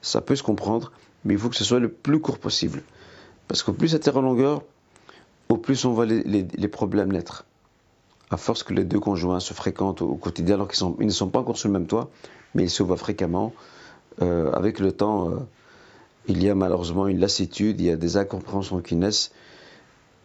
Ça 0.00 0.20
peut 0.20 0.36
se 0.36 0.42
comprendre, 0.42 0.92
mais 1.24 1.34
il 1.34 1.40
faut 1.40 1.48
que 1.48 1.56
ce 1.56 1.64
soit 1.64 1.80
le 1.80 1.90
plus 1.90 2.20
court 2.20 2.38
possible. 2.38 2.82
Parce 3.48 3.62
qu'au 3.62 3.72
plus 3.72 3.88
ça 3.88 3.98
tire 3.98 4.16
en 4.16 4.22
longueur, 4.22 4.62
au 5.48 5.56
plus 5.56 5.84
on 5.84 5.92
voit 5.92 6.06
les, 6.06 6.68
problèmes 6.68 7.12
naître. 7.12 7.44
À 8.30 8.36
force 8.36 8.62
que 8.62 8.74
les 8.74 8.84
deux 8.84 9.00
conjoints 9.00 9.40
se 9.40 9.54
fréquentent 9.54 10.02
au, 10.02 10.14
quotidien, 10.14 10.56
alors 10.56 10.68
qu'ils 10.68 11.06
ne 11.06 11.10
sont 11.10 11.28
pas 11.28 11.40
encore 11.40 11.56
sur 11.56 11.68
le 11.68 11.72
même 11.72 11.86
toit, 11.86 12.10
mais 12.54 12.64
ils 12.64 12.70
se 12.70 12.82
voient 12.82 12.98
fréquemment, 12.98 13.54
euh, 14.20 14.52
avec 14.52 14.80
le 14.80 14.92
temps, 14.92 15.30
euh, 15.30 15.36
il 16.26 16.42
y 16.42 16.50
a 16.50 16.54
malheureusement 16.54 17.06
une 17.06 17.20
lassitude, 17.20 17.80
il 17.80 17.86
y 17.86 17.90
a 17.90 17.96
des 17.96 18.18
incompréhensions 18.18 18.80
qui 18.80 18.96
naissent, 18.96 19.32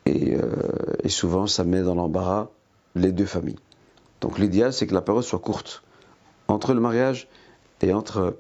et, 0.06 0.36
euh, 0.36 0.52
et 1.04 1.10
souvent 1.10 1.48
ça 1.48 1.64
met 1.64 1.82
dans 1.82 1.96
l'embarras 1.96 2.50
les 2.96 3.14
deux 3.14 3.26
familles. 3.26 3.60
Donc 4.20 4.38
l'idéal, 4.38 4.74
c'est 4.74 4.86
que 4.86 4.94
la 4.94 5.02
période 5.02 5.24
soit 5.24 5.40
courte 5.40 5.84
entre 6.48 6.74
le 6.74 6.82
mariage 6.82 7.28
et 7.82 7.94
entre 7.94 8.38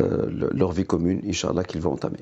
euh, 0.00 0.28
leur 0.30 0.72
vie 0.72 0.86
commune, 0.86 1.20
Inch'Allah, 1.26 1.64
qu'ils 1.64 1.80
vont 1.80 1.92
entamer. 1.92 2.20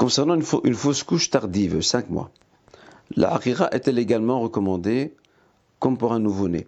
Concernant 0.00 0.34
une, 0.34 0.74
fausse 0.74 1.02
couche 1.02 1.28
tardive, 1.28 1.82
5 1.82 2.08
mois, 2.08 2.30
la 3.16 3.32
harira 3.34 3.68
est-elle 3.70 3.98
également 3.98 4.40
recommandée 4.40 5.14
comme 5.78 5.98
pour 5.98 6.14
un 6.14 6.18
nouveau-né? 6.18 6.66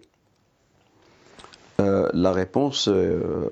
Euh, 1.81 2.09
La 2.13 2.31
réponse 2.31 2.87
euh, 2.89 3.49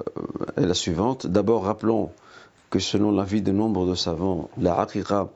est 0.56 0.68
la 0.68 0.76
suivante. 0.76 1.26
D'abord, 1.26 1.64
rappelons 1.64 2.12
que 2.70 2.78
selon 2.78 3.12
l'avis 3.12 3.42
de 3.42 3.52
nombre 3.52 3.88
de 3.88 3.96
savants, 3.96 4.52
la 4.58 4.76
harira 4.76 5.32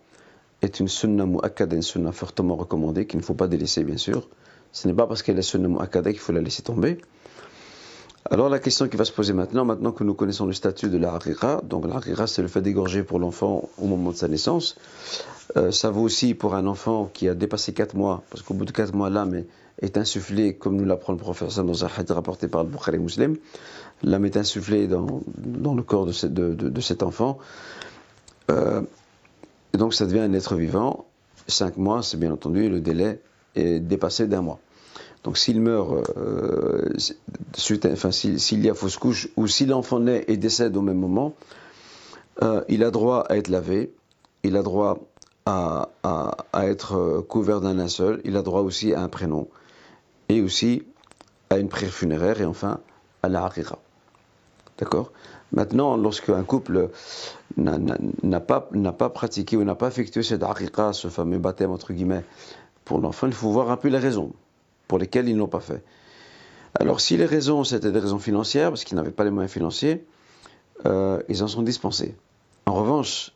est 0.61 0.79
une 0.79 0.87
sunna 0.87 1.25
mu'akkada, 1.25 1.75
une 1.75 1.81
sunna 1.81 2.11
fortement 2.11 2.55
recommandée, 2.55 3.07
qu'il 3.07 3.19
ne 3.19 3.25
faut 3.25 3.33
pas 3.33 3.47
délaisser, 3.47 3.83
bien 3.83 3.97
sûr. 3.97 4.29
Ce 4.71 4.87
n'est 4.87 4.93
pas 4.93 5.07
parce 5.07 5.23
qu'elle 5.23 5.39
est 5.39 5.41
sunna 5.41 5.67
mu'akkada 5.67 6.11
qu'il 6.11 6.19
faut 6.19 6.33
la 6.33 6.41
laisser 6.41 6.61
tomber. 6.61 6.99
Alors 8.31 8.49
la 8.49 8.57
question 8.57 8.87
qui 8.87 8.97
va 8.97 9.05
se 9.05 9.11
poser 9.11 9.33
maintenant, 9.33 9.65
maintenant 9.65 9.91
que 9.91 10.03
nous 10.03 10.15
connaissons 10.15 10.47
le 10.47 10.53
statut 10.53 10.89
de 10.89 10.97
la 10.97 11.13
harira, 11.13 11.61
donc 11.63 11.85
la 11.85 11.97
harira 11.97 12.25
c'est 12.25 12.41
le 12.41 12.47
fait 12.47 12.61
d'égorger 12.61 13.03
pour 13.03 13.19
l'enfant 13.19 13.69
au 13.77 13.85
moment 13.85 14.09
de 14.09 14.15
sa 14.15 14.27
naissance, 14.27 14.75
euh, 15.57 15.69
ça 15.69 15.91
vaut 15.91 16.01
aussi 16.01 16.33
pour 16.33 16.55
un 16.55 16.65
enfant 16.65 17.07
qui 17.13 17.29
a 17.29 17.35
dépassé 17.35 17.71
4 17.71 17.95
mois, 17.95 18.23
parce 18.31 18.41
qu'au 18.41 18.55
bout 18.55 18.65
de 18.65 18.71
4 18.71 18.95
mois 18.95 19.11
l'âme 19.11 19.43
est, 19.79 19.97
insufflée, 19.99 20.55
comme 20.55 20.75
nous 20.75 20.85
l'apprend 20.85 21.13
le 21.13 21.19
professeur 21.19 21.63
dans 21.63 21.85
un 21.85 21.87
hadith 21.87 22.09
rapporté 22.09 22.47
par 22.47 22.63
le 22.63 22.69
Bukhari 22.71 22.97
Muslim, 22.97 23.37
l'âme 24.01 24.25
est 24.25 24.37
insufflée 24.37 24.87
dans, 24.87 25.21
dans 25.37 25.75
le 25.75 25.83
corps 25.83 26.07
de, 26.07 26.81
cet 26.81 27.03
enfant. 27.03 27.37
Euh, 28.49 28.81
et 29.75 29.77
donc 29.77 29.93
ça 29.93 30.07
devient 30.07 30.21
un 30.21 30.33
être 30.33 30.55
vivant. 30.55 31.05
Cinq 31.47 31.77
mois, 31.77 32.01
c'est 32.01 32.17
bien 32.17 32.31
entendu, 32.31 32.69
le 32.69 32.79
délai 32.79 33.21
est 33.53 33.79
dépassé 33.79 34.25
d'un 34.25 34.41
mois. 34.41 34.59
Donc 35.25 35.39
s'il 35.39 35.59
meurt, 35.59 36.07
euh, 36.17 36.93
enfin, 37.91 38.11
s'il 38.11 38.63
y 38.63 38.69
a 38.69 38.75
fausse 38.75 38.97
couche, 38.97 39.27
ou 39.35 39.47
si 39.47 39.65
l'enfant 39.65 39.99
naît 39.99 40.23
et 40.27 40.37
décède 40.37 40.77
au 40.77 40.81
même 40.81 40.99
moment, 40.99 41.33
euh, 42.43 42.63
il 42.69 42.83
a 42.83 42.91
droit 42.91 43.21
à 43.27 43.35
être 43.35 43.47
lavé, 43.47 43.91
il 44.43 44.55
a 44.55 44.61
droit 44.61 44.99
à, 45.47 45.89
être 46.53 47.25
couvert 47.27 47.59
d'un 47.59 47.73
linceul, 47.73 48.21
il 48.23 48.37
a 48.37 48.43
droit 48.43 48.61
aussi 48.61 48.93
à 48.93 49.01
un 49.01 49.07
prénom, 49.07 49.47
et 50.29 50.41
aussi 50.41 50.83
à 51.49 51.57
une 51.57 51.69
prière 51.69 51.91
funéraire, 51.91 52.39
et 52.39 52.45
enfin 52.45 52.79
à 53.23 53.29
la 53.29 53.45
harira. 53.45 53.79
D'accord? 54.77 55.11
Maintenant, 55.51 55.97
lorsque 55.97 56.29
un 56.29 56.43
couple 56.43 56.89
n'a 57.57 58.39
pas, 58.41 59.09
pratiqué 59.09 59.57
ou 59.57 59.63
n'a 59.63 59.73
pas 59.73 59.87
effectué 59.87 60.21
cette 60.21 60.43
aqiqa, 60.43 60.93
ce 60.93 61.07
fameux 61.07 61.39
baptême 61.39 61.71
entre 61.71 61.93
guillemets, 61.93 62.23
pour 62.83 62.99
l'enfant, 62.99 63.25
il 63.25 63.33
faut 63.33 63.49
voir 63.49 63.71
un 63.71 63.77
peu 63.77 63.87
les 63.87 63.97
raisons 63.97 64.31
pour 64.87 64.97
lesquelles 64.97 65.27
ils 65.29 65.35
ne 65.35 65.39
l'ont 65.39 65.47
pas 65.47 65.59
fait. 65.59 65.83
Alors, 66.79 66.99
si 66.99 67.15
les 67.17 67.25
raisons, 67.25 67.63
c'était 67.63 67.91
des 67.91 67.99
raisons 67.99 68.19
financières, 68.19 68.69
parce 68.69 68.83
qu'ils 68.83 68.97
n'avaient 68.97 69.11
pas 69.11 69.23
les 69.23 69.31
moyens 69.31 69.51
financiers, 69.51 70.05
euh, 70.85 71.21
ils 71.29 71.43
en 71.43 71.47
sont 71.47 71.61
dispensés. 71.61 72.15
En 72.65 72.73
revanche, 72.73 73.31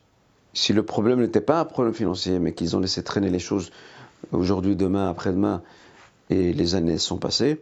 si 0.52 0.72
le 0.72 0.82
problème 0.82 1.20
n'était 1.20 1.40
pas 1.40 1.60
un 1.60 1.64
problème 1.64 1.94
financier, 1.94 2.38
mais 2.38 2.52
qu'ils 2.52 2.76
ont 2.76 2.80
laissé 2.80 3.02
traîner 3.02 3.30
les 3.30 3.38
choses 3.38 3.70
aujourd'hui, 4.32 4.76
demain, 4.76 5.08
après-demain, 5.08 5.62
et 6.28 6.52
les 6.52 6.74
années 6.74 6.98
sont 6.98 7.16
passées, 7.16 7.60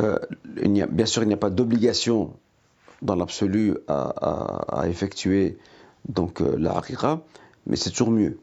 euh, 0.00 0.18
bien 0.44 1.06
sûr, 1.06 1.22
il 1.22 1.26
n'y 1.26 1.34
a 1.34 1.38
pas 1.38 1.50
d'obligation 1.50 2.32
dans 3.02 3.16
l'absolu 3.16 3.76
à, 3.88 4.84
effectuer 4.86 5.58
donc 6.08 6.40
euh, 6.40 6.56
la 6.58 6.72
harira, 6.76 7.22
mais 7.66 7.76
c'est 7.76 7.90
toujours 7.90 8.10
mieux. 8.10 8.38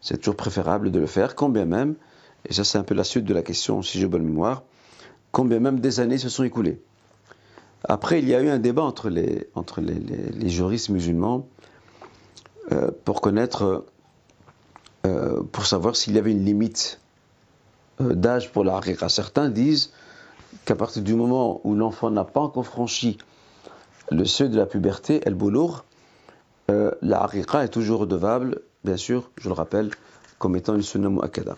C'est 0.00 0.18
toujours 0.18 0.36
préférable 0.36 0.90
de 0.90 1.00
le 1.00 1.06
faire, 1.06 1.34
quand 1.34 1.48
bien 1.48 1.64
même, 1.64 1.96
et 2.48 2.52
ça 2.52 2.64
c'est 2.64 2.78
un 2.78 2.82
peu 2.82 2.94
la 2.94 3.04
suite 3.04 3.24
de 3.24 3.34
la 3.34 3.42
question, 3.42 3.82
si 3.82 3.98
j'ai 3.98 4.06
bonne 4.06 4.24
mémoire, 4.24 4.62
combien 5.30 5.60
même 5.60 5.80
des 5.80 6.00
années 6.00 6.18
se 6.18 6.28
sont 6.28 6.44
écoulées. 6.44 6.80
Après, 7.84 8.20
il 8.20 8.28
y 8.28 8.34
a 8.34 8.40
eu 8.40 8.48
un 8.48 8.60
débat 8.60 8.82
entre 8.82 9.10
les, 9.10 9.48
juristes 10.48 10.88
musulmans 10.90 11.48
euh, 12.70 12.90
pour 13.04 13.20
connaître, 13.20 13.86
euh, 15.04 15.42
pour 15.50 15.66
savoir 15.66 15.96
s'il 15.96 16.14
y 16.14 16.18
avait 16.18 16.30
une 16.30 16.44
limite 16.44 17.00
d'âge 17.98 18.52
pour 18.52 18.64
la 18.64 18.76
harira. 18.76 19.08
Certains 19.08 19.48
disent 19.48 19.92
qu'à 20.64 20.76
partir 20.76 21.02
du 21.02 21.14
moment 21.14 21.60
où 21.64 21.74
l'enfant 21.74 22.10
n'a 22.10 22.24
pas 22.24 22.40
encore 22.40 22.66
franchi 22.66 23.18
le 24.10 24.24
seuil 24.24 24.50
de 24.50 24.56
la 24.56 24.66
puberté, 24.66 25.20
El 25.24 25.34
Boulour, 25.34 25.84
euh, 26.70 26.90
la 27.02 27.22
harira 27.22 27.64
est 27.64 27.68
toujours 27.68 28.00
redevable, 28.00 28.60
bien 28.84 28.96
sûr, 28.96 29.30
je 29.38 29.48
le 29.48 29.54
rappelle, 29.54 29.90
comme 30.38 30.56
étant 30.56 30.74
une 30.74 30.82
sunna 30.82 31.08
mu'akkada. 31.08 31.56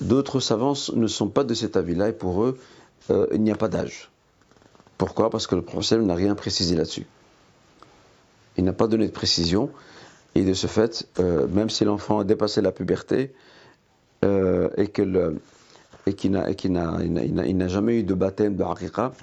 D'autres 0.00 0.40
savants 0.40 0.74
ne 0.94 1.06
sont 1.06 1.28
pas 1.28 1.44
de 1.44 1.54
cet 1.54 1.76
avis-là 1.76 2.08
et 2.08 2.12
pour 2.12 2.44
eux, 2.44 2.58
euh, 3.10 3.26
il 3.32 3.42
n'y 3.42 3.50
a 3.50 3.56
pas 3.56 3.68
d'âge. 3.68 4.10
Pourquoi? 4.96 5.30
Parce 5.30 5.46
que 5.46 5.54
le 5.54 5.62
prophète 5.62 6.00
n'a 6.00 6.14
rien 6.14 6.34
précisé 6.34 6.76
là-dessus. 6.76 7.06
Il 8.56 8.64
n'a 8.64 8.72
pas 8.72 8.86
donné 8.86 9.06
de 9.06 9.12
précision. 9.12 9.70
Et 10.34 10.44
de 10.44 10.52
ce 10.52 10.66
fait, 10.66 11.08
euh, 11.18 11.46
même 11.48 11.70
si 11.70 11.84
l'enfant 11.84 12.20
a 12.20 12.24
dépassé 12.24 12.60
la 12.60 12.70
puberté 12.70 13.32
euh, 14.24 14.68
et 14.76 14.88
qu'il 14.88 15.10
n'a 16.30 17.68
jamais 17.68 18.00
eu 18.00 18.02
de 18.02 18.14
baptême 18.14 18.54
de 18.54 18.62
harira, 18.62 19.14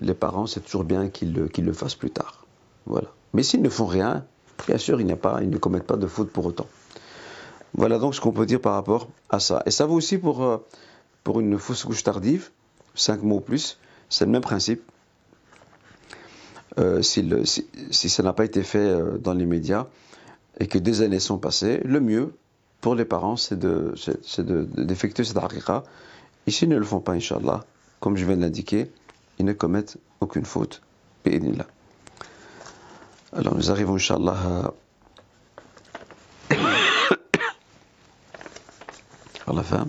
les 0.00 0.14
parents, 0.14 0.46
c'est 0.46 0.60
toujours 0.60 0.84
bien 0.84 1.08
qu'ils 1.10 1.34
le, 1.34 1.72
fassent 1.72 1.94
plus 1.94 2.10
tard. 2.10 2.46
Voilà. 2.86 3.08
Mais 3.34 3.42
s'ils 3.42 3.62
ne 3.62 3.68
font 3.68 3.86
rien, 3.86 4.24
bien 4.66 4.78
sûr, 4.78 5.00
ils 5.00 5.06
ne 5.06 5.58
commettent 5.58 5.86
pas 5.86 5.96
de 5.96 6.06
faute 6.06 6.30
pour 6.30 6.46
autant. 6.46 6.66
Voilà 7.74 7.98
donc 7.98 8.14
ce 8.14 8.20
qu'on 8.20 8.32
peut 8.32 8.46
dire 8.46 8.60
par 8.60 8.74
rapport 8.74 9.08
à 9.30 9.40
ça. 9.40 9.62
Et 9.66 9.70
ça 9.70 9.86
vaut 9.86 9.94
aussi 9.94 10.18
pour, 10.18 10.42
euh, 10.42 10.58
pour 11.24 11.40
une 11.40 11.58
fausse 11.58 11.84
couche 11.84 12.02
tardive, 12.02 12.50
5 12.94 13.22
mots 13.22 13.40
plus, 13.40 13.78
c'est 14.08 14.24
le 14.24 14.30
même 14.30 14.42
principe. 14.42 14.82
Euh, 16.78 17.02
si, 17.02 17.28
si, 17.90 18.08
ça 18.08 18.22
n'a 18.22 18.32
pas 18.32 18.44
été 18.44 18.62
fait 18.62 18.78
euh, 18.78 19.18
dans 19.18 19.34
les 19.34 19.46
médias 19.46 19.86
et 20.60 20.66
que 20.66 20.78
des 20.78 21.02
années 21.02 21.18
sont 21.20 21.38
passées, 21.38 21.80
le 21.84 22.00
mieux 22.00 22.32
pour 22.80 22.94
les 22.94 23.04
parents, 23.04 23.36
c'est 23.36 23.58
d'effectuer 23.58 25.22
de, 25.24 25.28
cette 25.28 25.36
harira. 25.36 25.82
Et 26.46 26.50
s'ils 26.50 26.68
ne 26.68 26.76
le 26.76 26.84
font 26.84 27.00
pas, 27.00 27.12
Inch'Allah, 27.12 27.64
comme 28.00 28.16
je 28.16 28.24
viens 28.24 28.36
de 28.36 28.42
l'indiquer, 28.42 28.90
ils 29.38 29.44
ne 29.44 29.52
commettent 29.52 29.98
aucune 30.20 30.44
faute. 30.44 30.82
Alors 33.32 33.54
nous 33.54 33.70
arrivons, 33.70 33.96
Inch'Allah, 33.96 34.72
à 39.48 39.54
la 39.54 39.62
fin. 39.62 39.86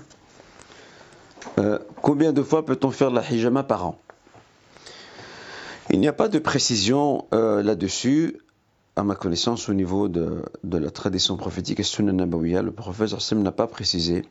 Euh, 1.57 1.79
combien 2.01 2.33
de 2.33 2.41
fois 2.41 2.65
peut-on 2.65 2.91
faire 2.91 3.11
la 3.11 3.21
hijama 3.29 3.63
par 3.63 3.85
an? 3.85 3.99
Il 5.91 5.99
n'y 5.99 6.07
a 6.07 6.13
pas 6.13 6.27
de 6.27 6.39
précision 6.39 7.25
euh, 7.33 7.63
là-dessus, 7.63 8.39
à 8.95 9.03
ma 9.03 9.15
connaissance, 9.15 9.69
au 9.69 9.73
niveau 9.73 10.07
de, 10.07 10.43
la 10.63 10.91
tradition 10.91 11.35
prophétique 11.35 11.79
et 11.79 12.03
Nabawiya. 12.03 12.61
Le 12.61 12.71
prophète 12.71 13.13
Hassim 13.13 13.41
n'a 13.41 13.51
pas 13.51 13.67
précisé. 13.67 14.23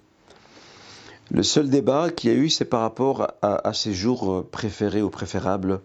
Le 1.31 1.43
seul 1.43 1.69
débat 1.69 2.11
qu'il 2.11 2.31
y 2.31 2.33
a 2.33 2.37
eu, 2.37 2.49
c'est 2.49 2.65
par 2.65 2.81
rapport 2.81 3.33
à, 3.43 3.73
ces 3.75 3.93
jours 3.93 4.33
euh, 4.33 4.49
préférés 4.51 5.03
ou 5.03 5.11
préférables. 5.11 5.81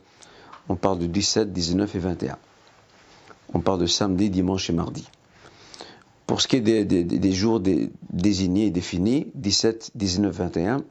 On 0.69 0.75
parle 0.75 0.99
de 0.99 1.07
17, 1.07 1.51
19 1.51 1.95
et 1.95 1.99
21. 1.99 2.37
On 3.53 3.59
parle 3.59 3.79
de 3.79 3.85
samedi, 3.85 4.29
dimanche 4.29 4.69
et 4.69 4.73
mardi. 4.73 5.07
Pour 6.27 6.41
ce 6.41 6.47
qui 6.47 6.55
est 6.57 6.61
des, 6.61 7.31
jours 7.31 7.61
désignés 8.11 8.67
et 8.67 8.71
définis, 8.71 9.27
17, 9.35 9.91
19, 9.95 10.35
21, 10.35 10.83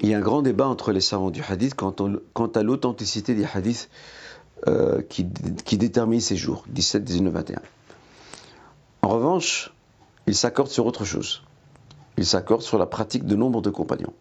il 0.00 0.08
y 0.08 0.14
a 0.14 0.18
un 0.18 0.20
grand 0.20 0.42
débat 0.42 0.66
entre 0.66 0.92
les 0.92 1.00
savants 1.00 1.30
du 1.30 1.42
hadith 1.42 1.74
quant, 1.74 1.94
à 2.54 2.62
l'authenticité 2.62 3.34
des 3.34 3.44
hadiths 3.44 3.88
euh, 4.66 5.02
qui, 5.02 5.24
déterminent 5.24 6.20
ces 6.20 6.36
jours, 6.36 6.64
17, 6.68 7.04
19, 7.04 7.32
21. 7.32 7.62
En 9.02 9.08
revanche, 9.08 9.72
ils 10.26 10.34
s'accordent 10.34 10.70
sur 10.70 10.86
autre 10.86 11.04
chose. 11.04 11.42
Ils 12.16 12.26
s'accordent 12.26 12.62
sur 12.62 12.78
la 12.78 12.86
pratique 12.86 13.24
de 13.24 13.36
nombre 13.36 13.62
de 13.62 13.70
compagnons. 13.70 14.12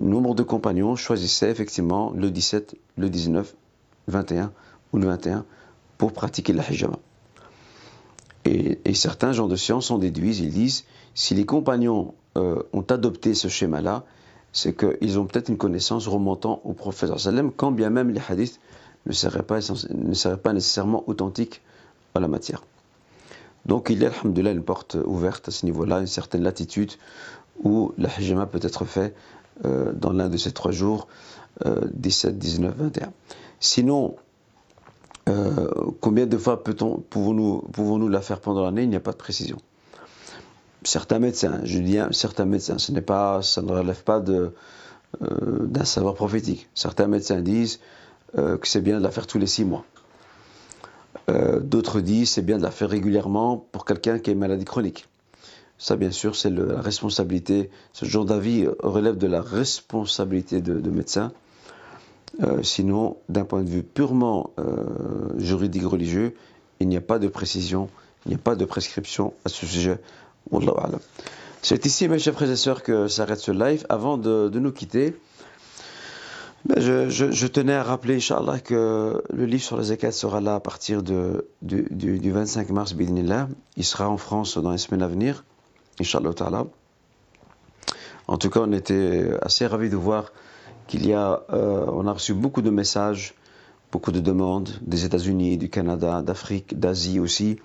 Nombre 0.00 0.34
de 0.34 0.42
compagnons 0.42 0.96
choisissaient 0.96 1.50
effectivement 1.50 2.12
le 2.16 2.30
17, 2.32 2.76
le 2.96 3.08
19, 3.08 3.54
21 4.08 4.52
ou 4.92 4.98
le 4.98 5.06
21 5.06 5.44
pour 5.96 6.12
pratiquer 6.12 6.52
la 6.52 6.68
hijama. 6.68 6.98
Et, 8.44 8.94
certains 8.94 9.32
gens 9.32 9.48
de 9.48 9.56
science 9.56 9.90
en 9.90 9.98
déduisent, 9.98 10.40
ils 10.40 10.50
disent, 10.50 10.84
si 11.14 11.34
les 11.34 11.46
compagnons 11.46 12.14
euh, 12.36 12.62
ont 12.72 12.82
adopté 12.82 13.34
ce 13.34 13.48
schéma-là, 13.48 14.04
c'est 14.52 14.76
qu'ils 14.76 15.18
ont 15.18 15.24
peut-être 15.24 15.48
une 15.48 15.56
connaissance 15.56 16.06
remontant 16.06 16.60
au 16.64 16.72
prophète 16.74 17.16
sallam, 17.18 17.50
quand 17.50 17.72
bien 17.72 17.90
même 17.90 18.10
les 18.10 18.20
hadiths 18.28 18.60
ne 19.06 19.12
seraient 19.12 19.42
pas, 19.42 19.58
ne 19.90 20.14
seraient 20.14 20.36
pas 20.36 20.52
nécessairement 20.52 21.02
authentiques 21.08 21.62
à 22.14 22.20
la 22.20 22.28
matière. 22.28 22.62
Donc 23.66 23.88
il 23.90 24.02
y 24.02 24.06
a, 24.06 24.10
alhamdoulilah, 24.10 24.52
une 24.52 24.62
porte 24.62 24.96
ouverte 25.04 25.48
à 25.48 25.50
ce 25.50 25.64
niveau-là, 25.66 26.00
une 26.00 26.06
certaine 26.06 26.42
latitude 26.42 26.92
où 27.62 27.92
la 27.98 28.08
hijama 28.18 28.46
peut 28.46 28.60
être 28.62 28.84
fait 28.84 29.14
euh, 29.64 29.92
dans 29.92 30.12
l'un 30.12 30.28
de 30.28 30.36
ces 30.36 30.52
trois 30.52 30.72
jours, 30.72 31.08
17, 31.64 32.36
19, 32.36 32.74
21. 32.76 33.12
Sinon, 33.60 34.16
euh, 35.28 35.66
combien 36.00 36.26
de 36.26 36.36
fois 36.36 36.62
pouvons-nous 36.62 37.62
pouvons 37.72 38.08
la 38.08 38.20
faire 38.20 38.40
pendant 38.40 38.64
l'année? 38.64 38.82
Il 38.82 38.90
n'y 38.90 38.96
a 38.96 39.00
pas 39.00 39.12
de 39.12 39.16
précision. 39.16 39.58
Certains 40.82 41.18
médecins, 41.18 41.60
je 41.64 41.78
dis 41.78 41.98
certains 42.10 42.44
médecins, 42.44 42.78
ce 42.78 42.92
pas, 43.00 43.40
ça 43.40 43.62
ne 43.62 43.72
relève 43.72 44.04
pas 44.04 44.20
de, 44.20 44.52
euh, 45.22 45.66
d'un 45.66 45.84
savoir 45.84 46.14
prophétique. 46.14 46.68
Certains 46.74 47.06
médecins 47.06 47.40
disent 47.40 47.80
euh, 48.36 48.58
que 48.58 48.68
c'est 48.68 48.82
bien 48.82 48.98
de 48.98 49.02
la 49.02 49.10
faire 49.10 49.26
tous 49.26 49.38
les 49.38 49.46
six 49.46 49.64
mois. 49.64 49.84
d'autres 51.62 52.00
disent 52.00 52.32
c'est 52.32 52.42
bien 52.42 52.58
de 52.58 52.62
la 52.62 52.70
faire 52.70 52.90
régulièrement 52.90 53.56
pour 53.72 53.86
quelqu'un 53.86 54.18
qui 54.18 54.28
a 54.28 54.32
une 54.34 54.40
maladie 54.40 54.66
chronique. 54.66 55.08
Ça, 55.78 55.96
bien 55.96 56.10
sûr, 56.10 56.36
c'est 56.36 56.50
la 56.50 56.80
responsabilité. 56.82 57.70
Ce 57.92 58.04
genre 58.04 58.26
d'avis 58.26 58.66
relève 58.80 59.16
de 59.16 59.26
la 59.26 59.40
responsabilité 59.40 60.60
de, 60.60 60.78
de 60.80 60.90
médecins. 60.90 61.32
Euh, 62.42 62.62
sinon, 62.62 63.16
d'un 63.28 63.44
point 63.44 63.62
de 63.62 63.70
vue 63.70 63.82
purement 63.82 64.50
euh, 64.58 65.38
juridique 65.38 65.86
religieux, 65.86 66.34
il 66.80 66.88
n'y 66.88 66.96
a 66.96 67.00
pas 67.00 67.18
de 67.18 67.28
précision, 67.28 67.88
il 68.26 68.30
n'y 68.30 68.34
a 68.34 68.38
pas 68.38 68.56
de 68.56 68.64
prescription 68.64 69.34
à 69.44 69.48
ce 69.48 69.66
sujet. 69.66 70.00
C'est 71.62 71.86
ici, 71.86 72.08
mes 72.08 72.18
chers 72.18 72.34
frères 72.34 72.50
et 72.50 72.56
sœurs, 72.56 72.82
que 72.82 73.08
s'arrête 73.08 73.38
ce 73.38 73.52
live. 73.52 73.86
Avant 73.88 74.18
de, 74.18 74.50
nous 74.52 74.72
quitter, 74.72 75.16
ben, 76.64 76.80
je, 76.80 77.46
tenais 77.46 77.74
à 77.74 77.82
rappeler, 77.82 78.16
Inch'Allah, 78.16 78.58
que 78.58 79.22
le 79.32 79.46
livre 79.46 79.62
sur 79.62 79.76
la 79.76 79.84
zakat 79.84 80.12
sera 80.12 80.40
là 80.40 80.56
à 80.56 80.60
partir 80.60 81.02
du, 81.02 81.14
du, 81.62 82.30
25 82.32 82.70
mars, 82.70 82.94
bidnillah. 82.94 83.48
Il 83.76 83.84
sera 83.84 84.08
en 84.08 84.16
France 84.16 84.58
dans 84.58 84.72
les 84.72 84.78
semaines 84.78 85.02
à 85.02 85.08
venir, 85.08 85.44
Inch'Allah. 86.00 86.32
En 88.26 88.38
tout 88.38 88.50
cas, 88.50 88.60
on 88.60 88.72
était 88.72 89.30
assez 89.40 89.66
ravis 89.66 89.90
de 89.90 89.96
voir 89.96 90.32
qu'il 90.86 91.06
y 91.06 91.12
a, 91.12 91.42
euh, 91.50 91.86
on 91.88 92.06
a 92.06 92.12
reçu 92.12 92.34
beaucoup 92.34 92.62
de 92.62 92.70
messages, 92.70 93.34
beaucoup 93.92 94.12
de 94.12 94.20
demandes 94.20 94.70
des 94.82 95.04
États-Unis, 95.04 95.56
du 95.56 95.70
Canada, 95.70 96.22
d'Afrique, 96.22 96.78
d'Asie 96.78 97.20
aussi, 97.20 97.58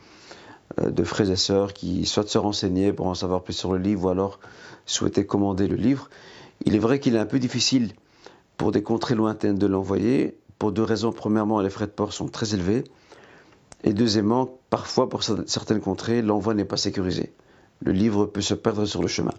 euh, 0.80 0.90
de 0.90 1.04
frères 1.04 1.30
et 1.30 1.36
sœurs 1.36 1.74
qui 1.74 2.06
souhaitent 2.06 2.30
se 2.30 2.38
renseigner 2.38 2.94
pour 2.94 3.08
en 3.08 3.16
savoir 3.16 3.44
plus 3.44 3.54
sur 3.54 3.74
le 3.74 3.80
livre 3.80 4.06
ou 4.06 4.10
alors 4.10 4.40
souhaiter 4.86 5.26
commander 5.26 5.68
le 5.68 5.76
livre. 5.76 6.10
Il 6.66 6.76
est 6.76 6.80
vrai 6.80 7.00
qu'il 7.00 7.16
est 7.16 7.20
un 7.20 7.26
peu 7.26 7.40
difficile 7.40 7.94
pour 8.58 8.72
des 8.72 8.84
contrées 8.84 9.16
lointaines 9.16 9.58
de 9.58 9.68
l'envoyer, 9.68 10.38
pour 10.58 10.72
deux 10.72 10.84
raisons. 10.84 11.12
Premièrement, 11.12 11.62
les 11.62 11.70
frais 11.70 11.88
de 11.88 11.92
port 11.92 12.14
sont 12.14 12.28
très 12.28 12.54
élevés. 12.54 12.84
Et 13.84 13.94
deuxièmement, 13.94 14.60
parfois 14.70 15.10
pour 15.10 15.24
certaines 15.24 15.80
contrées, 15.80 16.22
l'envoi 16.22 16.54
n'est 16.54 16.66
pas 16.66 16.78
sécurisé. 16.78 17.34
Le 17.80 17.94
livre 17.94 18.26
peut 18.26 18.42
se 18.42 18.54
perdre 18.54 18.86
sur 18.86 19.02
le 19.02 19.08
chemin. 19.08 19.34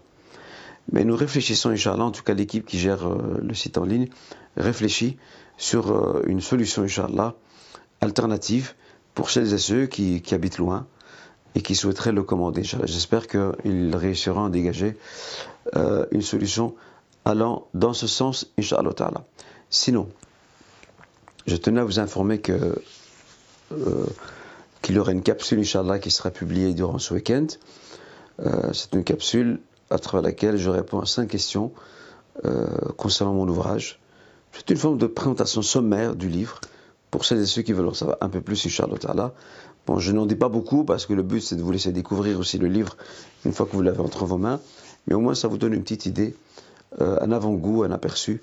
Mais 0.91 1.05
nous 1.05 1.15
réfléchissons, 1.15 1.69
Inch'Allah, 1.69 2.03
en 2.03 2.11
tout 2.11 2.23
cas 2.23 2.33
l'équipe 2.33 2.65
qui 2.65 2.79
gère 2.79 3.07
euh, 3.07 3.39
le 3.41 3.53
site 3.53 3.77
en 3.77 3.85
ligne, 3.85 4.07
réfléchit 4.57 5.17
sur 5.57 5.91
euh, 5.91 6.23
une 6.25 6.41
solution, 6.41 6.83
Inch'Allah, 6.83 7.35
alternative 8.01 8.73
pour 9.13 9.29
celles 9.29 9.53
et 9.53 9.57
ceux 9.57 9.85
qui, 9.85 10.21
habitent 10.31 10.57
loin 10.57 10.87
et 11.55 11.61
qui 11.61 11.75
souhaiteraient 11.75 12.11
le 12.11 12.23
commander. 12.23 12.63
J'espère 12.63 13.27
qu'ils 13.27 13.95
réussiront 13.95 14.45
à 14.45 14.49
dégager 14.49 14.97
euh, 15.75 16.05
une 16.11 16.21
solution 16.21 16.75
allant 17.25 17.67
dans 17.73 17.93
ce 17.93 18.07
sens, 18.07 18.51
Inch'Allah. 18.57 18.91
Sinon, 19.69 20.09
je 21.45 21.55
tenais 21.55 21.81
à 21.81 21.83
vous 21.83 21.99
informer 21.99 22.39
que 22.39 22.81
qu'il 24.81 24.95
y 24.95 24.99
aurait 24.99 25.13
une 25.13 25.21
capsule, 25.21 25.59
Inch'Allah, 25.59 25.99
qui 25.99 26.11
sera 26.11 26.29
publiée 26.29 26.73
durant 26.73 26.99
ce 26.99 27.13
week-end. 27.13 27.47
C'est 28.73 28.93
une 28.93 29.05
capsule 29.05 29.61
à 29.91 29.99
travers 29.99 30.23
laquelle 30.23 30.57
je 30.57 30.69
réponds 30.69 30.99
à 30.99 31.05
cinq 31.05 31.27
questions 31.27 31.71
euh, 32.45 32.65
concernant 32.97 33.33
mon 33.33 33.47
ouvrage. 33.47 33.99
C'est 34.53 34.69
une 34.69 34.77
forme 34.77 34.97
de 34.97 35.07
présentation 35.07 35.61
sommaire 35.61 36.15
du 36.15 36.29
livre 36.29 36.59
pour 37.09 37.25
celles 37.25 37.41
et 37.41 37.45
ceux 37.45 37.61
qui 37.61 37.73
veulent 37.73 37.89
en 37.89 37.93
savoir 37.93 38.17
un 38.21 38.29
peu 38.29 38.41
plus 38.41 38.55
sur 38.55 38.69
Charlotte 38.69 39.05
Allah. 39.05 39.33
Bon, 39.85 39.99
je 39.99 40.11
n'en 40.11 40.25
dis 40.25 40.35
pas 40.35 40.49
beaucoup 40.49 40.85
parce 40.85 41.05
que 41.05 41.13
le 41.13 41.23
but 41.23 41.41
c'est 41.41 41.55
de 41.55 41.61
vous 41.61 41.71
laisser 41.71 41.91
découvrir 41.91 42.39
aussi 42.39 42.57
le 42.57 42.67
livre 42.67 42.95
une 43.45 43.51
fois 43.51 43.65
que 43.65 43.75
vous 43.75 43.81
l'avez 43.81 43.99
entre 43.99 44.25
vos 44.25 44.37
mains, 44.37 44.59
mais 45.07 45.13
au 45.13 45.19
moins 45.19 45.35
ça 45.35 45.47
vous 45.47 45.57
donne 45.57 45.73
une 45.73 45.83
petite 45.83 46.05
idée, 46.05 46.35
euh, 47.01 47.17
un 47.21 47.31
avant-goût, 47.31 47.83
un 47.83 47.91
aperçu 47.91 48.41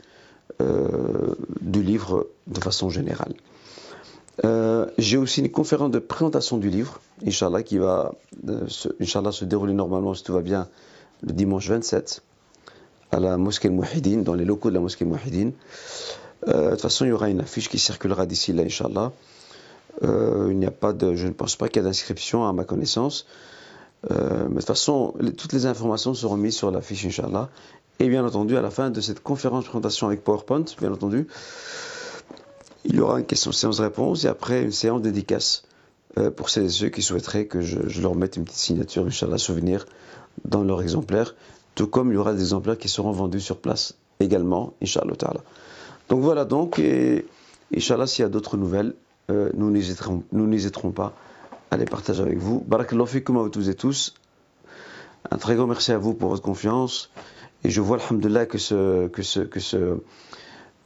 euh, 0.60 1.34
du 1.60 1.82
livre 1.82 2.28
de 2.46 2.60
façon 2.60 2.90
générale. 2.90 3.34
J'ai 4.98 5.16
aussi 5.16 5.40
une 5.40 5.50
conférence 5.50 5.90
de 5.90 5.98
présentation 5.98 6.58
du 6.58 6.70
livre, 6.70 7.00
Inch'Allah, 7.26 7.62
qui 7.62 7.78
va 7.78 8.14
se, 8.68 8.88
se 9.00 9.44
dérouler 9.44 9.72
normalement 9.72 10.14
si 10.14 10.22
tout 10.22 10.32
va 10.32 10.42
bien 10.42 10.68
le 11.22 11.32
dimanche 11.32 11.68
27 11.68 12.22
à 13.10 13.20
la 13.20 13.36
mosquée 13.36 13.68
Mouhidine, 13.68 14.22
dans 14.22 14.34
les 14.34 14.44
locaux 14.44 14.68
de 14.68 14.74
la 14.74 14.80
mosquée 14.80 15.04
Mouhidine. 15.04 15.52
Euh, 16.46 16.66
de 16.66 16.70
toute 16.72 16.82
façon, 16.82 17.04
il 17.04 17.08
y 17.08 17.12
aura 17.12 17.28
une 17.28 17.40
affiche 17.40 17.68
qui 17.68 17.78
circulera 17.78 18.26
d'ici 18.26 18.52
là, 18.52 18.62
Inch'Allah. 18.62 19.12
Euh, 20.04 20.48
il 20.50 20.58
n'y 20.58 20.66
a 20.66 20.70
pas 20.70 20.92
de, 20.92 21.14
je 21.14 21.26
ne 21.26 21.32
pense 21.32 21.56
pas 21.56 21.68
qu'il 21.68 21.82
y 21.82 21.84
ait 21.84 21.88
d'inscription 21.88 22.46
à 22.46 22.52
ma 22.52 22.64
connaissance. 22.64 23.26
Euh, 24.10 24.44
mais 24.48 24.48
de 24.48 24.54
toute 24.54 24.66
façon, 24.66 25.14
toutes 25.36 25.52
les 25.52 25.66
informations 25.66 26.14
seront 26.14 26.36
mises 26.36 26.54
sur 26.54 26.70
l'affiche, 26.70 27.04
Inch'Allah. 27.04 27.48
Et 27.98 28.08
bien 28.08 28.24
entendu, 28.24 28.56
à 28.56 28.62
la 28.62 28.70
fin 28.70 28.90
de 28.90 29.00
cette 29.00 29.20
conférence 29.20 29.64
présentation 29.64 30.06
avec 30.06 30.22
PowerPoint, 30.22 30.64
bien 30.80 30.92
entendu, 30.92 31.26
il 32.84 32.94
y 32.94 33.00
aura 33.00 33.18
une 33.18 33.26
question 33.26 33.50
séance-réponse 33.50 34.24
et 34.24 34.28
après 34.28 34.62
une 34.62 34.70
séance 34.70 35.02
dédicace 35.02 35.64
pour 36.36 36.48
celles 36.48 36.66
et 36.66 36.70
ceux 36.70 36.88
qui 36.88 37.02
souhaiteraient 37.02 37.46
que 37.46 37.60
je, 37.60 38.00
leur 38.00 38.14
mette 38.14 38.36
une 38.36 38.44
petite 38.44 38.58
signature, 38.58 39.04
Inch'Allah, 39.04 39.38
souvenir 39.38 39.84
dans 40.44 40.62
leur 40.62 40.82
exemplaire, 40.82 41.34
tout 41.74 41.86
comme 41.86 42.10
il 42.10 42.14
y 42.14 42.18
aura 42.18 42.32
des 42.32 42.40
exemplaires 42.40 42.78
qui 42.78 42.88
seront 42.88 43.12
vendus 43.12 43.40
sur 43.40 43.58
place 43.58 43.94
également, 44.20 44.74
Inch'Allah. 44.82 45.14
Donc 46.08 46.20
voilà 46.22 46.44
donc, 46.44 46.78
et 46.78 47.26
Inch'Allah, 47.74 48.06
s'il 48.06 48.22
y 48.22 48.26
a 48.26 48.28
d'autres 48.28 48.56
nouvelles, 48.56 48.94
euh, 49.30 49.50
nous 49.54 49.70
n'hésiterons 49.70 50.90
pas 50.90 51.14
à 51.70 51.76
les 51.76 51.84
partager 51.84 52.22
avec 52.22 52.38
vous. 52.38 52.64
Barakallahu 52.66 53.06
fikum 53.06 53.36
à 53.38 53.48
tous 53.50 53.68
et 53.68 53.74
tous. 53.74 54.14
Un 55.30 55.36
très 55.36 55.56
grand 55.56 55.66
merci 55.66 55.92
à 55.92 55.98
vous 55.98 56.14
pour 56.14 56.30
votre 56.30 56.42
confiance. 56.42 57.10
Et 57.64 57.70
je 57.70 57.80
vois, 57.80 57.98
alhamdulillah, 57.98 58.46
que 58.46 58.56
ce, 58.58 59.08
que 59.08 59.22
ce, 59.22 59.40
que 59.40 59.60
ce, 59.60 59.98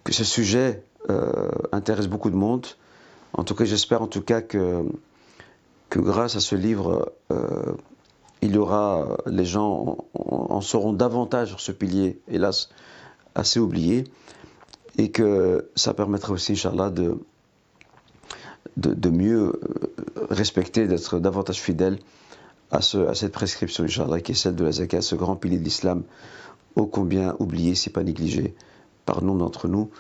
que 0.05 0.13
ce 0.13 0.25
sujet 0.25 0.83
euh, 1.11 1.51
intéresse 1.71 2.09
beaucoup 2.09 2.31
de 2.31 2.37
monde. 2.37 2.67
En 3.35 3.45
tout 3.45 3.55
cas, 3.55 3.65
j'espère 3.65 4.03
en 4.03 4.07
tout 4.09 4.23
cas 4.23 4.41
que, 4.41 4.85
que 5.91 6.01
grâce 6.01 6.35
à 6.37 6.41
ce 6.41 6.57
livre, 6.57 7.13
euh, 7.31 7.75
il 8.43 8.55
y 8.55 8.59
aura, 8.59 9.17
les 9.27 9.45
gens 9.45 9.99
en, 10.15 10.61
sauront 10.61 10.93
davantage 10.93 11.49
sur 11.49 11.61
ce 11.61 11.73
pilier, 11.73 12.21
hélas, 12.29 12.69
assez 13.35 13.61
oublié, 13.61 14.05
et 14.99 15.11
que 15.11 15.71
ça 15.77 15.95
permettra 15.95 16.33
aussi, 16.33 16.53
Inch'Allah, 16.53 16.91
de, 16.91 17.17
de, 18.77 19.11
mieux 19.11 19.47
euh, 19.47 19.53
respecter, 20.29 20.87
d'être 20.87 21.19
davantage 21.19 21.61
fidèle 21.61 21.99
à, 22.71 22.83
ce, 22.83 22.99
à 22.99 23.15
cette 23.15 23.33
prescription, 23.33 23.85
Inch'Allah, 23.85 24.21
qui 24.21 24.33
est 24.33 24.35
celle 24.35 24.57
de 24.57 24.65
la 24.65 24.73
zakat, 24.73 25.03
ce 25.03 25.15
grand 25.15 25.37
pilier 25.37 25.59
de 25.59 25.65
l'islam, 25.65 26.03
ô 26.75 26.87
combien 26.87 27.37
oublié, 27.39 27.75
si 27.75 27.91
pas 27.91 28.03
négligé, 28.03 28.55
par 29.07 29.23
nombre 29.23 29.39
d'entre 29.39 29.69
nous. 29.69 29.91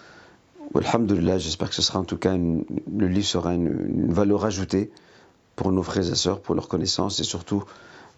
Alhamdulillah, 0.74 1.38
j'espère 1.38 1.68
que 1.68 1.74
ce 1.74 1.82
sera 1.82 1.98
en 1.98 2.04
tout 2.04 2.16
cas, 2.16 2.34
le 2.34 3.06
livre 3.06 3.26
sera 3.26 3.54
une, 3.54 4.12
valeur 4.12 4.44
ajoutée 4.44 4.90
pour 5.54 5.70
nos 5.70 5.82
frères 5.82 6.10
et 6.10 6.14
sœurs, 6.14 6.40
pour 6.40 6.54
leur 6.54 6.68
connaissance 6.68 7.20
et 7.20 7.24
surtout 7.24 7.62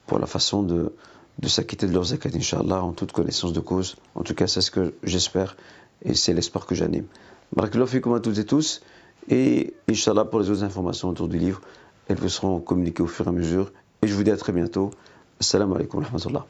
pour 0.06 0.18
la 0.18 0.26
façon 0.26 0.62
de, 0.62 0.92
de 1.38 1.48
s'acquitter 1.48 1.86
de 1.86 1.92
leurs 1.92 2.04
zakat, 2.04 2.30
Inch'Allah, 2.34 2.82
en 2.82 2.92
toute 2.92 3.12
connaissance 3.12 3.52
de 3.52 3.60
cause. 3.60 3.96
En 4.14 4.22
tout 4.22 4.34
cas, 4.34 4.46
c'est 4.46 4.60
ce 4.60 4.70
que 4.70 4.94
j'espère 5.02 5.56
et 6.02 6.14
c'est 6.14 6.34
l'espoir 6.34 6.66
que 6.66 6.74
j'anime. 6.74 7.06
Barakallahu 7.54 7.88
fikum 7.88 8.14
à 8.14 8.20
toutes 8.20 8.38
et 8.38 8.44
tous. 8.44 8.82
Et 9.28 9.74
Inch'Allah, 9.88 10.24
pour 10.24 10.40
les 10.40 10.50
autres 10.50 10.64
informations 10.64 11.08
autour 11.08 11.28
du 11.28 11.38
livre, 11.38 11.60
elles 12.08 12.18
vous 12.18 12.28
seront 12.28 12.60
communiquées 12.60 13.02
au 13.02 13.06
fur 13.06 13.26
et 13.26 13.28
à 13.28 13.32
mesure. 13.32 13.72
Et 14.02 14.06
je 14.06 14.14
vous 14.14 14.22
dis 14.22 14.30
à 14.30 14.36
très 14.36 14.52
bientôt. 14.52 14.90
Assalamu 15.40 15.74
alaikum 15.74 16.00
wa 16.00 16.06
rahmatullah. 16.06 16.46